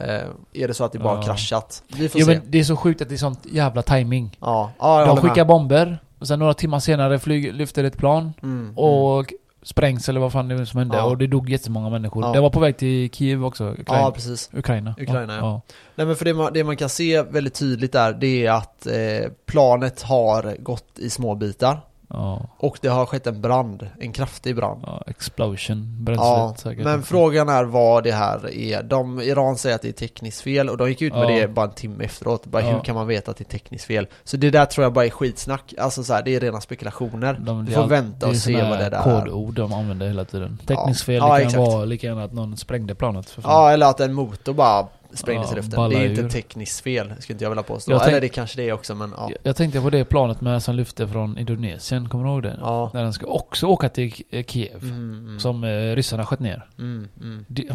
är 0.53 0.67
det 0.67 0.73
så 0.73 0.84
att 0.84 0.91
det 0.91 0.99
bara 0.99 1.15
Ja. 1.15 1.21
kraschat? 1.21 1.84
Vi 1.97 2.10
får 2.10 2.21
Jo 2.21 2.27
se. 2.27 2.34
men 2.34 2.41
det 2.51 2.60
är 2.60 2.63
så 2.63 2.75
sjukt 2.75 3.01
att 3.01 3.10
det 3.10 3.15
är 3.15 3.17
sånt 3.17 3.45
jävla 3.51 3.82
timing. 3.82 4.38
Ja, 4.41 4.71
ja 4.79 5.05
De 5.05 5.17
skickar 5.17 5.36
med. 5.36 5.47
bomber 5.47 5.99
och 6.19 6.27
sen 6.27 6.39
några 6.39 6.53
timmar 6.53 6.79
senare 6.79 7.19
flyg, 7.19 7.53
lyfter 7.53 7.84
ett 7.84 7.97
plan 7.97 8.34
Mm, 8.43 8.77
och 8.77 9.34
sprängs 9.62 10.10
eller 10.10 10.19
vad 10.19 10.32
fan 10.32 10.48
det 10.48 10.56
är 10.56 10.65
som 10.65 10.78
hände 10.78 10.98
Ja. 10.98 11.04
och 11.04 11.17
det 11.17 11.28
dog 11.28 11.50
jättemånga 11.50 11.89
människor. 11.89 12.24
Ja. 12.24 12.32
Det 12.34 12.39
var 12.41 12.50
på 12.50 12.60
väg 12.60 12.78
till 12.78 13.10
Kiev 13.12 13.45
också. 13.45 13.63
Ukraina. 13.72 14.04
Ja, 14.04 14.12
precis. 14.12 14.50
Ukraina. 14.54 14.95
Ukraina, 15.00 15.36
ja. 15.38 15.62
Nej 15.95 16.08
men 16.08 16.15
för 16.15 16.26
det 16.26 16.34
man, 16.34 16.54
det 16.54 16.63
man 16.63 16.78
kan 16.78 16.89
se 16.89 17.22
väldigt 17.22 17.54
tydligt 17.54 17.91
där, 17.91 18.13
det 18.13 18.45
är 18.45 18.52
att 18.52 18.86
eh, 18.88 19.32
planet 19.45 20.02
har 20.02 20.56
gått 20.60 21.00
i 21.00 21.10
små 21.10 21.36
bitar. 21.36 21.80
Ja. 22.10 22.41
Och 22.58 22.78
det 22.82 22.88
har 22.88 23.06
skett 23.06 23.28
en 23.28 23.41
brand, 23.41 23.88
en 24.00 24.12
kraftig 24.13 24.56
brand. 24.56 24.84
ja 24.88 25.04
explosion, 25.08 25.98
bränslet 26.04 26.28
Ja, 26.28 26.54
säkert. 26.58 26.84
men 26.84 27.04
frågan 27.04 27.50
är 27.50 27.63
vad 27.63 28.04
det 28.04 28.12
här 28.12 28.54
är. 28.54 28.84
De, 28.84 29.22
Iran 29.22 29.58
säger 29.58 29.76
att 29.76 29.82
det 29.82 29.88
är 29.89 29.91
tekniskt 29.93 30.41
fel 30.41 30.69
och 30.69 30.78
de 30.78 30.89
gick 30.89 31.02
ut 31.02 31.13
med 31.13 31.28
det 31.28 31.48
bara 31.48 31.65
en 31.65 31.72
timme 31.74 32.04
efteråt. 32.04 32.45
Bara 32.45 32.62
hur 32.63 32.80
kan 32.80 32.95
man 32.95 33.08
veta 33.08 33.32
att 33.32 33.38
det 33.38 33.43
är 33.43 33.52
tekniskt 33.60 33.86
fel? 33.86 34.08
Så 34.24 34.38
det 34.38 34.50
där 34.50 34.65
tror 34.65 34.84
jag 34.84 34.93
bara 34.93 35.06
är 35.06 35.10
skitsnack. 35.10 35.74
Alltså 35.78 36.04
så 36.04 36.13
här, 36.13 36.24
det 36.24 36.36
är 36.36 36.39
rena 36.39 36.62
spekulationer. 36.62 37.39
De, 37.45 37.65
Vi 37.65 37.74
får 37.74 37.88
vänta 37.88 38.28
och 38.28 38.36
se 38.36 38.62
vad 38.62 38.80
det 38.80 38.89
där 38.89 38.91
är. 39.17 39.22
kodord 39.26 39.54
de 39.54 39.74
använder 39.74 40.08
hela 40.08 40.26
tiden. 40.26 40.58
Tekniskt 40.67 41.04
fel, 41.04 41.15
det 41.22 41.28
kan 41.28 41.38
exakt. 41.38 41.58
vara 41.58 41.86
lika 41.86 42.08
gärna 42.08 42.24
att 42.24 42.34
någon 42.34 42.58
sprängde 42.58 42.95
planet 42.95 43.30
för 43.30 43.41
fan. 43.41 43.52
Ja, 43.52 43.72
eller 43.72 43.86
att 43.86 44.00
en 44.00 44.13
motor 44.13 44.54
bara 44.54 44.88
sprängdes 45.13 45.48
Ja, 45.52 45.54
i 45.54 45.56
luften. 45.56 45.89
Det 45.89 45.95
är 45.95 46.10
inte 46.10 46.22
ur. 46.22 46.30
tekniskt 46.30 46.80
fel, 46.84 47.13
skulle 47.19 47.34
inte 47.34 47.45
jag 47.45 47.50
vilja 47.50 47.63
påstå. 47.63 47.91
Jag 47.91 48.00
tänk- 48.02 48.10
Eller 48.12 48.22
det 48.22 48.30
kanske 48.30 48.58
det 48.62 48.69
är 48.69 48.74
också, 48.74 48.95
men 48.95 49.13
ja. 49.17 49.32
Jag, 49.43 49.56
tänkte 49.56 49.82
på 49.82 49.89
det 49.89 50.06
planet 50.06 50.41
med 50.41 50.63
som 50.63 50.76
lyfte 50.76 51.08
från 51.08 51.38
Indonesien, 51.38 52.10
kommer 52.10 52.24
du 52.26 52.30
ihåg 52.32 52.43
det? 52.43 52.58
Ja. 52.62 52.91
När 52.93 53.04
den 53.04 53.13
ska 53.13 53.26
också 53.26 53.67
åka 53.67 53.89
till 53.89 54.12
Kiev. 54.48 54.84
Mm, 54.84 54.95
mm, 55.19 55.39
Som 55.39 55.63
eh, 55.63 55.95
ryssarna 55.95 56.26
sköt 56.26 56.39
ner. 56.39 56.65
mm, 56.78 57.08
mm. 57.22 57.45
Det, 57.48 57.67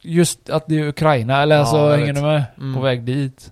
just 0.00 0.50
att 0.50 0.64
det 0.66 0.78
är 0.78 0.88
Ukraina, 0.88 1.42
eller 1.42 1.54
Ja, 1.54 1.60
alltså 1.60 1.88
hänger 1.88 2.12
du 2.12 2.20
med? 2.20 2.44
Mm. 2.58 2.74
På 2.74 2.80
väg 2.80 3.02
dit. 3.02 3.50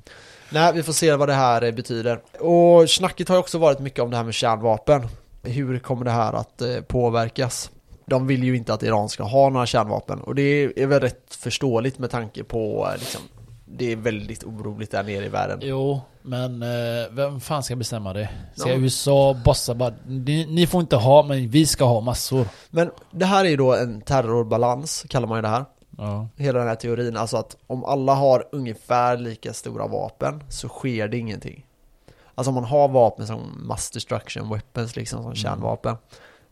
Nej, 0.52 0.72
vi 0.74 0.82
får 0.82 0.92
se 0.92 1.14
vad 1.16 1.28
det 1.28 1.34
här 1.34 1.64
eh, 1.64 1.72
betyder. 1.72 2.20
Och 2.40 2.90
snacket 2.90 3.28
har 3.28 3.36
ju 3.36 3.40
också 3.40 3.58
varit 3.58 3.78
mycket 3.80 4.00
om 4.04 4.10
det 4.10 4.16
här 4.16 4.24
med 4.24 4.34
kärnvapen. 4.34 5.06
Hur 5.42 5.78
kommer 5.78 6.04
det 6.04 6.10
här 6.10 6.32
att 6.32 6.62
eh, 6.62 6.80
påverkas? 6.88 7.70
De 8.10 8.26
vill 8.26 8.44
ju 8.44 8.56
inte 8.56 8.74
att 8.74 8.82
Iran 8.82 9.08
ska 9.08 9.22
ha 9.22 9.48
några 9.50 9.66
kärnvapen 9.66 10.20
och 10.20 10.34
det 10.34 10.42
är, 10.42 10.86
väl 10.86 11.00
rätt 11.00 11.34
förståeligt 11.34 11.98
med 11.98 12.10
tanke 12.10 12.44
på 12.44 12.88
eh, 12.92 12.98
liksom, 12.98 13.20
det 13.64 13.92
är 13.92 13.96
väldigt 13.96 14.44
oroligt 14.44 14.90
där 14.90 15.02
nere 15.02 15.24
i 15.24 15.28
världen. 15.28 15.58
Jo, 15.62 16.00
men 16.22 16.62
eh, 16.62 16.68
vem 17.10 17.40
fan 17.40 17.62
ska 17.62 17.76
bestämma 17.76 18.12
det? 18.12 18.28
Ska 18.56 18.68
Ja. 18.68 18.74
USA 18.74 19.36
bossa 19.44 19.74
bara, 19.74 19.94
ni, 20.06 20.46
ni 20.46 20.66
får 20.66 20.80
inte 20.80 20.96
ha, 20.96 21.22
men 21.22 21.48
vi 21.48 21.66
ska 21.66 21.84
ha 21.84 22.00
massor. 22.00 22.46
Men 22.70 22.90
det 23.10 23.26
här 23.26 23.44
är 23.44 23.48
ju 23.48 23.56
då 23.56 23.74
en 23.74 24.00
terrorbalans, 24.00 25.04
kallar 25.08 25.28
man 25.28 25.38
ju 25.38 25.42
det 25.42 25.48
här. 25.48 25.64
Ja. 25.98 26.28
Hela 26.36 26.58
den 26.58 26.68
här 26.68 26.74
teorin, 26.74 27.16
alltså 27.16 27.36
att 27.36 27.56
om 27.66 27.84
alla 27.84 28.14
har 28.14 28.44
ungefär 28.52 29.16
lika 29.16 29.52
stora 29.52 29.86
vapen 29.86 30.42
så 30.48 30.68
sker 30.68 31.08
det 31.08 31.18
ingenting. 31.18 31.66
Alltså 32.34 32.48
om 32.50 32.54
man 32.54 32.64
har 32.64 32.88
vapen 32.88 33.26
som 33.26 33.66
mass 33.68 33.90
destruction 33.90 34.48
weapons 34.50 34.96
liksom, 34.96 35.18
som 35.18 35.26
Mm. 35.26 35.36
kärnvapen. 35.36 35.96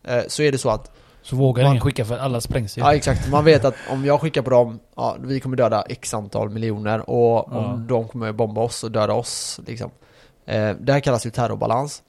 Eh, 0.04 0.22
så 0.28 0.42
är 0.42 0.52
det 0.52 0.58
så 0.58 0.70
att 0.70 0.90
Så 1.28 1.36
vågar 1.36 1.64
Man- 1.64 1.72
ingen 1.72 1.80
skicka 1.84 2.04
för 2.04 2.18
alla 2.18 2.40
sprängs 2.40 2.78
ju. 2.78 2.82
Ja 2.82 2.94
exakt, 2.94 3.30
man 3.30 3.44
vet 3.44 3.64
att 3.64 3.74
om 3.90 4.04
jag 4.04 4.20
skickar 4.20 4.42
på 4.42 4.50
dem, 4.50 4.78
ja 4.96 5.16
vi 5.20 5.40
kommer 5.40 5.56
döda 5.56 5.82
x 5.82 6.14
antal 6.14 6.50
miljoner 6.50 7.10
och 7.10 7.48
om 7.48 7.54
Ja. 7.64 7.84
de 7.88 8.08
kommer 8.08 8.32
bomba 8.32 8.60
oss 8.60 8.84
och 8.84 8.90
döda 8.92 9.12
oss 9.12 9.60
liksom. 9.66 9.90
Eh, 10.46 10.70
det 10.80 10.92
här 10.92 11.00
kallas 11.00 11.26
ju 11.26 11.30
terrorbalans. 11.30 12.02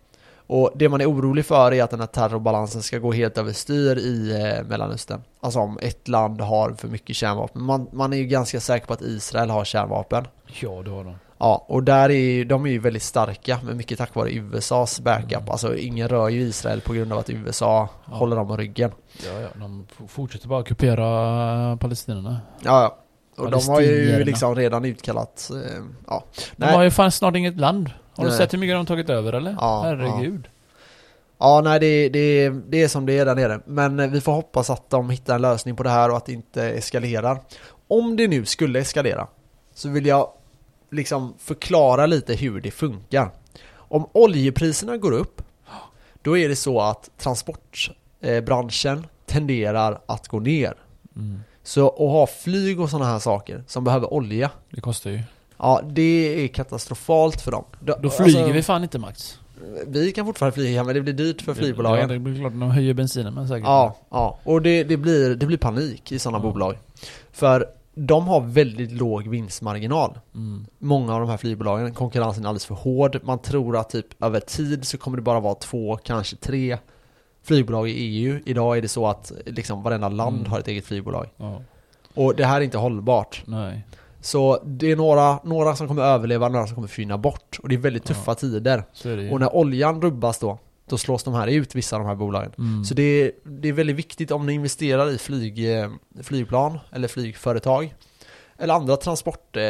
Och 0.48 0.72
det 0.76 0.90
man 0.90 1.02
är 1.02 1.12
orolig 1.12 1.46
för 1.46 1.74
är 1.74 1.84
att 1.84 1.90
den 1.90 2.00
här 2.00 2.08
terrorbalansen 2.08 2.82
ska 2.82 2.98
gå 2.98 3.12
helt 3.12 3.38
överstyr 3.38 3.98
i 3.98 4.32
eh, 4.60 4.66
Mellanöstern. 4.68 5.22
Alltså 5.42 5.60
om 5.60 5.80
ett 5.82 6.08
land 6.08 6.42
har 6.42 6.72
för 6.72 6.88
mycket 6.88 7.16
kärnvapen. 7.16 7.62
Man, 7.64 7.88
man 7.94 8.14
är 8.14 8.18
ju 8.18 8.24
ganska 8.26 8.60
säker 8.60 8.88
på 8.88 8.94
att 8.94 9.02
Israel 9.02 9.50
har 9.50 9.66
kärnvapen. 9.66 10.28
Ja, 10.62 10.82
det 10.86 10.92
har 10.92 11.04
de. 11.04 11.16
Ja, 11.42 11.66
och 11.68 11.84
där 11.84 12.12
är 12.12 12.46
de 12.46 12.66
är 12.66 12.70
ju 12.70 12.80
väldigt 12.80 13.04
starka, 13.04 13.60
men 13.64 13.78
mycket 13.78 13.98
tack 13.98 14.16
vare 14.16 14.32
USAs 14.32 15.00
backup. 15.00 15.50
Alltså 15.50 15.76
ingen 15.78 16.08
rör 16.08 16.30
ju 16.30 16.42
Israel 16.42 16.82
på 16.82 16.94
grund 16.94 17.14
av 17.14 17.20
att 17.20 17.30
USA 17.30 17.90
Ja. 18.06 18.16
håller 18.16 18.36
dem 18.36 18.52
om 18.52 18.58
ryggen. 18.58 18.92
Ja, 19.26 19.40
ja. 19.42 19.48
De 19.56 19.88
fortsätter 20.08 20.48
bara 20.48 20.60
ockupera 20.60 21.78
palestinierna. 21.78 22.42
Ja, 22.64 22.82
ja. 22.82 22.98
Och 23.44 23.52
de 23.52 23.68
har 23.68 23.82
ju 23.82 24.24
liksom 24.24 24.56
redan 24.56 24.86
utkallat, 24.86 25.52
eh, 25.54 25.84
ja. 26.08 26.24
De 26.56 26.66
har 26.66 26.84
ju 26.84 26.92
fan 26.92 27.12
snart 27.12 27.36
inget 27.36 27.58
land. 27.60 27.92
Har 28.16 28.24
du 28.24 28.30
Nej. 28.30 28.38
sett 28.38 28.54
hur 28.54 28.58
mycket 28.58 28.74
de 28.74 28.78
har 28.78 28.86
tagit 28.86 29.10
över 29.10 29.34
eller? 29.34 29.56
Ja, 29.60 29.82
Herregud. 29.86 30.48
Ja, 31.38 31.62
nej 31.64 31.80
det, 31.80 32.10
det, 32.10 32.50
det 32.50 32.84
är 32.84 32.88
som 32.88 33.06
det 33.06 33.18
är 33.18 33.26
där 33.26 33.36
nere. 33.36 33.60
Men 33.66 34.00
eh, 34.00 34.08
vi 34.10 34.22
får 34.22 34.32
hoppas 34.32 34.70
att 34.70 34.90
de 34.90 35.10
hittar 35.10 35.36
en 35.36 35.42
lösning 35.42 35.76
på 35.76 35.84
det 35.84 35.90
här 35.90 36.10
och 36.12 36.18
att 36.18 36.26
det 36.26 36.34
inte 36.34 36.64
eskalerar. 36.64 37.40
Om 37.88 38.16
det 38.16 38.28
nu 38.28 38.46
skulle 38.46 38.80
eskalera 38.80 39.28
så 39.74 39.90
vill 39.90 40.06
jag 40.06 40.28
liksom 40.92 41.34
förklara 41.40 42.06
lite 42.06 42.34
hur 42.36 42.62
det 42.62 42.72
funkar. 42.72 43.32
Om 43.76 44.08
oljepriserna 44.12 44.98
går 44.98 45.12
upp 45.12 45.42
då 46.22 46.38
är 46.38 46.50
det 46.50 46.56
så 46.56 46.82
att 46.82 47.10
transportbranschen 47.18 49.08
tenderar 49.26 50.02
att 50.06 50.28
gå 50.28 50.40
ner. 50.40 50.74
Mm. 51.16 51.40
Så 51.64 51.88
att 51.88 51.98
ha 51.98 52.28
flyg 52.28 52.80
och 52.80 52.90
sådana 52.90 53.12
här 53.12 53.20
saker 53.20 53.64
som 53.68 53.84
behöver 53.84 54.14
olja, 54.14 54.52
Det 54.70 54.82
kostar 54.82 55.10
ju. 55.10 55.22
ja 55.58 55.82
det 55.90 56.44
är 56.44 56.48
katastrofalt 56.48 57.42
för 57.42 57.52
dem. 57.52 57.64
Då 58.02 58.10
flyger 58.10 58.54
vi 58.54 58.64
fan 58.64 58.84
inte 58.84 59.00
Max. 59.00 59.40
Vi 59.88 60.12
kan 60.12 60.26
fortfarande 60.26 60.54
flyga 60.56 60.84
men 60.84 60.96
det 60.96 61.02
blir 61.02 61.14
dyrt 61.14 61.42
för 61.42 61.52
Ja, 61.52 61.56
flygbolagen. 61.56 62.10
det 62.10 62.20
blir 62.20 62.40
klart. 62.40 62.52
De 62.52 62.62
höjer 62.72 62.94
bensinen 62.94 63.34
men 63.34 63.48
säkert. 63.48 63.64
Ja, 63.66 63.96
ja. 64.10 64.40
Och 64.44 64.62
det, 64.62 64.84
det, 64.84 64.98
blir, 64.98 65.36
det 65.36 65.46
blir 65.46 65.58
panik 65.58 66.12
i 66.12 66.20
sådana 66.20 66.38
Ja. 66.46 66.52
bolag. 66.52 66.78
För 67.32 67.66
de 67.94 68.28
har 68.28 68.42
väldigt 68.42 68.92
låg 68.92 69.28
vinstmarginal. 69.28 70.20
Mm. 70.36 70.66
Många 70.80 71.14
av 71.14 71.20
de 71.20 71.30
här 71.30 71.38
flygbolagen, 71.38 71.94
konkurrensen 71.94 72.44
är 72.44 72.48
alldeles 72.50 72.66
för 72.66 72.76
hård. 72.76 73.20
Man 73.24 73.40
tror 73.40 73.78
att 73.78 73.90
typ 73.90 74.24
över 74.24 74.40
tid 74.40 74.86
så 74.86 74.98
kommer 74.98 75.18
det 75.18 75.24
bara 75.24 75.40
vara 75.40 75.56
två, 75.56 75.98
kanske 76.04 76.36
tre 76.36 76.78
flygbolag 77.44 77.90
i 77.90 77.92
EU. 77.94 78.40
Idag 78.46 78.78
är 78.78 78.82
det 78.82 78.88
så 78.88 79.08
att 79.08 79.32
liksom 79.46 79.84
varenda 79.84 80.10
land 80.10 80.38
Mm. 80.40 80.52
har 80.52 80.60
ett 80.60 80.68
eget 80.68 80.86
flygbolag. 80.86 81.30
Ja. 81.38 81.62
Och 82.14 82.36
det 82.36 82.46
här 82.46 82.58
är 82.62 82.66
inte 82.66 82.78
hållbart. 82.78 83.44
Nej. 83.46 83.86
Så 84.22 84.60
det 84.66 84.92
är 84.92 84.96
några, 84.96 85.40
några 85.44 85.76
som 85.76 85.88
kommer 85.88 86.04
överleva, 86.04 86.50
några 86.50 86.68
som 86.68 86.76
kommer 86.76 86.88
försvinna 86.88 87.18
bort. 87.18 87.60
Och 87.64 87.70
det 87.70 87.76
är 87.76 87.80
väldigt 87.80 88.10
Ja. 88.10 88.16
tuffa 88.16 88.36
tider. 88.36 88.84
Det 89.04 89.10
ju. 89.10 89.32
Och 89.32 89.40
när 89.40 89.56
oljan 89.56 90.02
rubbas 90.02 90.40
då, 90.40 90.58
då 90.90 90.98
slås 90.98 91.24
de 91.24 91.34
här 91.34 91.48
ut, 91.48 91.76
vissa 91.76 91.96
av 91.96 92.02
de 92.02 92.08
här 92.08 92.16
bolagen. 92.16 92.52
Mm. 92.58 92.84
Så 92.86 92.94
det 92.94 93.04
är, 93.04 93.32
det 93.44 93.68
är 93.68 93.74
väldigt 93.74 93.96
viktigt 93.96 94.32
om 94.32 94.46
ni 94.46 94.54
investerar 94.54 95.10
i 95.12 95.18
flyg, 95.18 95.80
eh, 95.80 95.90
flygplan 96.24 96.80
eller 96.92 97.08
flygföretag 97.08 97.96
eller 98.58 98.74
andra 98.74 98.98
transport 98.98 99.56
eh, 99.56 99.64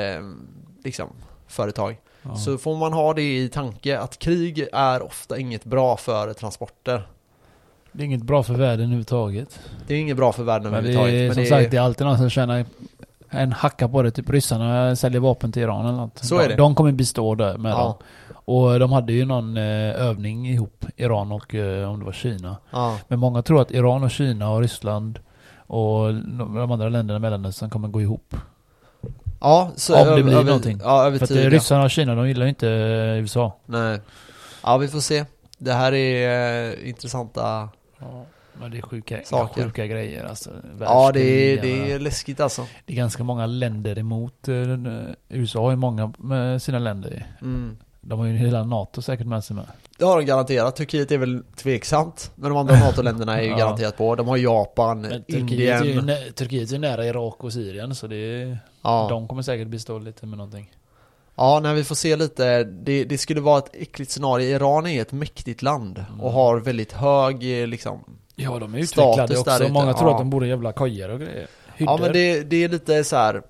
liksom, 0.84 1.09
företag. 1.47 1.97
ja. 2.22 2.36
Så 2.36 2.57
får 2.57 2.78
man 2.78 2.93
ha 2.93 3.13
det 3.13 3.38
i 3.38 3.49
tanke 3.49 3.99
att 3.99 4.20
krig 4.20 4.67
är 4.74 5.01
ofta 5.01 5.38
inget 5.38 5.65
bra 5.65 5.97
för 5.97 6.34
transporter. 6.34 7.07
Det 7.91 8.03
är 8.03 8.05
inget 8.05 8.24
bra 8.24 8.43
för 8.43 8.53
världen 8.53 8.86
överhuvudtaget. 8.86 9.59
Det 9.88 9.93
är 9.93 9.97
inget 9.97 10.17
bra 10.17 10.32
för 10.32 10.43
världen 10.43 10.72
Men 10.72 10.84
det 10.84 10.89
överhuvudtaget. 10.89 11.22
är 11.22 11.26
Men 11.26 11.34
som 11.36 11.43
det 11.43 11.49
sagt, 11.49 11.72
det 11.72 11.78
är 11.78 11.82
alltid 11.82 12.07
någon 12.07 12.17
som 12.17 12.30
tjänar 12.30 12.65
en 13.30 13.52
hacka 13.52 13.88
på 13.90 14.02
det. 14.02 14.12
Typ 14.12 14.30
ryssarna 14.30 14.96
säljer 14.96 15.20
vapen 15.22 15.52
till 15.52 15.62
Iran 15.62 15.86
eller 15.86 15.98
något. 15.98 16.18
Så 16.24 16.38
de, 16.38 16.44
är 16.44 16.50
det. 16.50 16.56
De 16.56 16.76
kommer 16.76 16.92
bestå 16.92 17.36
där 17.36 17.58
med 17.58 17.72
dem. 17.72 17.94
ja, 18.30 18.36
Och 18.46 18.80
de 18.80 18.92
hade 18.92 19.14
ju 19.14 19.26
någon 19.26 19.58
eh, 19.58 20.02
övning 20.02 20.48
ihop, 20.50 20.86
Iran 20.96 21.32
och 21.32 21.56
eh, 21.56 21.90
om 21.92 22.00
det 22.00 22.06
var 22.06 22.12
Kina. 22.12 22.58
ja, 22.72 22.98
Men 23.08 23.20
många 23.20 23.42
tror 23.42 23.62
att 23.62 23.72
Iran 23.72 24.04
och 24.04 24.12
Kina 24.12 24.50
och 24.52 24.62
Ryssland 24.62 25.20
och 25.68 26.14
de 26.14 26.72
andra 26.72 26.90
länderna 26.90 27.18
i 27.18 27.20
Mellanöstern 27.20 27.70
kommer 27.70 27.88
gå 27.88 28.02
ihop. 28.02 28.36
ja, 29.42 29.72
så 29.76 30.02
Om 30.10 30.16
det 30.18 30.24
blir 30.24 30.34
över, 30.34 30.44
någonting. 30.46 30.80
Ja, 30.84 31.06
över 31.06 31.18
För 31.18 31.24
att 31.26 31.30
tid. 31.30 31.46
eh, 31.46 31.50
ryssarna 31.50 31.84
och 31.84 31.92
Kina, 31.92 32.16
de 32.16 32.28
gillar 32.28 32.46
ju 32.46 32.50
inte 32.50 32.68
USA. 33.22 33.56
Nej. 33.66 34.00
Ja, 34.64 34.78
vi 34.78 34.88
får 34.88 35.00
se. 35.00 35.26
Det 35.58 35.74
här 35.74 35.94
är 35.94 36.86
intressanta... 36.86 37.70
Ja, 38.00 38.26
men 38.60 38.72
det 38.72 38.78
är 38.78 38.82
sjuka, 38.82 39.20
Saker. 39.26 39.64
sjuka 39.64 39.88
grejer 39.88 40.24
alltså. 40.26 40.49
Ja, 40.80 41.12
det 41.14 41.22
är, 41.22 41.62
det 41.62 41.91
är 41.91 41.99
läskigt 41.99 42.39
alltså. 42.39 42.66
det 42.86 42.93
är 42.93 42.97
ganska 42.97 43.24
många 43.24 43.45
länder 43.45 43.99
emot. 43.99 44.47
eh, 44.47 44.55
eh, 44.55 44.76
USA 45.30 45.62
har 45.62 45.70
ju 45.70 45.76
många 45.78 46.14
med 46.18 46.62
sina 46.62 46.80
länder. 46.80 47.28
Mm. 47.41 47.78
De 48.01 48.20
har 48.20 48.26
ju 48.26 48.34
hela 48.38 48.64
NATO 48.64 49.01
säkert 49.01 49.28
med 49.28 49.43
sig 49.43 49.55
med. 49.55 49.66
Det 49.97 50.05
har 50.05 50.18
de 50.20 50.26
garanterat. 50.26 50.76
Turkiet 50.76 51.12
är 51.12 51.18
väl 51.18 51.43
tveksamt. 51.55 52.32
Men 52.36 52.49
de 52.49 52.57
andra 52.57 52.76
NATO-länderna 52.80 53.38
är 53.38 53.41
ju 53.43 53.49
Ja. 53.49 53.57
garanterat 53.57 53.97
på. 53.97 54.16
De 54.16 54.28
har 54.28 54.38
Japan, 54.38 55.01
Men 55.01 55.24
Turkiet 55.24 55.51
är, 55.82 55.84
ju, 55.86 55.89
Indien. 55.89 56.05
nä- 56.05 56.32
Turkiet 56.32 56.70
är 56.70 56.74
ju 56.74 56.80
nära 56.80 57.05
Irak 57.05 57.43
och 57.43 57.53
Syrien 57.53 57.95
så 57.95 58.07
det 58.07 58.16
är, 58.16 58.57
Ja. 58.82 59.07
de 59.10 59.28
kommer 59.28 59.41
säkert 59.41 59.68
bestå 59.68 59.99
lite 59.99 60.26
med 60.26 60.38
någonting. 60.38 60.72
ja, 61.36 61.60
när 61.64 61.74
vi 61.74 61.84
får 61.84 61.95
se 61.95 62.16
lite. 62.16 62.64
Det, 62.64 63.03
det 63.03 63.18
skulle 63.18 63.41
vara 63.41 63.57
ett 63.57 63.70
äckligt 63.74 64.12
scenario. 64.12 64.47
Iran 64.55 64.88
är 64.88 65.01
ett 65.01 65.12
mäktigt 65.12 65.62
land 65.62 66.05
Mm. 66.10 66.22
och 66.22 66.32
har 66.32 66.60
väldigt 66.60 66.91
hög 66.91 67.62
eh, 67.62 67.68
liksom. 67.68 67.99
Ja, 68.44 68.60
de 68.60 68.74
är 68.76 68.80
utvecklade 68.80 69.34
där 69.34 69.40
också. 69.40 69.64
ute, 69.64 69.72
Många 69.72 69.94
tror 69.94 70.10
ja. 70.10 70.16
att 70.16 70.22
de 70.22 70.30
bor 70.30 70.46
i 70.46 70.50
jävla 70.50 70.72
kojor 70.72 71.10
och 71.10 71.20
grejer. 71.20 71.48
Ja 71.82 71.92
Hyddor. 71.96 72.00
men 72.00 72.14
det, 72.14 72.44
det 72.44 72.64
är 72.64 72.70
lite 72.70 73.04
så 73.04 73.16
här. 73.16 73.42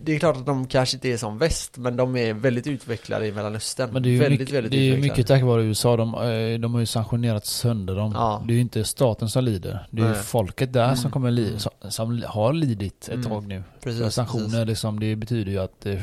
Det 0.00 0.14
är 0.14 0.18
klart 0.18 0.36
att 0.36 0.46
de 0.46 0.66
kanske 0.66 0.96
inte 0.96 1.08
är 1.08 1.16
som 1.16 1.38
väst 1.38 1.76
men 1.78 1.96
de 1.96 2.16
är 2.16 2.32
väldigt 2.34 2.66
utvecklade 2.66 3.26
i 3.26 3.32
Mellanöstern. 3.32 3.90
Men 3.92 4.02
det 4.02 4.08
är 4.08 4.10
ju 4.10 4.18
väldigt, 4.18 4.40
mycket, 4.40 4.54
väldigt 4.54 4.72
det 4.72 4.90
är 4.90 4.96
mycket 4.98 5.26
tack 5.26 5.42
vare 5.42 5.62
USA. 5.62 5.96
De, 5.96 6.14
eh, 6.14 6.58
de 6.60 6.72
har 6.74 6.80
ju 6.80 6.86
sanktionerat 6.86 7.46
sönder 7.46 7.94
dem. 7.94 8.12
Ja. 8.14 8.42
Det 8.46 8.52
är 8.52 8.54
ju 8.54 8.60
inte 8.60 8.84
staten 8.84 9.28
som 9.28 9.44
lider. 9.44 9.86
Det 9.90 10.02
är 10.02 10.08
ju 10.08 10.14
folket 10.14 10.72
där 10.72 10.84
Mm. 10.84 10.96
som 10.96 11.10
kommer 11.10 11.30
li, 11.30 11.46
Mm. 11.48 11.58
som, 11.58 11.72
som 11.88 12.22
har 12.26 12.52
lidit 12.52 13.02
ett 13.08 13.14
Mm. 13.14 13.26
tag 13.30 13.46
nu. 13.46 13.62
Precis, 13.84 14.14
sanktioner 14.14 14.44
precis. 14.48 14.66
liksom, 14.66 15.00
det 15.00 15.16
betyder 15.16 15.52
ju 15.52 15.58
att 15.58 15.86
eh, 15.86 15.98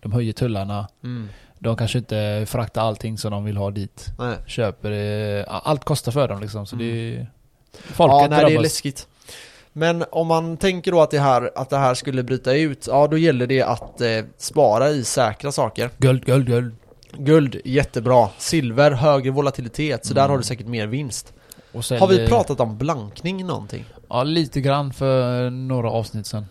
de 0.00 0.12
höjer 0.12 0.32
tullarna. 0.32 0.88
Mm. 1.04 1.28
De 1.58 1.76
kanske 1.76 1.98
inte 1.98 2.44
fraktar 2.48 2.82
allting 2.82 3.18
som 3.18 3.30
de 3.32 3.44
vill 3.44 3.56
ha 3.56 3.70
dit. 3.70 4.06
Nej. 4.18 4.36
Köper 4.46 4.90
det. 4.90 5.44
Allt 5.48 5.84
kostar 5.84 6.12
för 6.12 6.28
dem 6.28 6.40
liksom. 6.40 6.66
Så 6.66 6.76
Mm. 6.76 6.86
det 6.88 6.92
är... 7.16 7.26
Folket 7.76 8.20
ja, 8.22 8.26
nej, 8.30 8.44
det 8.44 8.54
är 8.54 8.60
läskigt. 8.60 9.06
Men 9.72 10.04
om 10.10 10.26
man 10.26 10.56
tänker 10.56 10.92
då 10.92 11.00
att 11.00 11.10
det 11.10 11.18
här, 11.18 11.50
att 11.54 11.70
det 11.70 11.76
här 11.78 11.94
skulle 11.94 12.22
bryta 12.22 12.54
ut, 12.54 12.86
ja 12.86 13.06
då 13.06 13.18
gäller 13.18 13.46
det 13.46 13.62
att 13.62 14.00
eh, 14.00 14.08
spara 14.38 14.90
i 14.90 15.04
säkra 15.04 15.52
saker. 15.52 15.90
Guld, 15.98 16.24
guld, 16.24 16.46
guld. 16.46 16.74
Guld, 17.18 17.60
jättebra. 17.64 18.28
Silver, 18.38 18.90
högre 18.90 19.30
volatilitet, 19.30 20.06
så 20.06 20.14
där 20.14 20.20
Mm. 20.22 20.30
har 20.30 20.38
du 20.38 20.44
säkert 20.44 20.66
mer 20.66 20.86
vinst. 20.86 21.32
Har 21.72 22.08
vi 22.08 22.26
pratat 22.26 22.60
om 22.60 22.78
blankning 22.78 23.46
någonting? 23.46 23.84
Ja, 24.08 24.22
lite 24.22 24.60
grann 24.60 24.92
för 24.92 25.50
några 25.50 25.90
avsnitt 25.90 26.26
sen. 26.26 26.46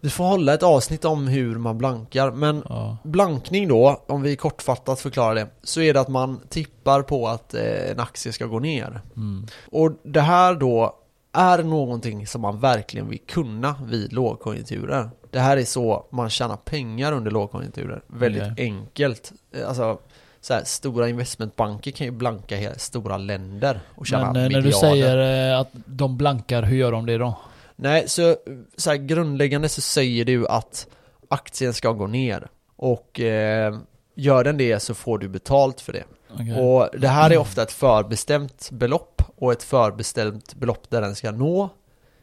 Vi 0.00 0.10
får 0.10 0.24
hålla 0.24 0.54
ett 0.54 0.62
avsnitt 0.62 1.04
om 1.04 1.28
hur 1.28 1.58
man 1.58 1.78
blankar, 1.78 2.30
men 2.30 2.62
Ja. 2.68 2.96
blankning 3.02 3.68
då, 3.68 4.02
om 4.06 4.22
vi 4.22 4.36
kortfattat 4.36 5.00
förklarar 5.00 5.34
det, 5.34 5.46
så 5.62 5.80
är 5.80 5.94
det 5.94 6.00
att 6.00 6.08
man 6.08 6.40
tippar 6.48 7.02
på 7.02 7.28
att 7.28 7.54
eh, 7.54 7.90
en 7.90 8.00
aktie 8.00 8.32
ska 8.32 8.46
gå 8.46 8.58
ner. 8.58 9.00
Mm. 9.16 9.46
Och 9.72 9.92
det 10.02 10.20
här 10.20 10.54
då 10.54 10.96
är 11.32 11.62
någonting 11.62 12.26
som 12.26 12.40
man 12.40 12.60
verkligen 12.60 13.08
vill 13.08 13.18
kunna 13.26 13.74
vid 13.84 14.12
lågkonjunkturer. 14.12 15.10
Det 15.30 15.40
här 15.40 15.56
är 15.56 15.64
så 15.64 16.06
man 16.10 16.30
tjänar 16.30 16.56
pengar 16.56 17.12
under 17.12 17.30
lågkonjunkturer. 17.30 18.02
Väldigt 18.06 18.42
Okej. 18.52 18.64
enkelt. 18.64 19.32
Eh, 19.54 19.68
Alltså, 19.68 19.98
så 20.40 20.54
här, 20.54 20.62
stora 20.64 21.08
investmentbanker 21.08 21.90
kan 21.90 22.04
ju 22.06 22.10
blanka 22.10 22.56
hela 22.56 22.74
stora 22.74 23.16
länder 23.16 23.80
och 23.94 24.06
tjäna 24.06 24.32
Men 24.32 24.36
eh, 24.36 24.42
när 24.42 24.48
miljarder. 24.48 24.66
du 24.70 24.72
säger 24.72 25.54
att 25.54 25.68
de 25.72 26.16
blankar, 26.16 26.62
hur 26.62 26.76
gör 26.76 26.92
de 26.92 27.06
det 27.06 27.18
då? 27.18 27.34
Nej, 27.82 28.08
så, 28.08 28.36
så 28.76 28.90
här, 28.90 28.96
grundläggande 28.96 29.68
så 29.68 29.80
säger 29.80 30.24
du 30.24 30.48
att 30.48 30.86
aktien 31.28 31.74
ska 31.74 31.92
gå 31.92 32.06
ner. 32.06 32.48
Och 32.76 33.20
eh, 33.20 33.76
gör 34.14 34.44
den 34.44 34.56
det 34.56 34.80
så 34.80 34.94
får 34.94 35.18
du 35.18 35.28
betalt 35.28 35.80
för 35.80 35.92
det. 35.92 36.04
Okej. 36.34 36.54
Och 36.60 36.88
det 37.00 37.08
här 37.08 37.30
är 37.30 37.38
ofta 37.38 37.62
ett 37.62 37.72
förbestämt 37.72 38.70
belopp 38.72 39.22
och 39.36 39.52
ett 39.52 39.62
förbestämt 39.62 40.54
belopp 40.54 40.90
där 40.90 41.00
den 41.00 41.14
ska 41.14 41.30
nå. 41.30 41.68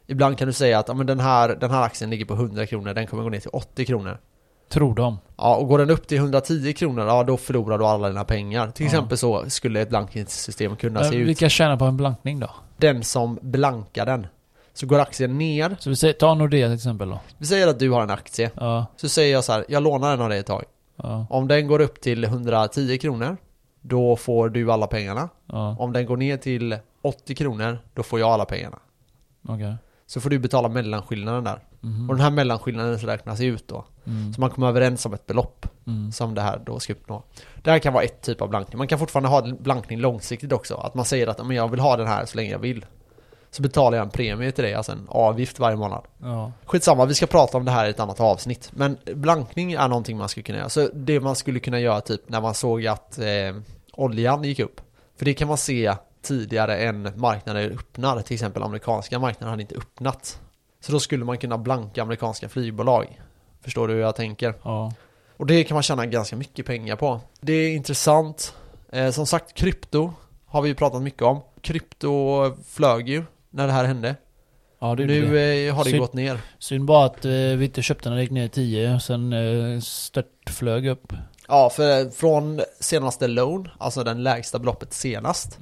Ibland 0.06 0.38
kan 0.38 0.46
du 0.46 0.52
säga 0.52 0.78
att 0.78 0.88
ja, 0.88 0.94
men 0.94 1.06
den, 1.06 1.20
här, 1.20 1.48
den 1.60 1.70
här 1.70 1.82
aktien 1.82 2.10
ligger 2.10 2.24
på 2.24 2.34
100 2.34 2.66
kronor, 2.66 2.94
den 2.94 3.06
kommer 3.06 3.22
gå 3.22 3.28
ner 3.28 3.40
till 3.40 3.50
80 3.52 3.84
kronor. 3.84 4.18
Tror 4.68 4.94
de? 4.94 5.18
Ja, 5.36 5.56
och 5.56 5.68
går 5.68 5.78
den 5.78 5.90
upp 5.90 6.06
till 6.06 6.18
110 6.18 6.72
kronor, 6.72 7.06
ja 7.06 7.24
då 7.24 7.36
förlorar 7.36 7.78
du 7.78 7.84
alla 7.84 8.08
dina 8.08 8.24
pengar. 8.24 8.70
Till 8.70 8.84
Ja. 8.84 8.88
exempel 8.90 9.18
så 9.18 9.50
skulle 9.50 9.80
ett 9.80 9.88
blankningssystem 9.88 10.76
kunna 10.76 11.00
Men 11.00 11.10
se 11.10 11.16
ut. 11.16 11.28
vilka 11.28 11.48
tjänar 11.48 11.76
på 11.76 11.84
en 11.84 11.96
blankning 11.96 12.40
då? 12.40 12.50
Den 12.76 13.02
som 13.04 13.38
blankar 13.42 14.06
den. 14.06 14.26
Så 14.80 14.86
går 14.86 14.98
aktien 14.98 15.38
ner. 15.38 15.76
Så 15.80 15.90
vi 15.90 15.96
säger, 15.96 16.14
ta 16.14 16.34
Nordea 16.34 16.66
till 16.66 16.74
exempel 16.74 17.08
då. 17.10 17.20
Vi 17.38 17.46
säger 17.46 17.68
att 17.68 17.78
du 17.78 17.90
har 17.90 18.02
en 18.02 18.10
aktie. 18.10 18.50
Ja, 18.54 18.86
Så 18.96 19.08
säger 19.08 19.32
jag 19.32 19.44
så 19.44 19.52
här, 19.52 19.64
jag 19.68 19.82
lånar 19.82 20.10
den 20.10 20.20
av 20.20 20.28
dig 20.28 20.38
ett 20.38 20.46
tag. 20.46 20.64
ja, 20.96 21.26
Om 21.30 21.48
den 21.48 21.66
går 21.66 21.80
upp 21.80 22.00
till 22.00 22.24
110 22.24 22.98
kronor, 22.98 23.36
då 23.80 24.16
får 24.16 24.48
du 24.48 24.72
alla 24.72 24.86
pengarna. 24.86 25.28
ja, 25.46 25.76
Om 25.78 25.92
den 25.92 26.06
går 26.06 26.16
ner 26.16 26.36
till 26.36 26.78
80 27.02 27.34
kronor, 27.34 27.78
då 27.94 28.02
får 28.02 28.20
jag 28.20 28.28
alla 28.28 28.44
pengarna. 28.44 28.78
okej. 29.48 29.74
Så 30.06 30.20
får 30.20 30.30
du 30.30 30.38
betala 30.38 30.68
mellanskillnaden 30.68 31.44
där. 31.44 31.58
Mhm. 31.80 32.10
Och 32.10 32.16
den 32.16 32.24
här 32.24 32.30
mellanskillnaden 32.30 32.98
räknas 32.98 33.40
ut 33.40 33.68
då. 33.68 33.84
Mm. 34.06 34.32
Så 34.34 34.40
man 34.40 34.50
kommer 34.50 34.68
överens 34.68 35.06
om 35.06 35.14
ett 35.14 35.26
belopp 35.26 35.66
Mm. 35.86 36.12
som 36.12 36.34
det 36.34 36.40
här 36.42 36.60
då 36.66 36.80
ska 36.80 36.92
uppnå. 36.92 37.22
Det 37.62 37.70
här 37.70 37.78
kan 37.78 37.92
vara 37.92 38.04
ett 38.04 38.22
typ 38.22 38.42
av 38.42 38.48
blankning. 38.48 38.78
Man 38.78 38.88
kan 38.88 38.98
fortfarande 38.98 39.28
ha 39.28 39.42
blankning 39.60 39.98
långsiktigt 40.00 40.52
också. 40.52 40.74
Att 40.74 40.94
man 40.94 41.04
säger 41.04 41.26
att 41.26 41.46
"Men 41.46 41.56
jag 41.56 41.68
vill 41.70 41.80
ha 41.80 41.96
den 41.96 42.06
här 42.06 42.26
så 42.26 42.36
länge 42.36 42.50
jag 42.50 42.58
vill. 42.58 42.86
Så 43.50 43.62
betalar 43.62 43.98
jag 43.98 44.04
en 44.04 44.10
premie 44.10 44.52
till 44.52 44.64
dig, 44.64 44.74
alltså 44.74 44.92
en 44.92 45.06
avgift 45.08 45.58
varje 45.58 45.76
månad. 45.76 46.04
Ja. 46.18 46.52
Skitsamma, 46.64 47.04
vi 47.04 47.14
ska 47.14 47.26
prata 47.26 47.58
om 47.58 47.64
det 47.64 47.70
här 47.70 47.86
i 47.86 47.90
ett 47.90 48.00
annat 48.00 48.20
avsnitt. 48.20 48.70
Men 48.72 48.96
blankning 49.04 49.72
är 49.72 49.88
någonting 49.88 50.16
man 50.16 50.28
skulle 50.28 50.44
kunna 50.44 50.58
göra. 50.58 50.68
Så 50.68 50.88
det 50.94 51.20
man 51.20 51.36
skulle 51.36 51.60
kunna 51.60 51.80
göra 51.80 52.00
typ 52.00 52.28
när 52.28 52.40
man 52.40 52.54
såg 52.54 52.86
att 52.86 53.18
eh, 53.18 53.26
oljan 53.92 54.44
gick 54.44 54.58
upp. 54.58 54.80
För 55.16 55.24
det 55.24 55.34
kan 55.34 55.48
man 55.48 55.58
se 55.58 55.94
tidigare 56.22 56.78
än 56.78 57.12
marknaden 57.16 57.72
öppnar. 57.72 58.20
Till 58.20 58.34
exempel 58.34 58.62
amerikanska 58.62 59.18
marknaden 59.18 59.50
hade 59.50 59.62
inte 59.62 59.76
öppnat. 59.76 60.40
Så 60.80 60.92
då 60.92 61.00
skulle 61.00 61.24
man 61.24 61.38
kunna 61.38 61.58
blanka 61.58 62.02
amerikanska 62.02 62.48
flygbolag. 62.48 63.20
Förstår 63.62 63.88
du 63.88 63.94
hur 63.94 64.00
jag 64.00 64.16
tänker? 64.16 64.54
Ja. 64.62 64.92
Och 65.36 65.46
det 65.46 65.64
kan 65.64 65.74
man 65.74 65.82
tjäna 65.82 66.06
ganska 66.06 66.36
mycket 66.36 66.66
pengar 66.66 66.96
på. 66.96 67.20
Det 67.40 67.52
är 67.52 67.76
intressant. 67.76 68.54
Eh, 68.92 69.10
som 69.10 69.26
sagt, 69.26 69.54
krypto 69.54 70.12
har 70.46 70.62
vi 70.62 70.74
pratat 70.74 71.02
mycket 71.02 71.22
om. 71.22 71.40
Krypto 71.60 72.54
flög 72.64 73.08
ju 73.08 73.24
när 73.58 73.66
det 73.66 73.72
här 73.72 73.84
hände. 73.84 74.14
Ja, 74.80 74.94
det 74.94 75.06
nu 75.06 75.30
det. 75.30 75.66
eh, 75.68 75.74
har 75.74 75.84
det 75.84 75.90
Synd. 75.90 76.00
gått 76.00 76.12
ner. 76.14 76.38
Synd 76.58 76.84
bara 76.84 77.06
att 77.06 77.24
eh, 77.24 77.30
vi 77.30 77.64
inte 77.64 77.82
köpte 77.82 78.08
när 78.08 78.16
det 78.16 78.22
gick 78.22 78.30
ner 78.30 78.44
i 78.44 78.48
10, 78.48 79.00
sen 79.00 79.32
eh, 79.32 79.80
stört 79.80 80.50
flög 80.50 80.86
upp. 80.86 81.12
Ja, 81.48 81.70
för 81.70 82.00
eh, 82.04 82.10
från 82.10 82.60
senaste 82.80 83.26
loan, 83.26 83.68
alltså 83.78 84.04
den 84.04 84.22
lägsta 84.22 84.58
beloppet 84.58 84.92
senast. 84.92 85.58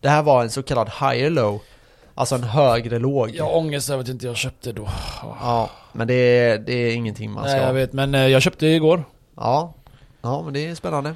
Det 0.00 0.08
här 0.08 0.22
var 0.22 0.42
en 0.42 0.50
så 0.50 0.62
kallad 0.62 0.88
higher 1.00 1.30
low. 1.30 1.60
Alltså 2.14 2.34
en 2.34 2.42
högre 2.44 2.98
låg. 2.98 3.30
Jag 3.34 3.44
har 3.44 3.56
ångest 3.56 3.90
över 3.90 4.02
att 4.02 4.08
inte 4.08 4.26
jag 4.26 4.36
köpte 4.36 4.72
då. 4.72 4.88
Ja, 5.22 5.70
men 5.92 6.06
det 6.08 6.14
är, 6.14 6.58
det 6.58 6.72
är 6.72 6.94
ingenting 6.94 7.30
man 7.30 7.44
ska 7.44 7.52
Nej, 7.52 7.62
jag 7.66 7.72
vet, 7.74 7.92
men 7.92 8.12
jag 8.14 8.42
köpte 8.42 8.66
igår. 8.66 9.04
Ja, 9.36 9.74
ja 10.22 10.42
men 10.42 10.52
det 10.54 10.66
är 10.66 10.74
spännande. 10.74 11.14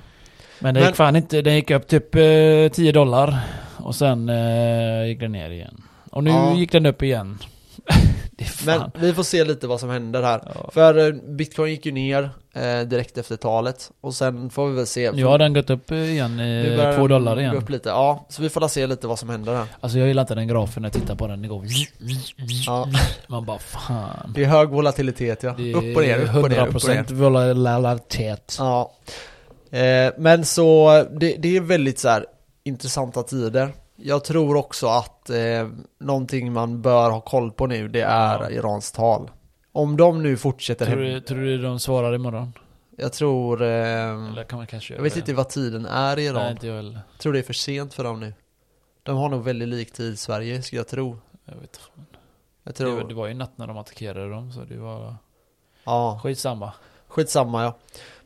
Men 0.59 0.75
det 0.75 0.81
Men- 0.81 0.89
gick 0.89 0.97
fan 0.97 1.17
inte, 1.17 1.43
den 1.43 1.55
gick 1.55 1.71
upp 1.71 1.87
typ 1.89 2.15
eh, 2.15 2.69
10 2.73 2.93
dollar. 2.93 3.39
Och 3.77 3.95
sen 3.95 4.29
eh, 4.29 5.07
gick 5.07 5.21
den 5.21 5.33
ner 5.33 5.51
igen. 5.51 5.83
Och 6.13 6.25
nu 6.25 6.31
Ja. 6.31 6.55
gick 6.55 6.73
den 6.73 6.87
upp 6.87 7.03
igen. 7.03 7.39
Men 8.67 8.91
vi 8.95 9.15
får 9.15 9.23
se 9.23 9.45
lite 9.45 9.67
vad 9.67 9.81
som 9.81 9.91
händer 9.91 10.23
här. 10.23 10.41
ja. 10.55 10.71
För 10.75 10.99
eh, 11.09 11.13
bitcoin 11.15 11.71
gick 11.73 11.87
ju 11.87 11.93
ner 11.93 12.31
eh, 12.55 12.81
direkt 12.81 13.19
efter 13.19 13.37
talet. 13.37 13.91
Och 14.01 14.15
sen 14.15 14.51
får 14.51 14.69
vi 14.69 14.75
väl 14.77 14.87
se. 14.87 15.13
Nu 15.13 15.25
har 15.25 15.39
den 15.39 15.53
gått 15.55 15.71
upp 15.71 15.93
igen, 15.93 16.37
Nu 16.37 16.71
eh, 16.73 16.77
börjar 16.77 16.97
2 16.97 17.09
den 17.09 17.09
dollar 17.25 17.41
igen. 17.41 17.57
upp 17.57 17.69
lite. 17.71 17.89
Ja, 17.89 18.27
så 18.29 18.43
vi 18.43 18.49
får 18.49 18.69
se 18.69 18.87
lite 18.87 19.07
vad 19.07 19.19
som 19.19 19.29
händer 19.29 19.55
här. 19.55 19.67
Alltså 19.81 19.99
jag 19.99 20.09
gillar 20.09 20.23
inte 20.23 20.35
den 20.35 20.49
grafen 20.49 20.83
när 20.83 20.87
jag 20.89 20.93
tittar 20.93 21.15
på 21.15 21.27
den, 21.27 21.43
det 21.43 21.49
går... 21.49 21.65
Ja, 22.67 22.89
Man 23.27 23.45
bara 23.45 23.59
fan. 23.59 24.33
det 24.35 24.45
är 24.45 24.49
hög 24.49 24.69
volatilitet 24.69 25.43
ja. 25.43 25.55
Det 25.59 25.75
upp 25.75 25.97
och 25.97 26.03
ner, 26.03 26.19
upp 26.37 26.45
och 26.45 26.51
ner. 26.51 26.67
100% 26.67 27.13
volatilitet. 27.15 28.57
Ja. 28.59 28.93
Eh, 29.71 30.13
men 30.19 30.45
så, 30.45 30.91
det, 31.21 31.37
det 31.39 31.57
är 31.57 31.61
väldigt 31.61 31.99
så 31.99 32.09
här 32.09 32.27
intressanta 32.65 33.23
tider. 33.23 33.73
Jag 34.05 34.25
tror 34.25 34.57
också 34.57 34.87
att 34.87 35.31
eh, 35.31 35.69
någonting 36.01 36.53
man 36.53 36.83
bör 36.83 37.11
ha 37.11 37.21
koll 37.21 37.53
på 37.53 37.67
nu, 37.67 37.89
det 37.89 38.01
är 38.01 38.39
Ja. 38.43 38.51
Irans 38.51 38.93
tal. 38.93 39.31
Om 39.73 39.97
de 39.97 40.23
nu 40.23 40.37
fortsätter 40.37 40.87
Tror 40.87 40.97
du, 40.97 41.21
tror 41.21 41.39
du 41.39 41.59
de 41.63 41.81
svarar 41.81 42.15
imorgon? 42.15 42.53
Jag 42.97 43.13
tror... 43.13 43.63
Eh, 43.63 43.69
Eller 43.69 44.45
kan 44.45 44.57
man 44.59 44.67
kanske 44.67 44.95
jag 44.95 45.03
vet 45.03 45.17
inte 45.17 45.35
vad 45.35 45.49
tiden 45.49 45.87
är 45.87 46.19
i 46.19 46.25
Iran. 46.25 46.43
Nej, 46.43 46.53
inte 46.53 46.67
jag 46.67 46.75
heller. 46.77 47.01
Jag 47.13 47.21
tror 47.21 47.33
det 47.33 47.39
är 47.39 47.43
för 47.43 47.53
sent 47.53 47.95
för 47.95 48.05
dem 48.05 48.21
nu. 48.21 48.35
De 49.03 49.17
har 49.17 49.29
nog 49.29 49.45
väldigt 49.45 49.69
lik 49.69 49.93
tid 49.93 50.19
Sverige, 50.19 50.63
skulle 50.63 50.81
jag 50.81 50.89
tro. 50.89 51.19
Jag 51.45 51.55
vet 51.55 51.63
inte. 51.63 51.79
Jag 52.63 52.75
Det, 52.75 52.79
tror... 52.79 52.97
var- 52.97 53.09
det 53.09 53.15
var 53.15 53.27
ju 53.27 53.35
natt 53.35 53.59
när 53.59 53.67
de 53.67 53.79
attackerade 53.79 54.31
dem, 54.31 54.53
så 54.53 54.61
det 54.61 54.77
var 54.79 55.17
Ja, 55.85 56.21
skitsamma. 56.23 56.73
skitsamma 57.09 57.63
ja. 57.65 57.77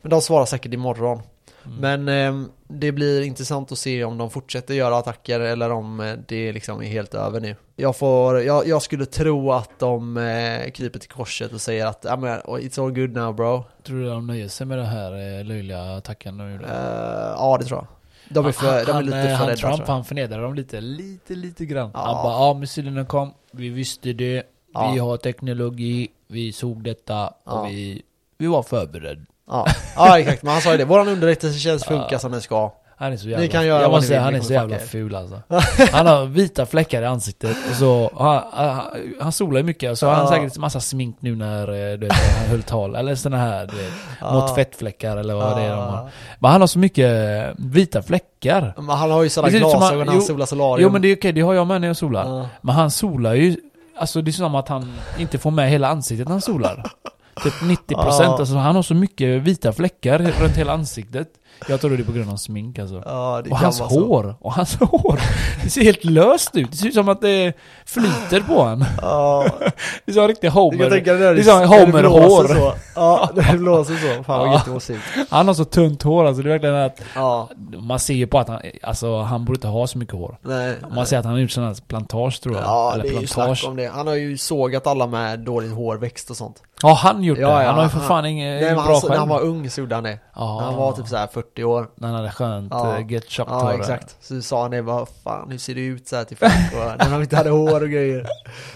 Men 0.01 0.09
de 0.09 0.21
svarar 0.21 0.45
säkert 0.45 0.73
imorgon. 0.73 1.21
Mm. 1.67 1.79
Men 1.79 2.07
ehm, 2.09 2.49
det 2.67 2.91
blir 2.91 3.21
intressant 3.21 3.71
att 3.71 3.77
se 3.77 4.03
om 4.03 4.17
de 4.17 4.29
fortsätter 4.29 4.73
göra 4.73 4.97
attacker 4.97 5.39
eller 5.39 5.69
om 5.71 5.99
eh, 5.99 6.13
det 6.27 6.51
liksom 6.51 6.81
är 6.81 6.87
helt 6.87 7.13
över 7.13 7.39
nu. 7.39 7.55
Jag, 7.75 7.95
får, 7.97 8.41
jag, 8.41 8.67
jag 8.67 8.81
skulle 8.81 9.05
tro 9.05 9.51
att 9.51 9.79
de 9.79 10.17
eh, 10.17 10.71
kryper 10.71 10.99
till 10.99 11.09
korset 11.09 11.53
och 11.53 11.61
säger 11.61 11.85
att 11.85 12.03
men 12.03 12.39
it's 12.41 12.83
all 12.83 12.91
good 12.91 13.11
now 13.13 13.35
bro. 13.35 13.63
Tror 13.83 13.99
du 13.99 14.09
de 14.09 14.27
nöjer 14.27 14.47
sig 14.47 14.67
med 14.67 14.77
den 14.77 14.85
här 14.87 15.39
eh, 15.39 15.45
löjliga 15.45 15.81
attacken 15.81 16.37
de 16.37 16.51
gjorde? 16.51 16.65
Eh, 16.65 17.33
ja 17.37 17.57
det 17.59 17.65
tror 17.65 17.79
jag. 17.79 17.87
De 18.29 18.45
är, 18.45 18.51
för, 18.51 18.85
de 18.85 18.89
är 18.89 18.93
han, 18.93 19.05
lite 19.05 19.17
eh, 19.17 19.23
för 19.23 19.31
han 19.33 19.47
rädda 19.47 19.57
Trump, 19.57 19.75
tror 19.75 19.87
jag. 19.87 19.93
han 19.93 20.05
förnedrade 20.05 20.43
dem 20.43 20.55
lite, 20.55 20.81
lite, 20.81 21.35
lite 21.35 21.65
grann. 21.65 21.91
Ja. 21.93 21.99
Han 21.99 22.15
bara, 22.23 22.33
ja 22.33 22.53
missilerna 22.53 23.05
kom, 23.05 23.33
vi 23.51 23.69
visste 23.69 24.13
det, 24.13 24.43
Ja. 24.73 24.91
vi 24.93 24.99
har 24.99 25.17
teknologi, 25.17 26.07
vi 26.27 26.51
såg 26.53 26.83
detta 26.83 27.13
Ja. 27.13 27.33
och 27.61 27.69
vi, 27.69 28.01
vi 28.37 28.47
var 28.47 28.63
förberedda. 28.63 29.21
Ja. 29.47 29.67
ja 29.95 30.19
exakt, 30.19 30.43
men 30.43 30.53
han 30.53 30.61
sa 30.61 30.71
ju 30.71 30.77
det. 30.77 30.85
Våran 30.85 31.07
underrättelsetjänst 31.07 31.85
funkar 31.85 32.07
Ja. 32.11 32.19
som 32.19 32.31
den 32.31 32.41
ska. 32.41 32.73
Han 32.99 33.13
är 33.13 33.17
så 33.17 33.29
jävla, 33.29 33.47
kan 33.47 33.65
göra 33.67 33.81
jag 33.81 33.91
måste 33.91 34.01
ni 34.03 34.07
säga, 34.07 34.21
han 34.21 34.33
ni 34.33 34.39
är 34.39 34.43
så 34.43 34.53
jävla 34.53 34.77
ful 34.79 35.15
alltså. 35.15 35.41
Han 35.91 36.07
har 36.07 36.25
vita 36.25 36.65
fläckar 36.65 37.01
i 37.01 37.05
ansiktet 37.05 37.57
och 37.69 37.75
så, 37.75 38.11
han, 38.17 38.43
han, 38.51 38.81
han 39.21 39.31
solar 39.31 39.57
ju 39.57 39.63
mycket, 39.63 39.99
så 39.99 40.07
har 40.07 40.13
han 40.13 40.23
Ja. 40.25 40.29
säkert 40.31 40.57
massa 40.57 40.79
smink 40.79 41.17
nu 41.19 41.35
när 41.35 41.61
eh, 41.91 41.97
du 41.97 42.05
vet, 42.05 42.13
han 42.13 42.47
höll 42.49 42.63
tal, 42.63 42.95
eller 42.95 43.15
såna 43.15 43.37
här 43.37 43.67
du 43.67 43.75
vet, 43.77 44.31
mot 44.33 44.55
fettfläckar 44.55 45.17
eller 45.17 45.33
vad 45.35 45.57
det 45.57 45.63
är 45.63 45.69
de 45.69 45.77
har. 45.79 46.09
Men 46.39 46.51
han 46.51 46.61
har 46.61 46.67
så 46.67 46.79
mycket 46.79 47.09
eh, 47.47 47.53
vita 47.57 48.01
fläckar. 48.01 48.73
Men 48.77 48.89
han 48.89 49.11
har 49.11 49.23
ju 49.23 49.29
sådana 49.29 49.51
som 49.51 49.59
glasögon 49.59 49.99
när 49.99 50.05
han 50.05 50.15
jo, 50.15 50.21
solar 50.21 50.45
solarium. 50.45 50.83
Jo 50.87 50.93
men 50.93 51.01
det 51.01 51.07
är 51.07 51.15
okej, 51.15 51.31
det 51.31 51.41
har 51.41 51.53
jag 51.53 51.67
med 51.67 51.81
när 51.81 51.87
jag 51.87 51.97
solar. 51.97 52.25
Ja. 52.39 52.47
Men 52.61 52.75
han 52.75 52.91
solar 52.91 53.33
ju, 53.33 53.57
alltså 53.97 54.21
det 54.21 54.29
är 54.29 54.33
som 54.33 54.55
att 54.55 54.67
han 54.67 54.93
inte 55.17 55.37
får 55.37 55.51
med 55.51 55.69
hela 55.69 55.87
ansiktet 55.87 56.27
när 56.27 56.33
han 56.33 56.41
solar. 56.41 56.83
Typ 57.43 57.53
90% 57.53 57.87
Ja. 57.89 58.37
alltså 58.39 58.55
han 58.55 58.75
har 58.75 58.83
så 58.83 58.93
mycket 58.93 59.41
vita 59.41 59.73
fläckar 59.73 60.19
runt 60.19 60.57
hela 60.57 60.73
ansiktet. 60.73 61.27
Jag 61.69 61.81
tror 61.81 61.97
det 61.97 62.03
på 62.03 62.11
grund 62.11 62.31
av 62.31 62.35
smink 62.35 62.79
alltså. 62.79 63.01
Ja, 63.05 63.41
det 63.43 63.49
Och 63.49 63.57
kan 63.57 63.63
hans 63.65 63.79
vara 63.79 63.89
så. 63.89 64.05
hår, 64.07 64.35
och 64.41 64.53
hans 64.53 64.75
hår. 64.79 65.19
Det 65.63 65.69
ser 65.69 65.83
helt 65.83 66.03
löst 66.03 66.55
ut. 66.55 66.71
Det 66.71 66.77
ser 66.77 66.87
ut 66.87 66.93
som 66.93 67.09
att 67.09 67.21
det 67.21 67.53
flyter 67.85 68.41
på 68.41 68.53
honom. 68.61 68.85
Ja, 69.01 69.45
Det 70.05 70.11
är 70.11 70.13
som 70.13 70.21
en 70.21 70.27
riktig 70.27 70.49
du 70.49 70.53
kan 70.53 70.61
Homer. 70.63 70.89
tänka 70.89 71.13
dig 71.13 71.21
när 71.21 71.33
Det 71.33 71.41
är 71.41 71.43
som 71.43 71.59
när 71.59 72.01
det 72.01 72.07
Homer-hår. 72.09 72.47
så. 72.47 72.73
Ja, 72.95 73.29
när 73.35 73.51
det 73.51 73.57
blåser 73.57 73.95
så. 74.17 74.23
Fan 74.23 74.39
vad 74.39 74.47
Ja. 74.47 74.53
gött 74.53 74.65
det 74.65 74.71
måste 74.71 74.93
se 74.93 74.99
ut. 75.21 75.27
Han 75.29 75.47
har 75.47 75.53
så 75.53 75.65
tunt 75.65 76.03
hår 76.03 76.25
alltså. 76.25 76.43
Det 76.43 76.49
är 76.49 76.51
verkligen 76.51 76.75
att 76.75 77.01
Ja, 77.15 77.49
man 77.79 77.99
ser 77.99 78.13
ju 78.13 78.27
på 78.27 78.39
att 78.39 78.47
han, 78.47 78.61
alltså 78.83 79.21
han 79.21 79.45
borde 79.45 79.57
inte 79.57 79.67
ha 79.67 79.87
så 79.87 79.97
mycket 79.97 80.15
hår. 80.15 80.37
nej. 80.41 80.75
Man 80.95 81.05
ser 81.05 81.17
att 81.17 81.25
han 81.25 81.33
har 81.33 81.39
gjort 81.41 81.51
sådana 81.51 81.71
här 81.71 81.77
plantage 81.87 82.41
tror 82.43 82.55
jag. 82.55 82.63
Ja, 82.63 82.93
Eller 82.93 83.03
det 83.03 83.09
är 83.09 83.21
ju 83.21 83.27
snack 83.27 83.63
om 83.67 83.75
det. 83.75 83.87
Han 83.87 84.07
har 84.07 84.15
ju 84.15 84.37
sågat 84.37 84.87
alla 84.87 85.07
med 85.07 85.39
dålig 85.39 85.69
hårväxt 85.69 86.29
och 86.29 86.37
sånt. 86.37 86.63
Ja, 86.83 86.93
han 86.93 87.23
gjort 87.23 87.37
Ja, 87.37 87.47
det. 87.47 87.63
ja, 87.63 87.67
han 87.67 87.75
har 87.75 87.83
ju 87.83 87.89
för 87.89 87.99
han- 87.99 88.07
fan 88.07 88.25
ingen 88.25 88.55
Nej, 88.55 88.65
men 88.65 88.75
bra 88.85 88.99
han, 89.01 89.09
när 89.09 89.17
han 89.17 89.29
var 89.29 89.41
ung 89.41 89.69
så 89.69 89.81
gjorde 89.81 89.95
han 89.95 90.03
det. 90.03 90.19
När 90.35 90.59
han 90.61 90.75
var 90.75 90.91
typ 90.91 91.07
så 91.07 91.15
här 91.17 91.27
40 91.55 91.63
år. 91.63 91.87
När 91.95 92.07
han 92.07 92.15
hade 92.17 92.31
skönt 92.31 92.67
Ja. 92.71 92.99
ja. 92.99 93.05
get 93.07 93.31
chopped 93.31 93.53
Ja, 93.53 93.73
exakt. 93.73 94.15
Så 94.21 94.41
sa 94.41 94.61
han 94.61 94.71
det, 94.71 94.81
vad 94.81 95.07
fan, 95.23 95.51
hur 95.51 95.57
ser 95.57 95.75
det 95.75 95.81
ut 95.81 96.07
så 96.07 96.15
här 96.15 96.23
till 96.23 96.37
folk? 96.37 96.51
När 96.99 97.05
han 97.05 97.21
inte 97.21 97.35
hade 97.35 97.49
hår 97.49 97.81
och 97.83 97.89
grejer. 97.89 98.21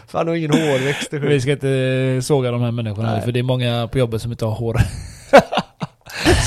Fan, 0.08 0.20
han 0.20 0.28
har 0.28 0.36
ingen 0.36 0.52
hårväxt 0.52 1.14
och 1.14 1.24
Vi 1.24 1.42
ska 1.42 1.52
inte 1.52 2.20
såga 2.24 2.52
de 2.52 2.62
här 2.62 2.72
människorna 2.72 3.12
Nej. 3.12 3.22
för 3.22 3.32
det 3.32 3.40
är 3.40 3.44
många 3.44 3.88
på 3.92 3.98
jobbet 3.98 4.22
som 4.22 4.32
inte 4.32 4.46
har 4.46 4.52
hår. 4.56 4.78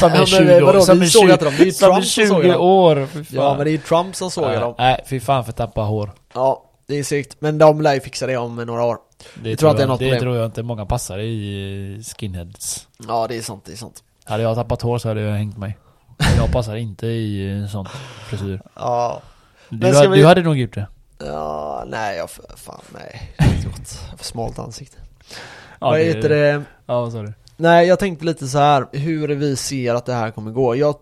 som 0.00 0.10
Ja, 0.10 0.14
är 0.14 0.18
men 0.18 0.26
20 0.26 0.60
vadå, 0.64 0.78
år. 0.78 0.80
Som 0.82 1.02
är 1.02 1.06
sågar 1.06 1.26
20, 1.26 1.32
inte 1.32 1.44
dem. 1.44 1.54
Det 1.58 1.68
är 1.68 1.70
som 1.70 1.90
är 1.90 1.92
Trump 1.94 2.04
som 2.06 2.26
sågar 2.26 2.42
20 2.42 2.52
dem. 2.52 2.60
år. 2.62 3.08
Ja, 3.30 3.54
men 3.56 3.64
det 3.64 3.70
är 3.70 3.72
ju 3.72 3.78
Trump 3.78 4.16
som 4.16 4.30
sågar 4.30 4.52
Ja, 4.52 4.60
dem. 4.60 4.74
Nej, 4.78 5.04
fy 5.06 5.20
fan 5.20 5.44
för 5.44 5.52
tappa 5.52 5.80
hår. 5.80 6.10
Ja, 6.34 6.64
det 6.86 6.98
är 6.98 7.04
segt. 7.04 7.36
Men 7.38 7.58
de 7.58 7.80
lär 7.80 7.94
ju 7.94 8.00
fixa 8.00 8.26
det 8.26 8.36
om 8.36 8.56
några 8.56 8.84
år. 8.84 8.96
Det 9.42 9.50
Jag 9.50 9.58
tror 9.58 9.70
att 9.70 9.76
det 9.76 9.82
är 9.82 9.86
något 9.86 9.98
det 9.98 10.04
problem. 10.04 10.20
tror 10.20 10.36
jag 10.36 10.44
inte 10.46 10.62
många 10.62 10.86
passar 10.86 11.18
i 11.18 12.02
skinheads. 12.18 12.88
Ja, 13.08 13.26
det 13.28 13.36
är 13.36 13.42
sant, 13.42 13.62
det 13.66 13.72
är 13.72 13.76
sant. 13.76 14.02
Hade 14.24 14.42
jag 14.42 14.56
tappat 14.56 14.82
hår 14.82 14.98
så 14.98 15.08
hade 15.08 15.20
jag 15.20 15.32
hängt 15.36 15.56
mig. 15.58 15.78
Jag 16.36 16.52
passar 16.52 16.76
inte 16.76 17.06
i 17.06 17.66
sån 17.70 17.86
frisyr. 18.28 18.60
Ja, 18.74 19.22
Du, 19.68 19.86
hade- 19.94 20.08
vi- 20.08 20.16
du 20.18 20.26
hade 20.26 20.42
nog 20.42 20.56
gjort 20.58 20.74
det. 20.74 20.86
ja 21.18 21.84
nej, 21.88 22.16
jag, 22.18 22.30
fan 22.56 22.80
nej. 22.94 23.32
Jag 23.64 24.18
för 24.18 24.24
smalt 24.24 24.58
ansikte. 24.58 24.96
Ja, 25.80 25.90
Vad 25.90 26.00
heter 26.00 26.28
det? 26.28 26.62
Ja, 26.86 27.00
vad 27.00 27.12
sa 27.12 27.22
du? 27.22 27.32
Nej, 27.56 27.86
jag 27.88 27.98
tänkte 27.98 28.24
lite 28.24 28.46
så 28.48 28.58
här 28.58 28.86
hur 28.92 29.28
vi 29.28 29.56
ser 29.56 29.94
att 29.94 30.06
det 30.06 30.14
här 30.14 30.30
kommer 30.30 30.50
gå. 30.50 30.76
Jag, 30.76 30.94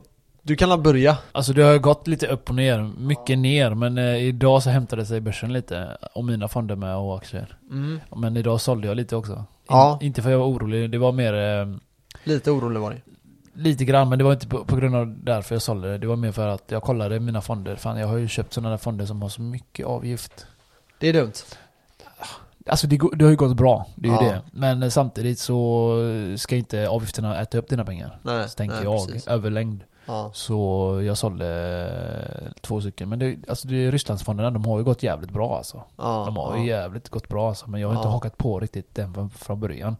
du 0.42 0.56
kan 0.56 0.68
la 0.68 0.78
börja. 0.78 1.16
Alltså 1.32 1.52
det 1.52 1.62
har 1.62 1.78
gått 1.78 2.06
lite 2.08 2.26
upp 2.26 2.48
och 2.48 2.54
ner, 2.54 2.90
mycket 2.98 3.38
ner 3.38 3.70
men 3.74 3.98
eh, 3.98 4.16
idag 4.16 4.62
så 4.62 4.70
hämtade 4.70 5.06
sig 5.06 5.20
börsen 5.20 5.52
lite 5.52 5.96
och 6.14 6.24
mina 6.24 6.48
fonder 6.48 6.76
med 6.76 6.96
och 6.96 7.16
aktier. 7.16 7.56
Mm. 7.70 8.00
Men 8.16 8.36
idag 8.36 8.60
sålde 8.60 8.88
jag 8.88 8.96
lite 8.96 9.16
också. 9.16 9.32
In, 9.32 9.44
Ja. 9.68 9.98
Inte 10.02 10.22
för 10.22 10.28
att 10.28 10.32
jag 10.32 10.38
var 10.38 10.46
orolig, 10.46 10.90
det 10.90 10.98
var 10.98 11.12
mer 11.12 11.34
eh, 11.34 11.66
Lite 12.24 12.50
orolig 12.50 12.80
var 12.80 12.90
det. 12.90 13.00
Lite 13.54 13.84
grann 13.84 14.08
men 14.08 14.18
det 14.18 14.24
var 14.24 14.32
inte 14.32 14.48
på, 14.48 14.64
på 14.64 14.76
grund 14.76 14.96
av 14.96 15.14
därför 15.24 15.54
jag 15.54 15.62
sålde 15.62 15.90
det. 15.92 15.98
Det 15.98 16.06
var 16.06 16.16
mer 16.16 16.32
för 16.32 16.48
att 16.48 16.64
jag 16.70 16.82
kollade 16.82 17.20
mina 17.20 17.40
fonder. 17.40 17.76
Fan 17.76 17.96
jag 17.98 18.08
har 18.08 18.16
ju 18.16 18.28
köpt 18.28 18.52
sådana 18.52 18.70
där 18.70 18.76
fonder 18.76 19.06
som 19.06 19.22
har 19.22 19.28
så 19.28 19.42
mycket 19.42 19.86
avgift. 19.86 20.46
Det 20.98 21.08
är 21.08 21.12
dumt. 21.12 21.32
Alltså 22.66 22.86
det, 22.86 22.98
det 23.16 23.24
har 23.24 23.30
ju 23.30 23.36
gått 23.36 23.56
bra, 23.56 23.86
det 23.96 24.08
är 24.08 24.12
ju 24.12 24.26
Ja. 24.26 24.32
det. 24.32 24.42
Men 24.52 24.82
eh, 24.82 24.88
samtidigt 24.88 25.38
så 25.38 25.96
ska 26.36 26.56
inte 26.56 26.88
avgifterna 26.88 27.40
äta 27.40 27.58
upp 27.58 27.68
dina 27.68 27.84
pengar. 27.84 28.18
Nej, 28.22 28.48
Så 28.48 28.54
tänker 28.56 28.74
nej, 28.76 28.84
jag, 28.84 29.06
precis. 29.06 29.26
överlängd. 29.28 29.84
Ja. 30.06 30.30
Så 30.34 31.00
jag 31.06 31.18
sålde 31.18 31.48
eh, 32.42 32.52
två 32.60 32.80
stycken. 32.80 33.08
Men 33.08 33.18
det, 33.18 33.36
alltså 33.48 33.68
det, 33.68 33.90
Rysslandsfonderna, 33.90 34.50
de 34.50 34.64
har 34.64 34.78
ju 34.78 34.84
gått 34.84 35.02
jävligt 35.02 35.30
bra 35.30 35.56
alltså. 35.56 35.82
Ja, 35.96 36.22
De 36.26 36.36
har 36.36 36.56
ju 36.58 36.66
jävligt 36.66 37.08
gått 37.08 37.28
bra 37.28 37.48
alltså. 37.48 37.70
Men 37.70 37.80
jag 37.80 37.88
har 37.88 37.96
inte 37.96 38.08
hakat 38.08 38.38
på 38.38 38.60
riktigt 38.60 38.94
den 38.94 39.14
från, 39.14 39.30
från 39.30 39.60
början. 39.60 39.96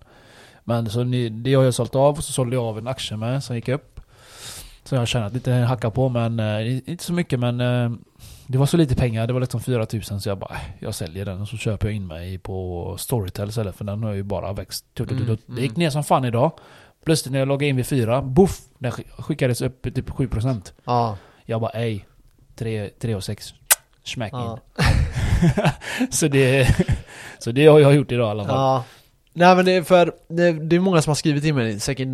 Men 0.65 0.91
så 0.91 1.05
ni, 1.05 1.29
det 1.29 1.55
har 1.55 1.65
jag 1.65 1.75
sålt 1.75 1.95
av 1.95 2.17
och 2.17 2.25
så 2.25 2.33
sålde 2.33 2.57
jag 2.57 2.65
av 2.65 2.79
en 2.79 2.87
aktie 2.87 3.17
med 3.17 3.45
som 3.45 3.57
gick 3.57 3.69
upp. 3.69 4.01
Så 4.85 4.95
jag 4.95 5.01
har 5.01 5.07
tjänat 5.07 5.33
lite 5.33 5.53
hacka 5.53 5.91
på 5.91 6.09
men 6.09 6.41
eh, 6.41 6.91
inte 6.91 7.05
så 7.05 7.13
mycket 7.13 7.41
men 7.41 7.61
eh, 7.61 7.91
det 8.47 8.59
var 8.59 8.67
så 8.67 8.77
lite 8.77 8.95
pengar, 8.95 9.27
det 9.27 9.33
var 9.33 9.41
liksom 9.41 9.61
4000 9.61 10.21
så 10.21 10.29
jag 10.29 10.39
bara 10.39 10.55
äh, 10.55 10.61
jag 10.79 10.95
säljer 10.95 11.25
den 11.25 11.41
och 11.41 11.49
så 11.49 11.57
köper 11.57 11.89
jag 11.89 11.97
in 11.97 12.07
mig 12.07 12.39
på 12.39 12.97
Storytel 12.99 13.49
istället 13.49 13.77
för 13.77 13.85
den 13.85 14.03
har 14.03 14.13
ju 14.13 14.23
bara 14.23 14.53
växt. 14.53 15.01
Mm, 15.01 15.39
det 15.47 15.61
gick 15.61 15.71
mm. 15.71 15.79
ner 15.79 15.91
som 15.91 16.05
fan 16.05 16.25
idag. 16.25 16.53
Plötsligt 17.05 17.33
när 17.33 17.39
jag 17.39 17.49
loggade 17.49 17.69
in 17.69 17.77
vid 17.77 17.87
fyra, 17.87 18.23
boff! 18.23 18.61
Den 18.79 18.93
skick- 18.93 19.23
skickades 19.23 19.63
upp 19.63 19.83
typ 19.83 20.11
7%. 20.11 20.73
Ja. 20.85 21.17
Jag 21.45 21.61
bara 21.61 21.71
ej, 21.71 22.07
3, 22.57 22.91
3 23.01 23.15
och 23.15 23.25
6. 23.25 23.55
Smack 24.05 24.33
Ja. 24.33 24.59
in. 24.79 26.11
så, 26.11 26.29
det, 26.29 26.77
så 27.39 27.53
det 27.53 27.67
har 27.67 27.79
jag 27.79 27.95
gjort 27.95 28.13
idag 28.13 28.27
i 28.27 28.31
alla 28.31 28.45
fall. 28.45 28.55
Ja. 28.55 28.85
Nej 29.33 29.57
men 29.57 29.65
det 29.65 29.73
är 29.73 29.83
för, 29.83 30.13
det, 30.29 30.53
det 30.53 30.77
är 30.77 30.81
många 30.81 31.03
som 31.03 31.11
har 31.11 31.15
skrivit 31.15 31.43
till 31.43 31.55
mig, 31.55 31.81
säkert 31.81 32.09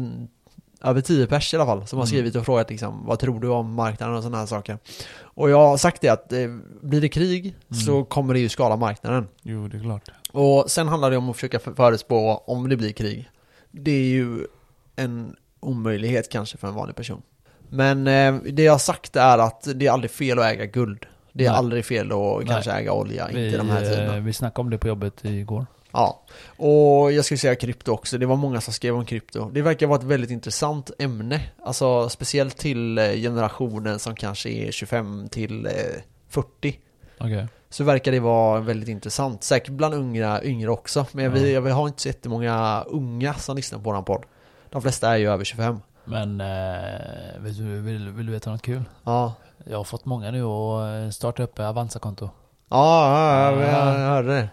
över 0.83 1.01
10 1.01 1.27
pers 1.27 1.55
i 1.55 1.57
alla 1.57 1.66
fall, 1.66 1.87
som 1.87 1.99
har 1.99 2.05
Mm. 2.05 2.07
skrivit 2.07 2.37
och 2.37 2.45
frågat 2.45 2.71
liksom, 2.71 3.07
vad 3.07 3.19
tror 3.19 3.41
du 3.41 3.49
om 3.49 3.75
marknaden 3.75 4.16
och 4.16 4.23
sådana 4.23 4.39
här 4.39 4.47
saker. 4.47 4.79
Och 5.21 5.51
jag 5.51 5.59
har 5.69 5.77
sagt 5.77 6.01
det 6.03 6.09
att 6.09 6.33
eh, 6.33 6.39
blir 6.83 7.01
det 7.01 7.09
krig 7.09 7.45
Mm. 7.47 7.81
så 7.81 8.05
kommer 8.05 8.35
det 8.35 8.41
ju 8.41 8.49
skala 8.49 8.77
marknaden. 8.77 9.29
Jo, 9.43 9.69
det 9.69 9.77
är 9.77 9.81
klart. 9.83 10.09
Och 10.33 10.71
sen 10.71 10.89
handlar 10.89 11.11
det 11.11 11.16
om 11.16 11.31
att 11.31 11.37
försöka 11.37 11.59
för- 11.59 11.75
förutspå 11.75 12.43
om 12.47 12.69
det 12.69 12.77
blir 12.77 12.93
krig. 12.93 13.31
Det 13.71 13.91
är 13.91 14.05
ju 14.09 14.39
en 14.97 15.37
omöjlighet 15.61 16.29
kanske 16.31 16.57
för 16.59 16.69
en 16.69 16.75
vanlig 16.75 16.97
person. 16.97 17.23
Men 17.69 18.07
eh, 18.07 18.35
det 18.53 18.62
jag 18.62 18.73
har 18.73 18.79
sagt 18.79 19.16
är 19.16 19.39
att 19.39 19.69
det 19.75 19.87
är 19.87 19.91
aldrig 19.91 20.11
fel 20.11 20.39
att 20.39 20.45
äga 20.45 20.66
guld. 20.66 21.07
Det 21.33 21.45
är 21.45 21.49
Nej. 21.51 21.59
aldrig 21.59 21.85
fel 21.85 22.12
att 22.12 22.19
Nej. 22.39 22.47
kanske 22.47 22.73
äga 22.73 22.93
olja, 22.93 23.29
Vi, 23.33 23.47
inte 23.47 23.59
de 23.59 23.69
här 23.71 23.81
tiderna. 23.81 24.16
eh, 24.16 24.23
vi 24.23 24.33
snackade 24.33 24.61
om 24.61 24.71
det 24.71 24.79
på 24.79 24.89
jobbet 24.89 25.25
igår. 25.25 25.66
Ja, 25.93 26.22
och 26.57 27.12
jag 27.12 27.24
skulle 27.24 27.39
säga 27.39 27.55
krypto 27.55 27.93
också. 27.93 28.18
Det 28.18 28.26
var 28.26 28.36
många 28.36 28.61
som 28.61 28.72
skrev 28.72 28.95
om 28.95 29.05
krypto. 29.05 29.51
Det 29.51 29.62
verkar 29.62 29.86
vara 29.86 29.99
ett 29.99 30.05
väldigt 30.05 30.30
intressant 30.30 30.91
ämne. 30.99 31.41
Alltså 31.62 32.09
speciellt 32.09 32.57
till 32.57 32.99
eh, 32.99 33.05
generationen 33.12 33.99
som 33.99 34.14
kanske 34.14 34.49
är 34.51 34.70
25 34.72 35.28
till 35.28 35.66
eh, 35.66 35.72
40. 36.28 36.78
Okej. 37.20 37.47
Så 37.70 37.84
verkar 37.84 38.12
det 38.12 38.20
vara 38.20 38.61
väldigt 38.61 38.89
intressant. 38.89 39.45
Säkert 39.45 39.70
bland 39.72 39.95
unga, 39.95 40.43
yngre 40.43 40.70
också. 40.70 41.07
Men 41.12 41.24
Ja. 41.24 41.30
vi, 41.30 41.55
jag 41.55 41.62
har 41.62 41.86
inte 41.89 42.03
så 42.03 42.09
jättemånga 42.09 42.84
unga 42.86 43.34
som 43.34 43.57
lyssnar 43.57 43.78
på 43.78 43.84
våran 43.84 44.05
podd. 44.05 44.24
De 44.70 44.82
flesta 44.82 45.12
är 45.12 45.16
ju 45.16 45.30
över 45.30 45.45
25. 45.45 45.78
Men 46.05 46.41
eh, 46.41 46.47
vill, 47.41 47.57
du, 47.57 47.80
vill, 47.80 48.09
vill 48.09 48.26
du 48.26 48.32
veta 48.32 48.51
något 48.51 48.62
kul? 48.62 48.82
Ja. 49.05 49.34
Jag 49.64 49.76
har 49.76 49.84
fått 49.84 50.05
många 50.05 50.30
nu 50.30 50.43
att 50.45 51.14
starta 51.14 51.43
upp 51.43 51.59
Avanza-konto. 51.59 52.30
Ja, 52.70 53.53
ja, 53.53 53.62
Ja. 53.62 54.01
jag 54.01 54.09
hörde 54.09 54.28
det. 54.28 54.49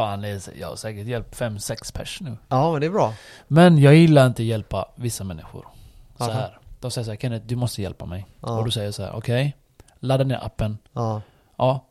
Fan, 0.00 0.24
jag 0.58 0.68
har 0.68 0.76
säkert 0.76 1.06
hjälpt 1.06 1.40
5-6 1.40 1.94
pers 1.94 2.20
nu. 2.20 2.36
Ja, 2.48 2.72
men 2.72 2.80
det 2.80 2.86
är 2.86 2.90
bra. 2.90 3.14
Men 3.48 3.78
jag 3.78 3.94
gillar 3.94 4.26
inte 4.26 4.42
att 4.42 4.46
hjälpa 4.46 4.88
vissa 4.94 5.24
människor. 5.24 5.62
Så 5.62 5.68
Varför? 6.16 6.34
här. 6.34 6.58
De 6.80 6.90
säger 6.90 7.04
så 7.04 7.10
här, 7.10 7.18
Kenneth, 7.18 7.46
du 7.46 7.56
måste 7.56 7.82
hjälpa 7.82 8.06
mig. 8.06 8.26
Ja. 8.40 8.58
Och 8.58 8.64
då 8.64 8.70
säger 8.70 8.90
så 8.90 9.02
här, 9.02 9.16
okej. 9.16 9.56
ladda 10.00 10.24
ner 10.24 10.44
appen. 10.44 10.78
Ja. 10.92 11.22
Ja. 11.58 11.86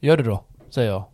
Gör 0.00 0.16
det 0.16 0.22
då, 0.22 0.44
säger 0.70 0.90
jag. 0.90 1.04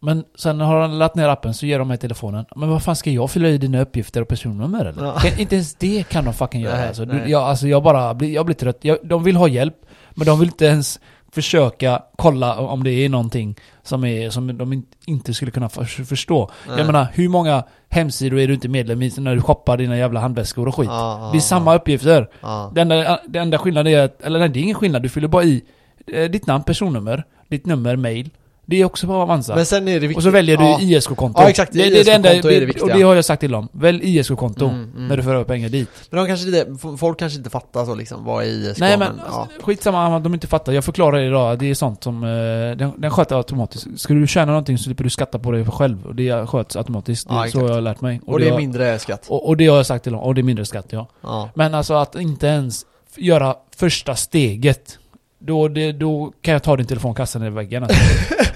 Men 0.00 0.24
sen 0.34 0.60
har 0.60 0.80
han 0.80 0.98
laddat 0.98 1.14
ner 1.14 1.28
appen 1.28 1.54
så 1.54 1.66
ger 1.66 1.78
de 1.78 1.88
mig 1.88 1.98
telefonen. 1.98 2.44
Men 2.56 2.68
vad 2.68 2.82
fan 2.82 2.96
ska 2.96 3.10
jag 3.10 3.30
fylla 3.30 3.48
i 3.48 3.58
dina 3.58 3.80
uppgifter 3.80 4.20
och 4.20 4.28
personnummer 4.28 4.84
eller? 4.84 5.04
Ja. 5.04 5.18
Kan, 5.18 5.38
inte 5.38 5.54
ens 5.54 5.74
det 5.74 6.08
kan 6.08 6.24
de 6.24 6.34
fucking 6.34 6.60
göra 6.60 6.76
Nej, 6.76 6.88
alltså. 6.88 7.04
Du, 7.04 7.12
nej. 7.12 7.30
jag, 7.30 7.42
alltså 7.42 7.68
jag 7.68 7.82
bara 7.82 8.14
blir, 8.14 8.34
jag 8.34 8.46
blir 8.46 8.56
trött. 8.56 8.78
Jag, 8.80 8.98
de 9.02 9.24
vill 9.24 9.36
ha 9.36 9.48
hjälp. 9.48 9.76
Men 10.10 10.26
de 10.26 10.38
vill 10.38 10.48
inte 10.48 10.64
ens 10.64 11.00
försöka 11.34 12.02
kolla 12.16 12.58
om 12.58 12.84
det 12.84 12.90
är 12.90 13.08
någonting 13.08 13.56
som, 13.82 14.04
är, 14.04 14.30
som 14.30 14.58
de 14.58 14.72
in- 14.72 14.86
inte 15.06 15.34
skulle 15.34 15.50
kunna 15.50 15.68
för, 15.68 15.84
förstå. 16.04 16.50
Nej. 16.68 16.78
Jag 16.78 16.86
menar, 16.86 17.06
hur 17.12 17.28
många 17.28 17.64
hemsidor 17.88 18.38
är 18.38 18.48
du 18.48 18.54
inte 18.54 18.68
medlem 18.68 19.02
i 19.02 19.12
när 19.18 19.34
du 19.36 19.42
shoppar 19.42 19.76
dina 19.76 19.96
jävla 19.98 20.20
handväskor 20.20 20.68
och 20.68 20.74
skit? 20.74 20.88
Ja, 20.88 21.30
det 21.32 21.38
är 21.38 21.40
samma 21.40 21.74
uppgifter. 21.74 22.28
Ja. 22.40 22.72
Det 22.74 22.80
enda, 22.80 23.20
det 23.28 23.38
enda 23.38 23.58
skillnaden 23.58 23.92
är 23.92 23.98
att, 24.04 24.22
eller 24.22 24.38
nej 24.38 24.48
det 24.48 24.58
är 24.60 24.62
ingen 24.62 24.74
skillnad, 24.74 25.02
du 25.02 25.08
fyller 25.08 25.28
bara 25.28 25.44
i 25.44 25.62
eh, 26.06 26.30
ditt 26.30 26.46
namn, 26.46 26.64
personnummer, 26.64 27.24
ditt 27.48 27.66
nummer, 27.66 27.96
mail. 27.96 28.30
Det 28.66 28.80
är 28.80 28.84
också 28.84 29.06
bara 29.06 29.22
Avanza. 29.22 29.54
Men 29.54 29.66
sen 29.66 29.88
är 29.88 29.92
det 29.92 29.98
viktigt. 30.00 30.16
och 30.16 30.22
så 30.22 30.30
väljer 30.30 30.56
du 30.56 30.64
ja. 30.64 30.78
ISK-konto. 30.80 31.42
Ja, 31.42 31.48
exakt. 31.48 31.72
Det, 31.72 31.90
det, 31.90 32.02
det 32.02 32.12
enda, 32.12 32.32
är 32.34 32.42
det 32.42 32.66
viktiga. 32.66 32.84
och 32.84 32.98
det 32.98 33.02
har 33.02 33.14
jag 33.14 33.24
sagt 33.24 33.40
till 33.40 33.50
dem. 33.50 33.68
Välj 33.72 34.18
ISK-konto 34.18 34.64
Mm, 34.68 34.90
mm. 34.96 35.08
när 35.08 35.16
du 35.16 35.22
för 35.22 35.34
över 35.34 35.44
pengar 35.44 35.68
dit. 35.68 35.88
Men 36.10 36.20
de 36.20 36.26
kanske 36.26 36.46
inte, 36.46 36.96
folk 36.98 37.18
kanske 37.18 37.38
inte 37.38 37.50
fattar 37.50 37.84
så 37.84 37.94
liksom, 37.94 38.24
vad 38.24 38.44
är 38.44 38.48
ISK? 38.48 38.80
Nej 38.80 38.98
men, 38.98 39.08
ja. 39.18 39.24
alltså, 39.40 39.64
skitsamma 39.64 40.18
de 40.18 40.34
inte 40.34 40.46
fattar. 40.46 40.72
Jag 40.72 40.84
förklarar 40.84 41.20
idag, 41.20 41.58
det 41.58 41.70
är 41.70 41.74
sånt 41.74 42.04
som, 42.04 42.24
eh, 42.24 42.28
den, 42.76 42.92
den 42.96 43.10
sköter 43.10 43.36
automatiskt. 43.36 43.86
Ska 43.96 44.14
du 44.14 44.26
tjäna 44.26 44.46
någonting 44.52 44.78
så 44.78 44.84
slipper 44.84 45.04
du 45.04 45.10
skatta 45.10 45.38
på 45.38 45.50
det 45.50 45.64
själv. 45.64 46.06
Och 46.06 46.14
det 46.14 46.46
sköts 46.46 46.76
automatiskt. 46.76 47.28
Det 47.28 47.34
Ja, 47.34 47.46
är 47.46 47.48
så 47.50 47.58
exakt. 47.58 47.68
jag 47.68 47.74
har 47.74 47.80
lärt 47.80 48.00
mig. 48.00 48.20
Och 48.26 48.38
det 48.40 48.48
är 48.48 48.56
mindre 48.56 48.98
skatt. 48.98 49.26
och, 49.28 49.48
och 49.48 49.56
det 49.56 49.66
har 49.66 49.76
jag 49.76 49.86
sagt 49.86 50.02
till 50.02 50.12
dem. 50.12 50.20
Och 50.22 50.34
det 50.34 50.40
är 50.40 50.42
mindre 50.42 50.64
skatt 50.64 50.86
ja. 50.90 51.06
Ja. 51.22 51.50
Men 51.54 51.74
alltså 51.74 51.94
att 51.94 52.14
inte 52.14 52.46
ens 52.46 52.86
göra 53.16 53.54
första 53.76 54.14
steget. 54.16 54.98
Då, 55.44 55.68
det, 55.68 55.92
då 55.92 56.32
kan 56.42 56.52
jag 56.52 56.62
ta 56.62 56.76
din 56.76 56.86
telefon 56.86 57.10
och 57.10 57.16
kasta 57.16 57.38
den 57.38 57.48
i 57.48 57.50
väggen 57.50 57.82
alltså. 57.82 57.98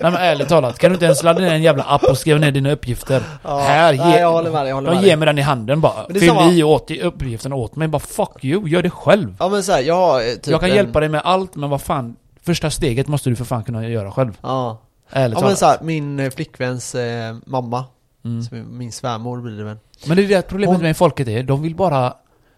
Nej 0.01 0.13
men 0.13 0.15
ärligt 0.15 0.49
talat, 0.49 0.79
kan 0.79 0.91
du 0.91 0.95
inte 0.95 1.05
ens 1.05 1.23
ladda 1.23 1.41
ner 1.41 1.53
en 1.53 1.63
jävla 1.63 1.83
app 1.85 2.03
och 2.05 2.19
skriva 2.19 2.39
ner 2.39 2.51
dina 2.53 2.71
uppgifter? 2.73 3.23
ja. 3.43 3.59
Här, 3.59 3.93
ge, 3.93 4.05
Nej, 4.05 4.21
jag 4.21 4.33
håller 4.33 4.51
med 4.51 4.61
dig, 4.63 4.69
jag 4.69 4.75
håller 4.75 4.91
med 4.91 5.03
de 5.03 5.07
ger 5.09 5.17
mig 5.17 5.27
den 5.27 5.39
i 5.39 5.43
handen 5.43 5.81
bara. 5.81 6.07
Fyll 6.13 6.29
samma- 6.29 6.51
i 6.53 6.63
åt, 6.63 6.91
uppgifterna 6.91 7.57
åt 7.57 7.77
mig. 7.77 7.89
Bara 7.89 7.99
fuck 7.99 8.45
you, 8.45 8.69
gör 8.69 8.83
det 8.83 8.91
själv. 8.91 9.37
Ja 9.39 9.49
men 9.49 9.63
såhär, 9.63 9.81
jag 9.81 9.95
har 9.95 10.21
eh, 10.21 10.25
typ 10.27 10.47
jag 10.47 10.61
kan 10.61 10.71
en, 10.71 10.77
hjälpa 10.77 11.01
dig 11.01 11.09
med 11.09 11.21
allt, 11.25 11.55
men 11.57 11.71
vad 11.71 11.83
fan. 11.83 12.17
Första 12.43 12.71
steget 12.71 13.09
måste 13.09 13.31
du 13.31 13.37
för 13.37 13.45
fan 13.45 13.65
kunna 13.65 13.89
göra 13.89 14.11
själv. 14.13 14.39
Ja. 14.43 14.79
Ärligt 15.11 15.39
Ja 15.39 15.41
men 15.41 15.57
talat. 15.57 15.59
såhär, 15.59 15.79
min 15.83 16.21
eh, 16.21 16.31
flickväns 16.31 16.95
eh, 16.95 17.37
mamma, 17.47 17.85
Mm. 18.25 18.43
som 18.43 18.59
är 18.59 18.63
min 18.63 18.93
svärmor 18.93 19.41
blir 19.41 19.57
det 19.59 19.65
väl. 19.65 19.77
Men 20.07 20.17
det 20.17 20.23
är 20.25 20.29
det 20.29 20.43
problemet 20.43 20.77
Hon- 20.77 20.83
med 20.83 20.97
folket 20.97 21.29
är, 21.29 21.43
de 21.43 21.63
vill 21.63 21.75
bara... 21.75 22.15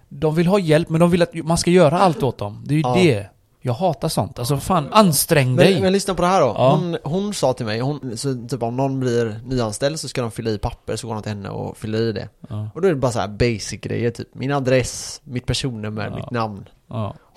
De 0.09 0.35
vill 0.35 0.47
ha 0.47 0.59
hjälp, 0.59 0.89
men 0.89 1.01
de 1.01 1.11
vill 1.11 1.22
att 1.22 1.35
man 1.35 1.59
ska 1.59 1.70
göra 1.70 1.99
allt 1.99 2.22
åt 2.22 2.39
dem. 2.39 2.62
Det 2.66 2.74
är 2.74 2.76
ju 2.76 2.83
Ja. 2.83 2.95
det. 2.95 3.26
Jag 3.69 3.75
hatar 3.75 4.09
sånt. 4.09 4.39
Alltså 4.39 4.57
fan, 4.57 4.89
ansträng 4.93 5.57
dig. 5.57 5.73
Men, 5.75 5.83
men 5.83 5.93
lyssna 5.93 6.14
på 6.14 6.23
det 6.23 6.29
här 6.29 6.41
då. 6.41 6.47
Ja. 6.47 6.71
Hon, 6.77 6.99
hon 7.05 7.35
sa 7.35 7.53
till 7.53 7.66
mig, 7.66 7.81
hon, 7.81 8.16
så 8.16 8.35
typ 8.49 8.62
om 8.62 8.77
någon 8.77 9.01
blir 9.01 9.41
nyanställd 9.47 10.01
så 10.01 10.09
ska 10.09 10.21
de 10.23 10.31
fylla 10.31 10.51
i 10.51 10.59
papper, 10.59 10.97
så 10.97 11.07
går 11.07 11.14
de 11.14 11.23
till 11.23 11.33
henne 11.33 11.49
och 11.49 11.77
fyller 11.77 11.99
i 11.99 12.12
det. 12.12 12.29
Ja, 12.49 12.71
Och 12.75 12.81
då 12.83 12.89
är 12.89 12.93
det 12.93 12.99
bara 13.01 13.12
så 13.12 13.19
här 13.21 13.29
basic 13.29 13.81
grejer, 13.81 14.11
typ 14.11 14.29
min 14.35 14.53
adress, 14.53 15.21
mitt 15.25 15.47
personnummer, 15.47 16.07
Ja. 16.11 16.16
mitt 16.16 16.31
namn. 16.31 16.64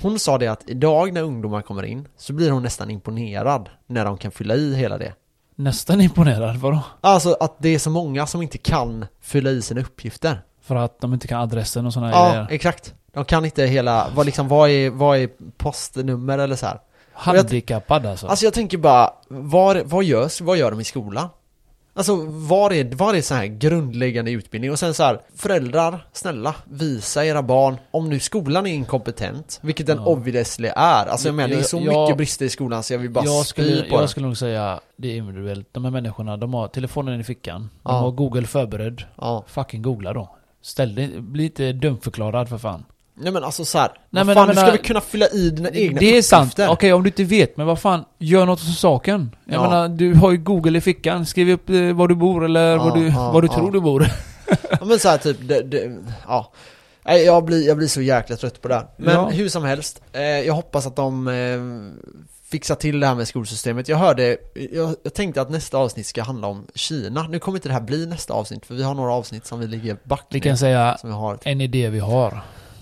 Hon 0.01 0.19
sa 0.19 0.37
det 0.37 0.47
att 0.47 0.63
idag 0.67 1.13
när 1.13 1.21
ungdomar 1.21 1.61
kommer 1.61 1.83
in 1.83 2.07
så 2.17 2.33
blir 2.33 2.51
hon 2.51 2.63
nästan 2.63 2.91
imponerad 2.91 3.69
när 3.87 4.05
de 4.05 4.17
kan 4.17 4.31
fylla 4.31 4.55
i 4.55 4.75
hela 4.75 4.97
det. 4.97 5.13
Nästan 5.55 6.01
imponerad, 6.01 6.57
vadå? 6.57 6.79
Alltså 7.01 7.37
att 7.39 7.55
det 7.59 7.69
är 7.69 7.79
så 7.79 7.89
många 7.89 8.27
som 8.27 8.41
inte 8.41 8.57
kan 8.57 9.05
fylla 9.21 9.49
i 9.49 9.61
sina 9.61 9.81
uppgifter. 9.81 10.41
För 10.63 10.75
att 10.75 10.99
de 11.01 11.13
inte 11.13 11.27
kan 11.27 11.41
adressen 11.41 11.85
och 11.85 11.93
sådana 11.93 12.11
Ja, 12.11 12.29
grejer. 12.31 12.47
exakt. 12.49 12.93
De 13.13 13.25
kan 13.25 13.45
inte 13.45 13.63
hela, 13.65 14.07
vad 14.15 14.25
liksom, 14.25 14.47
vad 14.47 14.69
är, 14.69 14.89
vad 14.89 15.17
är 15.17 15.29
postnummer 15.57 16.37
eller 16.37 16.55
så 16.55 16.65
här. 16.65 16.79
Handikappad 17.13 18.05
alltså. 18.05 18.27
Alltså 18.27 18.45
jag 18.45 18.53
tänker 18.53 18.77
bara, 18.77 19.13
vad, 19.27 19.77
vad 19.85 20.03
görs, 20.03 20.41
vad 20.41 20.57
gör 20.57 20.71
de 20.71 20.79
i 20.79 20.83
skolan? 20.83 21.29
Alltså 21.93 22.15
var 22.25 22.71
är, 22.73 22.95
var 22.95 23.13
är 23.13 23.21
så 23.21 23.33
här 23.35 23.45
grundläggande 23.45 24.31
utbildning? 24.31 24.71
Och 24.71 24.79
sen 24.79 24.93
så 24.93 25.03
här, 25.03 25.21
föräldrar, 25.35 26.05
snälla, 26.13 26.55
visa 26.63 27.25
era 27.25 27.41
barn, 27.43 27.77
om 27.91 28.09
nu 28.09 28.19
skolan 28.19 28.67
är 28.67 28.71
inkompetent, 28.73 29.59
vilket 29.63 29.87
den 29.87 29.97
Ja. 29.97 30.05
obviously 30.05 30.67
är. 30.75 31.05
Alltså 31.05 31.27
jag 31.27 31.35
menar, 31.35 31.49
det 31.49 31.55
är 31.55 31.63
så 31.63 31.77
Jag- 31.77 32.01
mycket 32.01 32.17
brister 32.17 32.45
i 32.45 32.49
skolan 32.49 32.83
så 32.83 32.93
jag 32.93 32.99
vill 32.99 33.09
bara 33.11 33.25
jag 33.25 33.45
skulle, 33.45 33.81
på 33.89 33.95
det. 33.97 34.01
jag 34.01 34.09
skulle 34.09 34.25
nog 34.27 34.37
säga, 34.37 34.79
det 34.97 35.07
är 35.11 35.15
individuellt. 35.17 35.67
De 35.71 35.83
här 35.85 35.91
människorna, 35.91 36.37
de 36.37 36.53
har 36.53 36.67
telefonen 36.67 37.19
i 37.19 37.23
fickan. 37.23 37.61
De 37.61 37.69
Ja. 37.83 37.99
har 37.99 38.11
google 38.11 38.47
förberedd. 38.47 39.03
Ja. 39.15 39.43
Fucking 39.47 39.81
googla 39.81 40.13
då. 40.13 40.29
Ställ 40.61 40.95
dig, 40.95 41.21
bli 41.21 41.43
inte 41.43 41.71
dumförklarad 41.73 42.49
för 42.49 42.57
fan. 42.57 42.85
Nej 43.15 43.31
men 43.33 43.43
alltså 43.43 43.65
så 43.65 43.77
här, 43.77 43.91
Nej, 44.09 44.23
men 44.25 44.35
fan, 44.35 44.47
jag 44.47 44.55
du 44.55 44.59
ska 44.59 44.65
väl 44.71 44.77
kunna 44.77 45.01
fylla 45.01 45.27
i 45.27 45.49
dina 45.49 45.69
egna 45.69 45.99
det 45.99 46.17
är 46.17 46.21
sant. 46.21 46.59
Okej, 46.59 46.93
om 46.93 47.03
du 47.03 47.09
inte 47.09 47.23
vet, 47.23 47.57
men 47.57 47.65
vad 47.67 47.79
fan, 47.79 48.03
gör 48.19 48.45
något 48.45 48.59
åt 48.59 48.75
saken. 48.77 49.35
Jag 49.45 49.55
Ja. 49.55 49.61
menar, 49.61 49.89
du 49.89 50.13
har 50.13 50.31
ju 50.31 50.37
google 50.37 50.77
i 50.77 50.81
fickan. 50.81 51.25
Skriv 51.25 51.49
upp 51.49 51.69
eh, 51.69 51.93
var 51.93 52.07
du 52.07 52.15
bor 52.15 52.45
eller 52.45 52.71
Ja, 52.71 52.83
var 52.83 52.97
du, 52.97 53.07
ja, 53.07 53.31
var 53.31 53.41
du 53.41 53.47
tror 53.47 53.71
du 53.71 53.81
bor. 53.81 54.07
Ja 54.79 54.85
men 54.85 54.99
så 54.99 55.09
här, 55.09 55.17
typ, 55.17 55.37
det, 55.41 55.61
det, 55.61 55.97
ja 56.27 56.51
jag 57.03 57.45
blir, 57.45 57.67
jag 57.67 57.77
blir 57.77 57.87
så 57.87 58.01
jäkla 58.01 58.35
trött 58.35 58.61
på 58.61 58.67
det 58.67 58.75
här. 58.75 58.87
Men 58.97 59.31
hur 59.31 59.49
som 59.49 59.63
helst, 59.63 60.01
eh, 60.13 60.21
jag 60.21 60.53
hoppas 60.53 60.87
att 60.87 60.95
de 60.95 61.27
eh, 61.27 61.33
fixar 62.51 62.75
till 62.75 62.99
det 62.99 63.07
här 63.07 63.15
med 63.15 63.27
skolsystemet. 63.27 63.87
Jag 63.87 63.97
hörde, 63.97 64.37
jag, 64.71 64.95
jag 65.03 65.13
tänkte 65.13 65.41
att 65.41 65.49
nästa 65.49 65.77
avsnitt 65.77 66.07
ska 66.07 66.23
handla 66.23 66.47
om 66.47 66.67
Kina. 66.75 67.27
Nu 67.27 67.39
kommer 67.39 67.57
inte 67.57 67.69
det 67.69 67.73
här 67.73 67.81
bli 67.81 68.05
nästa 68.05 68.33
avsnitt, 68.33 68.65
för 68.65 68.75
vi 68.75 68.83
har 68.83 68.93
några 68.95 69.13
avsnitt 69.13 69.45
som 69.45 69.59
vi 69.59 69.67
ligger 69.67 69.97
back 70.03 70.25
Vi 70.29 70.35
med, 70.35 70.43
kan 70.43 70.57
säga 70.57 70.97
Som 70.97 71.09
vi 71.09 71.15
har, 71.15 71.37
en 71.43 71.61
idé 71.61 71.89
vi 71.89 71.99
har. 71.99 72.41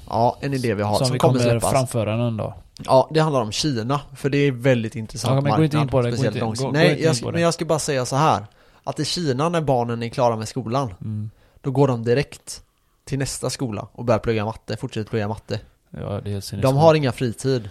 ja, 0.09 0.37
en 0.41 0.53
idé 0.53 0.73
vi 0.73 0.83
har, 0.83 0.97
som, 0.97 1.07
som, 1.07 1.13
vi 1.13 1.19
kommer 1.19 1.39
kommer 1.39 1.59
framföra 1.59 2.17
någon 2.17 2.37
dag. 2.37 2.53
Ja, 2.85 3.09
det 3.13 3.19
handlar 3.19 3.41
om 3.41 3.51
Kina, 3.51 4.01
för 4.15 4.29
det 4.29 4.37
är 4.37 4.51
väldigt 4.51 4.95
intressant 4.95 5.35
Ja, 5.35 5.41
men 5.41 5.57
gå 5.57 5.63
inte 5.63 5.77
in 5.77 5.87
på 5.87 6.01
det, 6.01 6.09
gå 6.09 6.15
speciellt 6.15 6.35
inte- 6.35 6.45
långsiktigt. 6.45 6.65
gå- 6.65 6.71
gå 6.71 6.77
Nej, 6.77 6.91
inte 6.91 7.03
jag, 7.03 7.15
in 7.15 7.21
på 7.23 7.31
men 7.31 7.41
jag 7.41 7.53
ska 7.53 7.65
bara 7.65 7.79
säga 7.79 8.05
så 8.05 8.15
här 8.15 8.43
Att 8.83 8.99
i 8.99 9.05
Kina 9.05 9.49
när 9.49 9.61
barnen 9.61 10.03
är 10.03 10.09
klara 10.09 10.35
med 10.35 10.47
skolan 10.47 10.93
Mm. 11.01 11.29
Då 11.61 11.71
går 11.71 11.87
de 11.87 12.03
direkt 12.03 12.61
till 13.05 13.19
nästa 13.19 13.49
skola 13.49 13.87
och 13.91 14.05
börjar 14.05 14.19
plugga 14.19 14.45
matte, 14.45 14.77
fortsätter 14.77 15.09
plugga 15.09 15.27
matte 15.27 15.59
Ja, 15.89 16.21
det 16.23 16.31
är. 16.53 16.61
De 16.61 16.75
har 16.77 16.95
inga 16.95 17.11
fritid. 17.11 17.69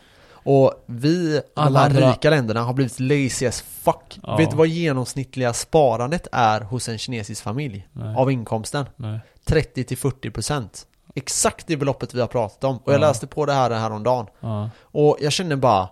Och 0.50 0.84
vi, 0.86 1.40
Alla 1.56 1.80
andra- 1.84 2.10
rika 2.12 2.30
länderna, 2.30 2.62
har 2.62 2.72
blivit 2.74 3.00
lazy 3.00 3.46
as 3.46 3.60
fuck. 3.62 4.18
Ja. 4.22 4.36
Vet 4.36 4.50
du 4.50 4.56
vad 4.56 4.66
genomsnittliga 4.66 5.52
sparandet 5.52 6.26
är 6.32 6.60
hos 6.60 6.88
en 6.88 6.98
kinesisk 6.98 7.42
familj? 7.42 7.88
Nej. 7.92 8.16
Av 8.16 8.30
inkomsten? 8.30 8.86
Nej. 8.96 9.20
30-40% 9.46 10.86
Exakt 11.14 11.66
det 11.66 11.76
beloppet 11.76 12.14
vi 12.14 12.20
har 12.20 12.26
pratat 12.26 12.64
om. 12.64 12.76
Och 12.76 12.92
jag 12.92 13.00
Ja. 13.02 13.08
läste 13.08 13.26
på 13.26 13.46
det 13.46 13.52
här 13.52 13.70
häromdagen. 13.70 14.26
Ja. 14.40 14.70
Och 14.82 15.16
jag 15.20 15.32
känner 15.32 15.56
bara, 15.56 15.88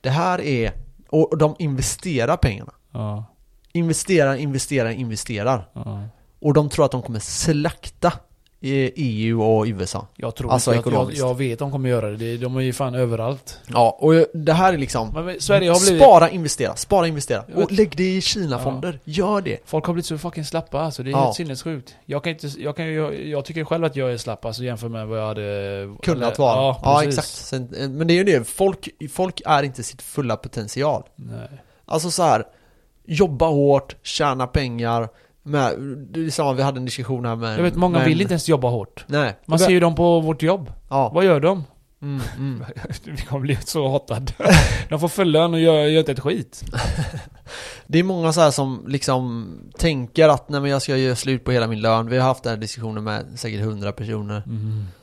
det 0.00 0.10
här 0.10 0.40
är... 0.40 0.72
Och 1.08 1.38
de 1.38 1.56
investerar 1.58 2.36
pengarna. 2.36 2.72
Ja. 2.92 3.24
Investerar, 3.72 4.34
investerar, 4.36 4.90
investerar. 4.90 5.68
Och 6.40 6.54
de 6.54 6.68
tror 6.68 6.84
att 6.84 6.90
de 6.90 7.02
kommer 7.02 7.20
slakta 7.20 8.12
EU 8.60 9.42
och 9.42 9.64
USA. 9.66 10.06
Jag 10.16 10.34
tror 10.34 10.52
Alltså 10.52 10.70
jag, 10.70 10.80
ekonomiskt. 10.80 11.18
jag 11.18 11.34
vet 11.34 11.58
de 11.58 11.70
kommer 11.72 11.88
göra 11.88 12.10
det. 12.10 12.36
De 12.36 12.56
är 12.56 12.60
ju 12.60 12.72
fan 12.72 12.94
överallt. 12.94 13.58
Ja, 13.66 13.98
och 14.00 14.12
det 14.34 14.52
här 14.52 14.72
är 14.72 14.78
liksom... 14.78 15.10
Men 15.14 15.24
men 15.24 15.40
Sverige 15.40 15.70
har 15.70 15.80
blivit... 15.80 16.02
Spara, 16.02 16.30
investera, 16.30 16.76
spara, 16.76 17.06
investera. 17.06 17.44
Jag 17.48 17.58
Och 17.58 17.72
lägg 17.72 17.96
det 17.96 18.16
i 18.16 18.20
Kina-fonder. 18.20 19.00
Gör 19.04 19.40
det. 19.40 19.58
Folk 19.64 19.84
har 19.84 19.92
blivit 19.94 20.06
så 20.06 20.18
fucking 20.18 20.44
slappa 20.44 20.80
alltså, 20.80 21.02
det 21.02 21.10
är 21.10 21.12
Ja. 21.12 21.24
helt 21.24 21.36
sinnessjukt. 21.36 21.96
Jag 22.06 22.24
kan 22.24 22.32
inte, 22.32 22.46
jag 22.46 22.76
kan 22.76 22.94
jag, 22.94 23.26
jag 23.26 23.44
tycker 23.44 23.64
själv 23.64 23.84
att 23.84 23.96
jag 23.96 24.12
är 24.12 24.16
slapp 24.16 24.44
alltså 24.44 24.62
jämfört 24.62 24.90
med 24.90 25.06
vad 25.06 25.18
jag 25.18 25.26
hade... 25.26 25.96
Kunnat 26.02 26.38
vara. 26.38 26.56
Ja, 26.56 26.80
Ja, 26.84 27.04
exakt. 27.04 27.52
Men 27.88 28.06
det 28.06 28.14
är 28.14 28.16
ju 28.16 28.24
det, 28.24 28.48
folk, 28.48 28.88
folk 29.12 29.40
är 29.46 29.62
inte 29.62 29.82
sitt 29.82 30.02
fulla 30.02 30.36
potential. 30.36 31.02
Nej. 31.16 31.48
Alltså 31.86 32.10
så 32.10 32.22
här, 32.22 32.44
jobba 33.06 33.46
hårt, 33.46 33.96
tjäna 34.02 34.46
pengar. 34.46 35.08
Det 36.10 36.20
är 36.26 36.30
samma, 36.30 36.52
vi 36.52 36.62
hade 36.62 36.78
en 36.78 36.84
diskussion 36.84 37.24
här 37.26 37.36
med... 37.36 37.58
Jag 37.58 37.62
vet, 37.62 37.76
många 37.76 37.98
med- 37.98 38.06
vill 38.08 38.20
inte 38.20 38.32
ens 38.34 38.48
jobba 38.48 38.68
hårt. 38.68 39.04
Nej. 39.06 39.36
Man 39.46 39.58
ser 39.58 39.70
ju 39.70 39.80
dem 39.80 39.94
på 39.94 40.20
vårt 40.20 40.42
jobb. 40.42 40.72
Ja. 40.90 41.10
Vad 41.14 41.24
gör 41.24 41.40
de? 41.40 41.64
Mm, 42.02 42.20
mm. 42.36 42.64
Vi 43.04 43.16
kommer 43.22 43.40
bli 43.40 43.58
så 43.64 43.88
hotade. 43.88 44.32
De 44.88 45.00
får 45.00 45.08
full 45.08 45.30
lön 45.30 45.54
och 45.54 45.60
gör, 45.60 45.74
gör 45.84 46.00
inte 46.00 46.12
ett 46.12 46.20
skit. 46.20 46.64
Det 47.86 47.98
är 47.98 48.02
många 48.02 48.32
så 48.32 48.40
här 48.40 48.50
som 48.50 48.84
liksom 48.88 49.48
tänker 49.78 50.28
att 50.28 50.48
nej 50.48 50.60
men 50.60 50.70
jag 50.70 50.82
ska 50.82 50.96
göra 50.96 51.16
slut 51.16 51.44
på 51.44 51.52
hela 51.52 51.66
min 51.66 51.80
lön. 51.80 52.08
Vi 52.08 52.18
har 52.18 52.24
haft 52.24 52.42
den 52.42 52.50
här 52.50 52.56
diskussionen 52.60 53.04
med 53.04 53.24
säkert 53.36 53.60
100 53.60 53.92
personer. 53.92 54.42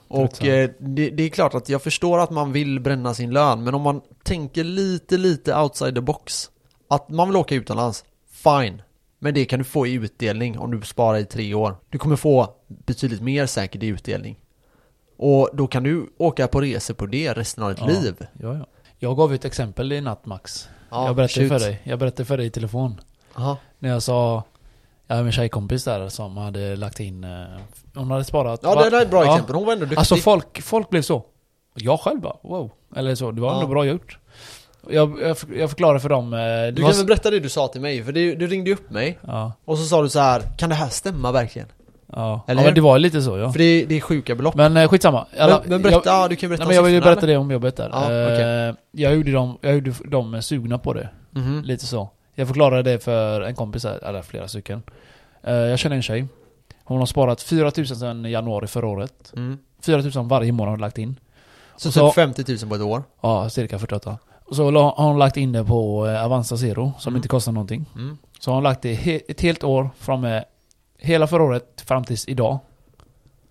Och 0.08 0.32
Tröttsamt. 0.34 0.50
eh, 0.50 0.88
det, 0.88 1.10
det 1.10 1.24
är 1.24 1.30
klart 1.30 1.54
att 1.54 1.70
jag 1.70 1.82
förstår 1.82 2.20
att 2.20 2.30
man 2.32 2.52
vill 2.52 2.80
bränna 2.80 3.14
sin 3.14 3.32
lön, 3.32 3.64
men 3.64 3.74
om 3.76 3.82
man 3.82 4.02
tänker 4.24 4.64
lite, 4.64 5.18
lite 5.18 5.56
outside 5.58 5.96
the 5.96 6.02
box. 6.02 6.50
Att 6.90 7.10
man 7.10 7.28
vill 7.28 7.38
åka 7.38 7.56
utomlands, 7.56 8.04
fine. 8.44 8.82
Men 9.20 9.34
det 9.34 9.46
kan 9.46 9.60
du 9.60 9.66
få 9.66 9.88
i 9.88 9.94
utdelning 9.94 10.60
om 10.60 10.72
du 10.80 10.86
sparar 10.88 11.18
i 11.18 11.26
tre 11.26 11.54
år. 11.54 11.76
Du 11.90 11.98
kommer 11.98 12.16
få 12.16 12.54
betydligt 12.68 13.22
mer 13.22 13.46
säkert 13.46 13.84
i 13.84 13.88
utdelning. 13.88 14.40
Och 15.18 15.50
då 15.54 15.68
kan 15.68 15.84
du 15.84 16.10
åka 16.18 16.48
på 16.48 16.62
resor 16.62 16.94
på 16.94 17.06
det 17.06 17.34
resten 17.34 17.64
av 17.64 17.70
ditt 17.70 17.80
Ja. 17.80 17.86
liv. 17.88 18.16
Ja, 18.42 18.54
ja. 18.58 18.66
Jag 19.00 19.18
gav 19.18 19.34
ett 19.34 19.46
exempel 19.46 19.92
i 19.92 20.02
natt 20.02 20.26
Max. 20.26 20.70
Ja, 20.90 21.06
jag 21.06 21.16
berättade 21.16 21.50
shoot. 21.50 21.62
för 21.62 21.68
dig. 21.70 21.82
Jag 21.84 22.00
berättade 22.00 22.26
för 22.26 22.38
dig 22.38 22.46
i 22.46 22.50
telefon. 22.50 23.02
Aha. 23.36 23.58
När 23.80 23.90
jag 23.90 24.04
sa... 24.04 24.44
Jag 25.08 25.16
hade 25.16 25.28
en 25.28 25.32
tjejkompis 25.32 25.84
där 25.84 26.10
som 26.10 26.38
hade 26.38 26.76
lagt 26.76 27.00
in... 27.00 27.24
eh, 27.24 27.46
Hon 27.96 28.12
hade 28.12 28.24
sparat... 28.24 28.60
Ja, 28.64 28.84
det 28.84 28.90
där 28.90 28.98
är 28.98 29.02
ett 29.02 29.10
bra 29.10 29.26
Ja. 29.26 29.34
exempel. 29.34 29.56
Hon 29.56 29.66
var 29.66 29.74
ändå 29.74 29.86
duktig. 29.86 29.98
Alltså 29.98 30.16
folk, 30.16 30.62
folk 30.62 30.90
blev 30.90 31.02
så. 31.02 31.26
Jag 31.76 32.00
själv 32.00 32.22
bara, 32.22 32.38
wow. 32.44 32.72
Eller 32.96 33.16
så, 33.16 33.32
det 33.32 33.42
var 33.42 33.50
Ja. 33.50 33.56
ändå 33.56 33.68
bra 33.68 33.86
gjort. 33.86 34.20
Jag, 34.90 35.22
jag, 35.22 35.38
jag 35.58 35.70
förklarade 35.70 36.00
för 36.00 36.10
dem... 36.10 36.34
eh, 36.34 36.40
det 36.40 36.72
du 36.72 36.82
var 36.82 36.90
kan 36.90 36.98
väl 36.98 37.06
berätta 37.08 37.30
det 37.32 37.40
du 37.40 37.50
sa 37.50 37.68
till 37.68 37.82
mig? 37.82 38.04
För 38.04 38.12
det, 38.12 38.36
du 38.36 38.48
ringde 38.48 38.70
ju 38.70 38.76
upp 38.76 38.90
mig. 38.90 39.20
Ja, 39.28 39.54
Och 39.66 39.78
så 39.78 39.84
sa 39.86 40.02
du 40.02 40.10
så 40.10 40.20
här, 40.20 40.42
kan 40.58 40.70
det 40.70 40.76
här 40.76 40.90
stämma 40.90 41.32
verkligen? 41.32 41.68
ja. 42.16 42.42
Eller 42.48 42.62
ja 42.62 42.64
hur? 42.64 42.68
men 42.68 42.76
det 42.76 42.82
var 42.82 43.00
lite 43.00 43.22
så 43.22 43.38
ja. 43.38 43.52
För 43.52 43.60
det, 43.60 43.86
det 43.86 43.96
är 43.98 44.02
sjuka 44.02 44.36
belopp. 44.36 44.56
Men 44.56 44.78
eh, 44.78 44.88
skitsamma. 44.90 45.26
Alla- 45.40 45.60
men, 45.62 45.70
men 45.70 45.82
berätta, 45.82 46.10
jag, 46.10 46.24
ja, 46.24 46.28
du 46.28 46.36
kan 46.36 46.50
berätta 46.50 46.64
nej, 46.64 46.68
men 46.68 46.76
jag 46.76 46.84
vill 46.84 46.94
ju 46.94 47.00
siffrorna, 47.00 47.16
berätta 47.16 47.28
det 47.28 47.38
om 47.38 47.52
jobbet 47.52 47.76
där. 47.78 47.90
Ja, 47.94 48.12
Eh, 48.70 48.76
jag, 48.92 49.16
gjorde 49.16 49.32
dem, 49.32 49.58
jag 49.62 49.74
gjorde 49.74 49.92
dem 50.06 50.42
sugna 50.42 50.78
på 50.78 50.94
det. 50.94 51.10
Mhm. 51.32 51.62
Lite 51.66 51.86
så. 51.86 52.10
Jag 52.36 52.48
förklarade 52.48 52.92
det 52.92 53.00
för 53.04 53.42
en 53.42 53.56
kompis 53.56 53.84
här, 53.84 54.04
eller 54.04 54.22
flera 54.22 54.48
stycken. 54.48 54.84
Eh, 55.44 55.54
jag 55.54 55.80
känner 55.80 55.96
en 55.96 56.02
tjej. 56.02 56.28
Hon 56.84 57.00
har 57.00 57.06
sparat 57.06 57.42
4000 57.42 57.98
sedan 57.98 58.26
januari 58.26 58.68
förra 58.68 58.88
året. 58.88 59.34
Mm. 59.36 59.58
4000 59.82 60.28
varje 60.28 60.52
månad 60.52 60.68
har 60.68 60.72
hon 60.72 60.82
lagt 60.82 60.98
in. 60.98 61.20
Så, 61.78 61.88
Och 61.90 61.94
så- 61.94 62.08
typ 62.08 62.16
50 62.16 62.46
000 62.62 62.70
på 62.70 62.76
ett 62.76 62.82
år. 62.82 63.04
Ja, 63.22 63.50
cirka 63.50 63.80
48. 63.80 64.18
Och 64.46 64.56
så 64.56 64.72
har 64.72 65.04
hon 65.08 65.20
lagt 65.20 65.38
in 65.38 65.52
det 65.52 65.64
på 65.66 66.08
eh, 66.08 66.26
Avanza 66.26 66.58
Zero, 66.58 66.94
som 67.00 67.12
Mm. 67.12 67.18
inte 67.18 67.28
kostar 67.28 67.52
någonting. 67.52 67.86
Mm. 67.96 68.18
Så 68.40 68.52
har 68.52 68.56
hon 68.56 68.64
lagt 68.64 68.82
det 68.82 68.94
he- 68.96 69.22
ett 69.28 69.42
helt 69.42 69.64
år 69.64 69.90
från 69.98 70.26
hela 71.00 71.28
förra 71.28 71.44
året 71.44 71.82
fram 71.86 72.04
tills 72.04 72.28
idag. 72.28 72.60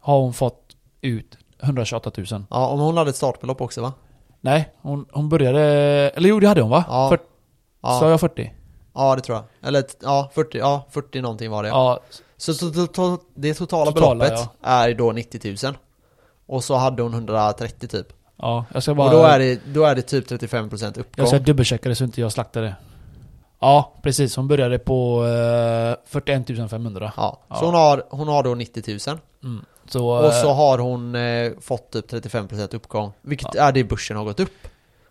Har 0.00 0.20
hon 0.20 0.32
fått 0.34 0.76
ut 1.00 1.38
128 1.62 2.10
000. 2.16 2.26
Ja, 2.50 2.66
om 2.68 2.80
hon 2.80 2.96
hade 2.96 3.10
ett 3.10 3.16
startbelopp 3.16 3.60
också 3.60 3.82
va? 3.82 3.92
Nej, 4.40 4.72
hon, 4.80 5.06
hon 5.12 5.28
började... 5.28 5.60
Eller 6.16 6.28
jo, 6.28 6.40
det 6.40 6.48
hade 6.48 6.60
hon 6.60 6.70
va? 6.70 6.84
Ja. 6.88 7.08
För, 7.08 7.18
Ja, 7.82 7.98
Sa 8.00 8.10
jag 8.10 8.20
40? 8.20 8.52
ja 8.94 9.14
det 9.16 9.20
tror 9.22 9.36
jag. 9.38 9.68
Eller 9.68 9.84
ja, 10.02 10.30
40, 10.34 10.58
ja, 10.58 10.86
40 10.90 11.20
någonting 11.20 11.50
var 11.50 11.62
det. 11.62 11.68
Ja. 11.68 12.00
Så 12.36 12.54
to, 12.54 12.86
to, 12.86 13.18
det 13.34 13.54
totala, 13.54 13.92
Totala, 13.92 14.24
beloppet 14.24 14.48
är 14.62 14.94
då 14.94 15.12
90 15.12 15.56
000. 15.64 15.74
Och 16.46 16.64
så 16.64 16.74
hade 16.74 17.02
hon 17.02 17.14
130 17.14 17.88
typ. 17.88 18.06
Ja, 18.36 18.64
jag 18.72 18.82
ska 18.82 18.94
bara... 18.94 19.06
Och 19.06 19.12
då 19.12 19.22
är 19.24 19.38
det, 19.38 19.60
då 19.72 19.84
är 19.84 19.94
det 19.94 20.02
typ 20.02 20.30
35% 20.30 20.88
uppgång. 20.88 21.04
Jag 21.16 21.28
ska 21.28 21.38
dubbelchecka 21.38 21.88
det 21.88 21.94
så 21.94 22.04
inte 22.04 22.20
jag 22.20 22.32
slaktar 22.32 22.62
det. 22.62 22.74
Ja, 23.60 23.92
precis. 24.02 24.36
Hon 24.36 24.48
började 24.48 24.78
på 24.78 25.24
eh, 25.26 26.10
41 26.10 26.70
500. 26.70 27.12
Ja, 27.16 27.38
så 27.48 27.54
Ja. 27.54 27.66
Hon, 27.66 27.74
har, 27.74 28.02
hon 28.10 28.28
har 28.28 28.42
då 28.42 28.54
90 28.54 28.98
000. 29.08 29.18
Mm. 29.44 29.64
Så, 29.88 30.08
Och 30.26 30.32
så 30.32 30.48
eh, 30.48 30.56
har 30.56 30.78
hon 30.78 31.14
eh, 31.14 31.52
fått 31.60 31.90
typ 31.92 32.10
35% 32.12 32.74
uppgång. 32.76 33.12
Vilket 33.22 33.54
är 33.54 33.72
det 33.72 33.84
börsen 33.84 34.16
har 34.16 34.24
gått 34.24 34.40
upp. 34.40 34.52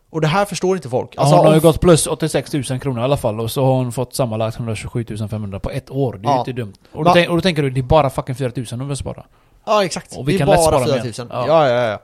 Och 0.10 0.22
det 0.22 0.28
här 0.28 0.46
förstår 0.46 0.76
inte 0.76 0.90
folk. 0.90 1.16
Alltså, 1.18 1.36
hon 1.36 1.46
har 1.46 1.54
ju 1.54 1.60
gått 1.60 1.82
plus 1.82 2.08
86 2.08 2.54
000 2.54 2.64
kronor 2.64 3.02
i 3.02 3.04
alla 3.04 3.18
fall 3.18 3.40
och 3.40 3.52
så 3.52 3.66
har 3.66 3.74
hon 3.74 3.92
fått 3.92 4.16
sammanlagt 4.16 4.58
127 4.58 5.06
500 5.30 5.60
på 5.60 5.70
ett 5.70 5.92
år. 5.92 6.14
Det 6.14 6.18
är 6.20 6.22
ju 6.24 6.30
Ja. 6.36 6.40
inte 6.40 6.52
dumt. 6.52 6.74
Och 6.92 7.04
då, 7.04 7.14
tänk, 7.14 7.30
och 7.30 7.36
då 7.36 7.42
tänker 7.42 7.62
du, 7.64 7.70
det 7.70 7.80
är 7.80 7.84
bara 7.84 8.10
fucking 8.10 8.36
4 8.36 8.52
000 8.56 8.66
hon 8.72 8.88
vill 8.88 8.98
spara. 8.98 9.26
Ja 9.66 9.86
exakt, 9.86 10.18
Och 10.18 10.30
vi 10.30 10.32
det 10.32 10.38
är 10.38 10.40
kan 10.40 10.48
lätt 10.48 10.58
bara 10.58 10.80
spara 10.80 10.86
4 10.86 11.04
mer. 11.04 11.14
000 11.20 11.28
Ja. 11.32 11.48
Ja, 11.48 11.70
ja, 11.70 11.88
ja, 11.88 12.00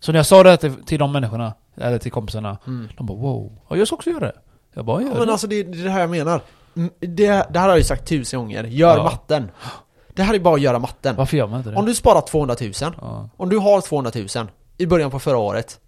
Så 0.00 0.12
när 0.12 0.18
jag 0.18 0.26
sa 0.26 0.42
det 0.42 0.56
till, 0.56 0.84
till 0.84 0.98
de 0.98 1.12
människorna, 1.12 1.54
eller 1.76 1.98
till 1.98 2.12
kompisarna, 2.12 2.58
mm. 2.66 2.88
de 2.96 3.06
bara 3.06 3.18
wow, 3.18 3.52
ja, 3.68 3.76
jag 3.76 3.86
ska 3.86 3.96
också 3.96 4.10
göra 4.10 4.20
det. 4.26 4.36
Jag 4.74 4.84
bara, 4.84 5.02
gör 5.02 5.08
ja 5.08 5.14
Men 5.18 5.26
det. 5.26 5.32
alltså 5.32 5.46
det, 5.46 5.62
det 5.62 5.78
är 5.80 5.84
det 5.84 5.90
här 5.90 6.00
jag 6.00 6.10
menar 6.10 6.40
Mm, 6.76 6.90
det, 7.00 7.26
det 7.26 7.58
här 7.58 7.60
har 7.60 7.68
jag 7.68 7.78
ju 7.78 7.84
sagt 7.84 8.08
tusen 8.08 8.40
gånger, 8.40 8.64
gör 8.64 8.96
Ja. 8.96 9.02
matten 9.04 9.50
Det 10.14 10.22
här 10.22 10.34
är 10.34 10.38
bara 10.38 10.54
att 10.54 10.60
göra 10.60 10.78
matten 10.78 11.16
Varför 11.16 11.36
gör 11.36 11.46
man 11.46 11.58
inte 11.58 11.70
det? 11.70 11.76
Om 11.76 11.86
du 11.86 11.94
sparar 11.94 12.20
200 12.20 12.56
000 12.60 12.72
ja. 13.00 13.28
Om 13.36 13.48
du 13.48 13.58
har 13.58 13.80
200 13.80 14.12
000 14.14 14.26
i 14.78 14.86
början 14.86 15.10
på 15.10 15.18
förra 15.18 15.36
året 15.36 15.80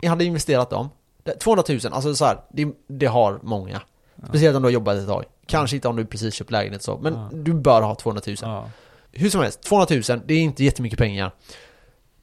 Jag 0.00 0.10
hade 0.10 0.24
investerat 0.24 0.70
dem 0.70 0.88
Det- 1.22 1.32
200 1.40 1.64
000, 1.68 1.80
alltså 1.92 2.14
så 2.14 2.24
här, 2.24 2.38
det, 2.50 2.68
det 2.88 3.06
har 3.06 3.38
många 3.42 3.80
Speciellt 4.28 4.56
om 4.56 4.62
du 4.62 4.66
har 4.66 4.72
jobbat 4.72 4.96
ett 4.96 5.06
tag 5.06 5.24
Kanske 5.46 5.76
inte 5.76 5.88
om 5.88 5.96
du 5.96 6.06
precis 6.06 6.34
köpt 6.34 6.50
lägenhet 6.50 6.82
så, 6.82 6.98
men 6.98 7.44
du 7.44 7.54
bör 7.54 7.82
ha 7.82 7.94
200 7.94 8.22
000 8.26 8.36
Ja. 8.42 8.70
Hur 9.12 9.30
som 9.30 9.40
helst, 9.40 9.62
200 9.62 9.86
000, 10.08 10.20
det 10.26 10.34
är 10.34 10.38
inte 10.40 10.64
jättemycket 10.64 10.98
pengar 10.98 11.32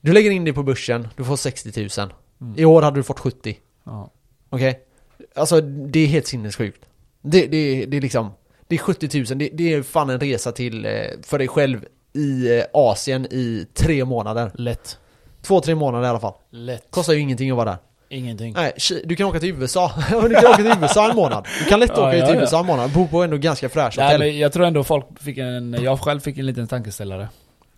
Du 0.05 0.13
lägger 0.13 0.31
in 0.31 0.45
det 0.45 0.53
på 0.53 0.63
börsen, 0.63 1.07
du 1.17 1.23
får 1.23 1.35
60 1.35 1.89
000 1.99 2.13
Mm. 2.41 2.53
I 2.57 2.65
år 2.65 2.81
hade 2.81 2.99
du 2.99 3.03
fått 3.03 3.19
70 3.19 3.57
Ja. 3.83 4.09
Okej? 4.49 4.79
Alltså 5.35 5.61
det 5.61 5.99
är 5.99 6.07
helt 6.07 6.27
sinnessjukt 6.27 6.85
det, 7.21 7.47
det, 7.47 7.85
det 7.85 7.97
är 7.97 8.01
liksom 8.01 8.31
Det 8.67 8.75
är 8.75 8.79
70 8.79 9.17
000, 9.17 9.25
det, 9.39 9.49
det 9.53 9.73
är 9.73 9.81
fan 9.83 10.09
en 10.09 10.19
resa 10.19 10.51
till 10.51 10.85
eh, 10.85 10.91
för 11.23 11.37
dig 11.37 11.47
själv 11.47 11.85
i 12.13 12.57
eh, 12.57 12.63
Asien 12.73 13.25
i 13.25 13.67
tre 13.73 14.05
månader 14.05 14.51
Lätt. 14.55 14.97
Två, 15.41 15.61
tre 15.61 15.75
månader 15.75 16.05
i 16.05 16.09
alla 16.09 16.19
fall 16.19 16.33
Lätt. 16.49 16.83
Kostar 16.89 17.13
ju 17.13 17.19
ingenting 17.19 17.51
att 17.51 17.57
vara 17.57 17.69
där 17.69 17.77
Ingenting. 18.09 18.53
Nej, 18.53 18.73
du 19.05 19.15
kan 19.15 19.27
åka 19.27 19.39
till 19.39 19.49
USA 19.49 19.91
Du 20.09 20.35
kan 20.35 20.45
åka 20.45 20.57
till 20.57 20.73
USA 20.81 21.09
en 21.09 21.15
månad 21.15 21.47
Du 21.59 21.69
kan 21.69 21.79
lätt 21.79 21.91
Ja, 21.95 22.07
åka 22.07 22.17
ja, 22.17 22.25
till 22.25 22.35
ja. 22.35 22.41
USA 22.41 22.59
en 22.59 22.65
månad, 22.65 22.91
bo 22.91 23.07
på 23.07 23.23
ändå 23.23 23.37
ganska 23.37 23.69
fräscht 23.69 23.97
Nej, 23.97 24.05
hotell 24.05 24.19
men 24.19 24.37
jag 24.37 24.53
tror 24.53 24.65
ändå 24.65 24.83
folk 24.83 25.05
fick 25.19 25.37
en... 25.37 25.77
Jag 25.81 25.99
själv 25.99 26.19
fick 26.19 26.37
en 26.37 26.45
liten 26.45 26.67
tankeställare. 26.67 27.29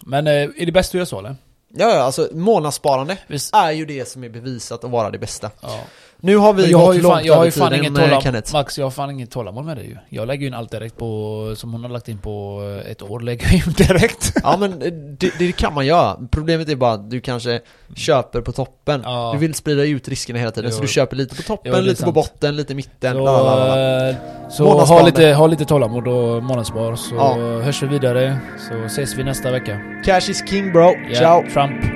Men 0.06 0.28
eh, 0.28 0.34
är 0.34 0.66
det 0.66 0.72
bäst 0.72 0.90
att 0.90 0.94
göra 0.94 1.06
så 1.06 1.20
eller? 1.20 1.36
Ja, 1.78 1.96
ja, 1.96 2.02
alltså 2.02 2.30
månadssparande 2.32 3.18
Visst? 3.28 3.56
är 3.56 3.72
ju 3.72 3.86
det 3.86 4.08
som 4.08 4.24
är 4.24 4.30
bevisat 4.30 4.84
att 4.84 4.92
vara 4.92 5.10
det 5.10 5.18
bästa 5.18 5.52
Ja. 5.62 5.80
Nu 6.22 6.38
har 6.38 6.54
vi 6.54 6.62
Men 6.62 6.72
jag 6.72 6.78
har 6.78 6.86
gått 6.86 6.96
ju 6.96 7.02
långt 7.02 7.14
fan, 7.16 7.26
jag 7.26 7.36
har 7.36 7.46
ju 7.46 7.52
fan 7.52 7.74
inget 7.76 7.92
eh, 7.98 8.04
tålamod. 8.04 8.24
Kenneth 8.24 8.54
Max, 8.54 8.78
jag 8.78 8.86
har 8.86 8.92
fan 8.92 9.12
inget 9.12 9.32
tålamod 9.32 9.66
med 9.66 9.78
det 9.78 9.84
ju. 9.84 9.98
Jag 10.10 10.28
lägger 10.28 10.42
ju 10.42 10.48
in 10.48 10.54
allt 10.54 10.72
direkt 10.72 10.98
på... 10.98 11.54
Som 11.58 11.74
hon 11.74 11.82
har 11.84 11.90
lagt 11.90 12.08
in 12.08 12.18
på 12.18 12.62
eh, 12.86 12.92
ett 12.92 13.02
år, 13.02 13.20
lägger 13.20 13.46
jag 13.46 13.54
in 13.56 13.74
direkt. 13.78 14.34
Ja 14.44 14.58
men 14.60 14.72
eh, 14.82 14.92
det, 15.20 15.32
det 15.40 15.52
kan 15.52 15.74
man 15.74 15.86
göra, 15.86 16.18
problemet 16.32 16.70
är 16.70 16.76
bara 16.76 16.92
att 16.94 17.10
du 17.12 17.22
kanske 17.22 17.60
köper 17.96 18.42
på 18.42 18.52
toppen 18.52 19.02
Ja. 19.06 19.30
Du 19.34 19.40
vill 19.40 19.54
sprida 19.54 19.84
ut 19.84 20.08
riskerna 20.08 20.40
hela 20.40 20.52
tiden, 20.52 20.70
Jo. 20.72 20.76
så 20.76 20.82
du 20.82 20.88
köper 20.88 21.16
lite 21.16 21.36
på 21.36 21.42
toppen, 21.42 21.72
Jo, 21.76 21.82
lite 21.82 21.96
på 21.96 22.06
sant. 22.06 22.14
botten, 22.16 22.56
lite 22.56 22.74
i 22.74 22.76
mitten, 22.76 23.14
Så, 23.14 23.24
lalalala. 23.26 24.10
eh, 24.10 24.16
så 24.50 24.80
ha, 24.86 25.06
lite, 25.06 25.34
ha 25.34 25.48
lite 25.48 25.66
tålamod 25.66 26.08
och 26.08 26.44
månadsspar 26.44 26.96
så 26.96 27.16
Ja. 27.16 27.36
hörs 27.38 27.84
vi 27.84 27.88
vidare. 27.88 28.38
Så 28.70 28.86
ses 28.86 29.16
vi 29.18 29.24
nästa 29.24 29.52
vecka. 29.52 29.80
Cash 30.06 30.30
is 30.30 30.44
king 30.50 30.72
bro, 30.72 30.92
Ja, 31.10 31.16
ciao! 31.16 31.44
Trump. 31.54 31.95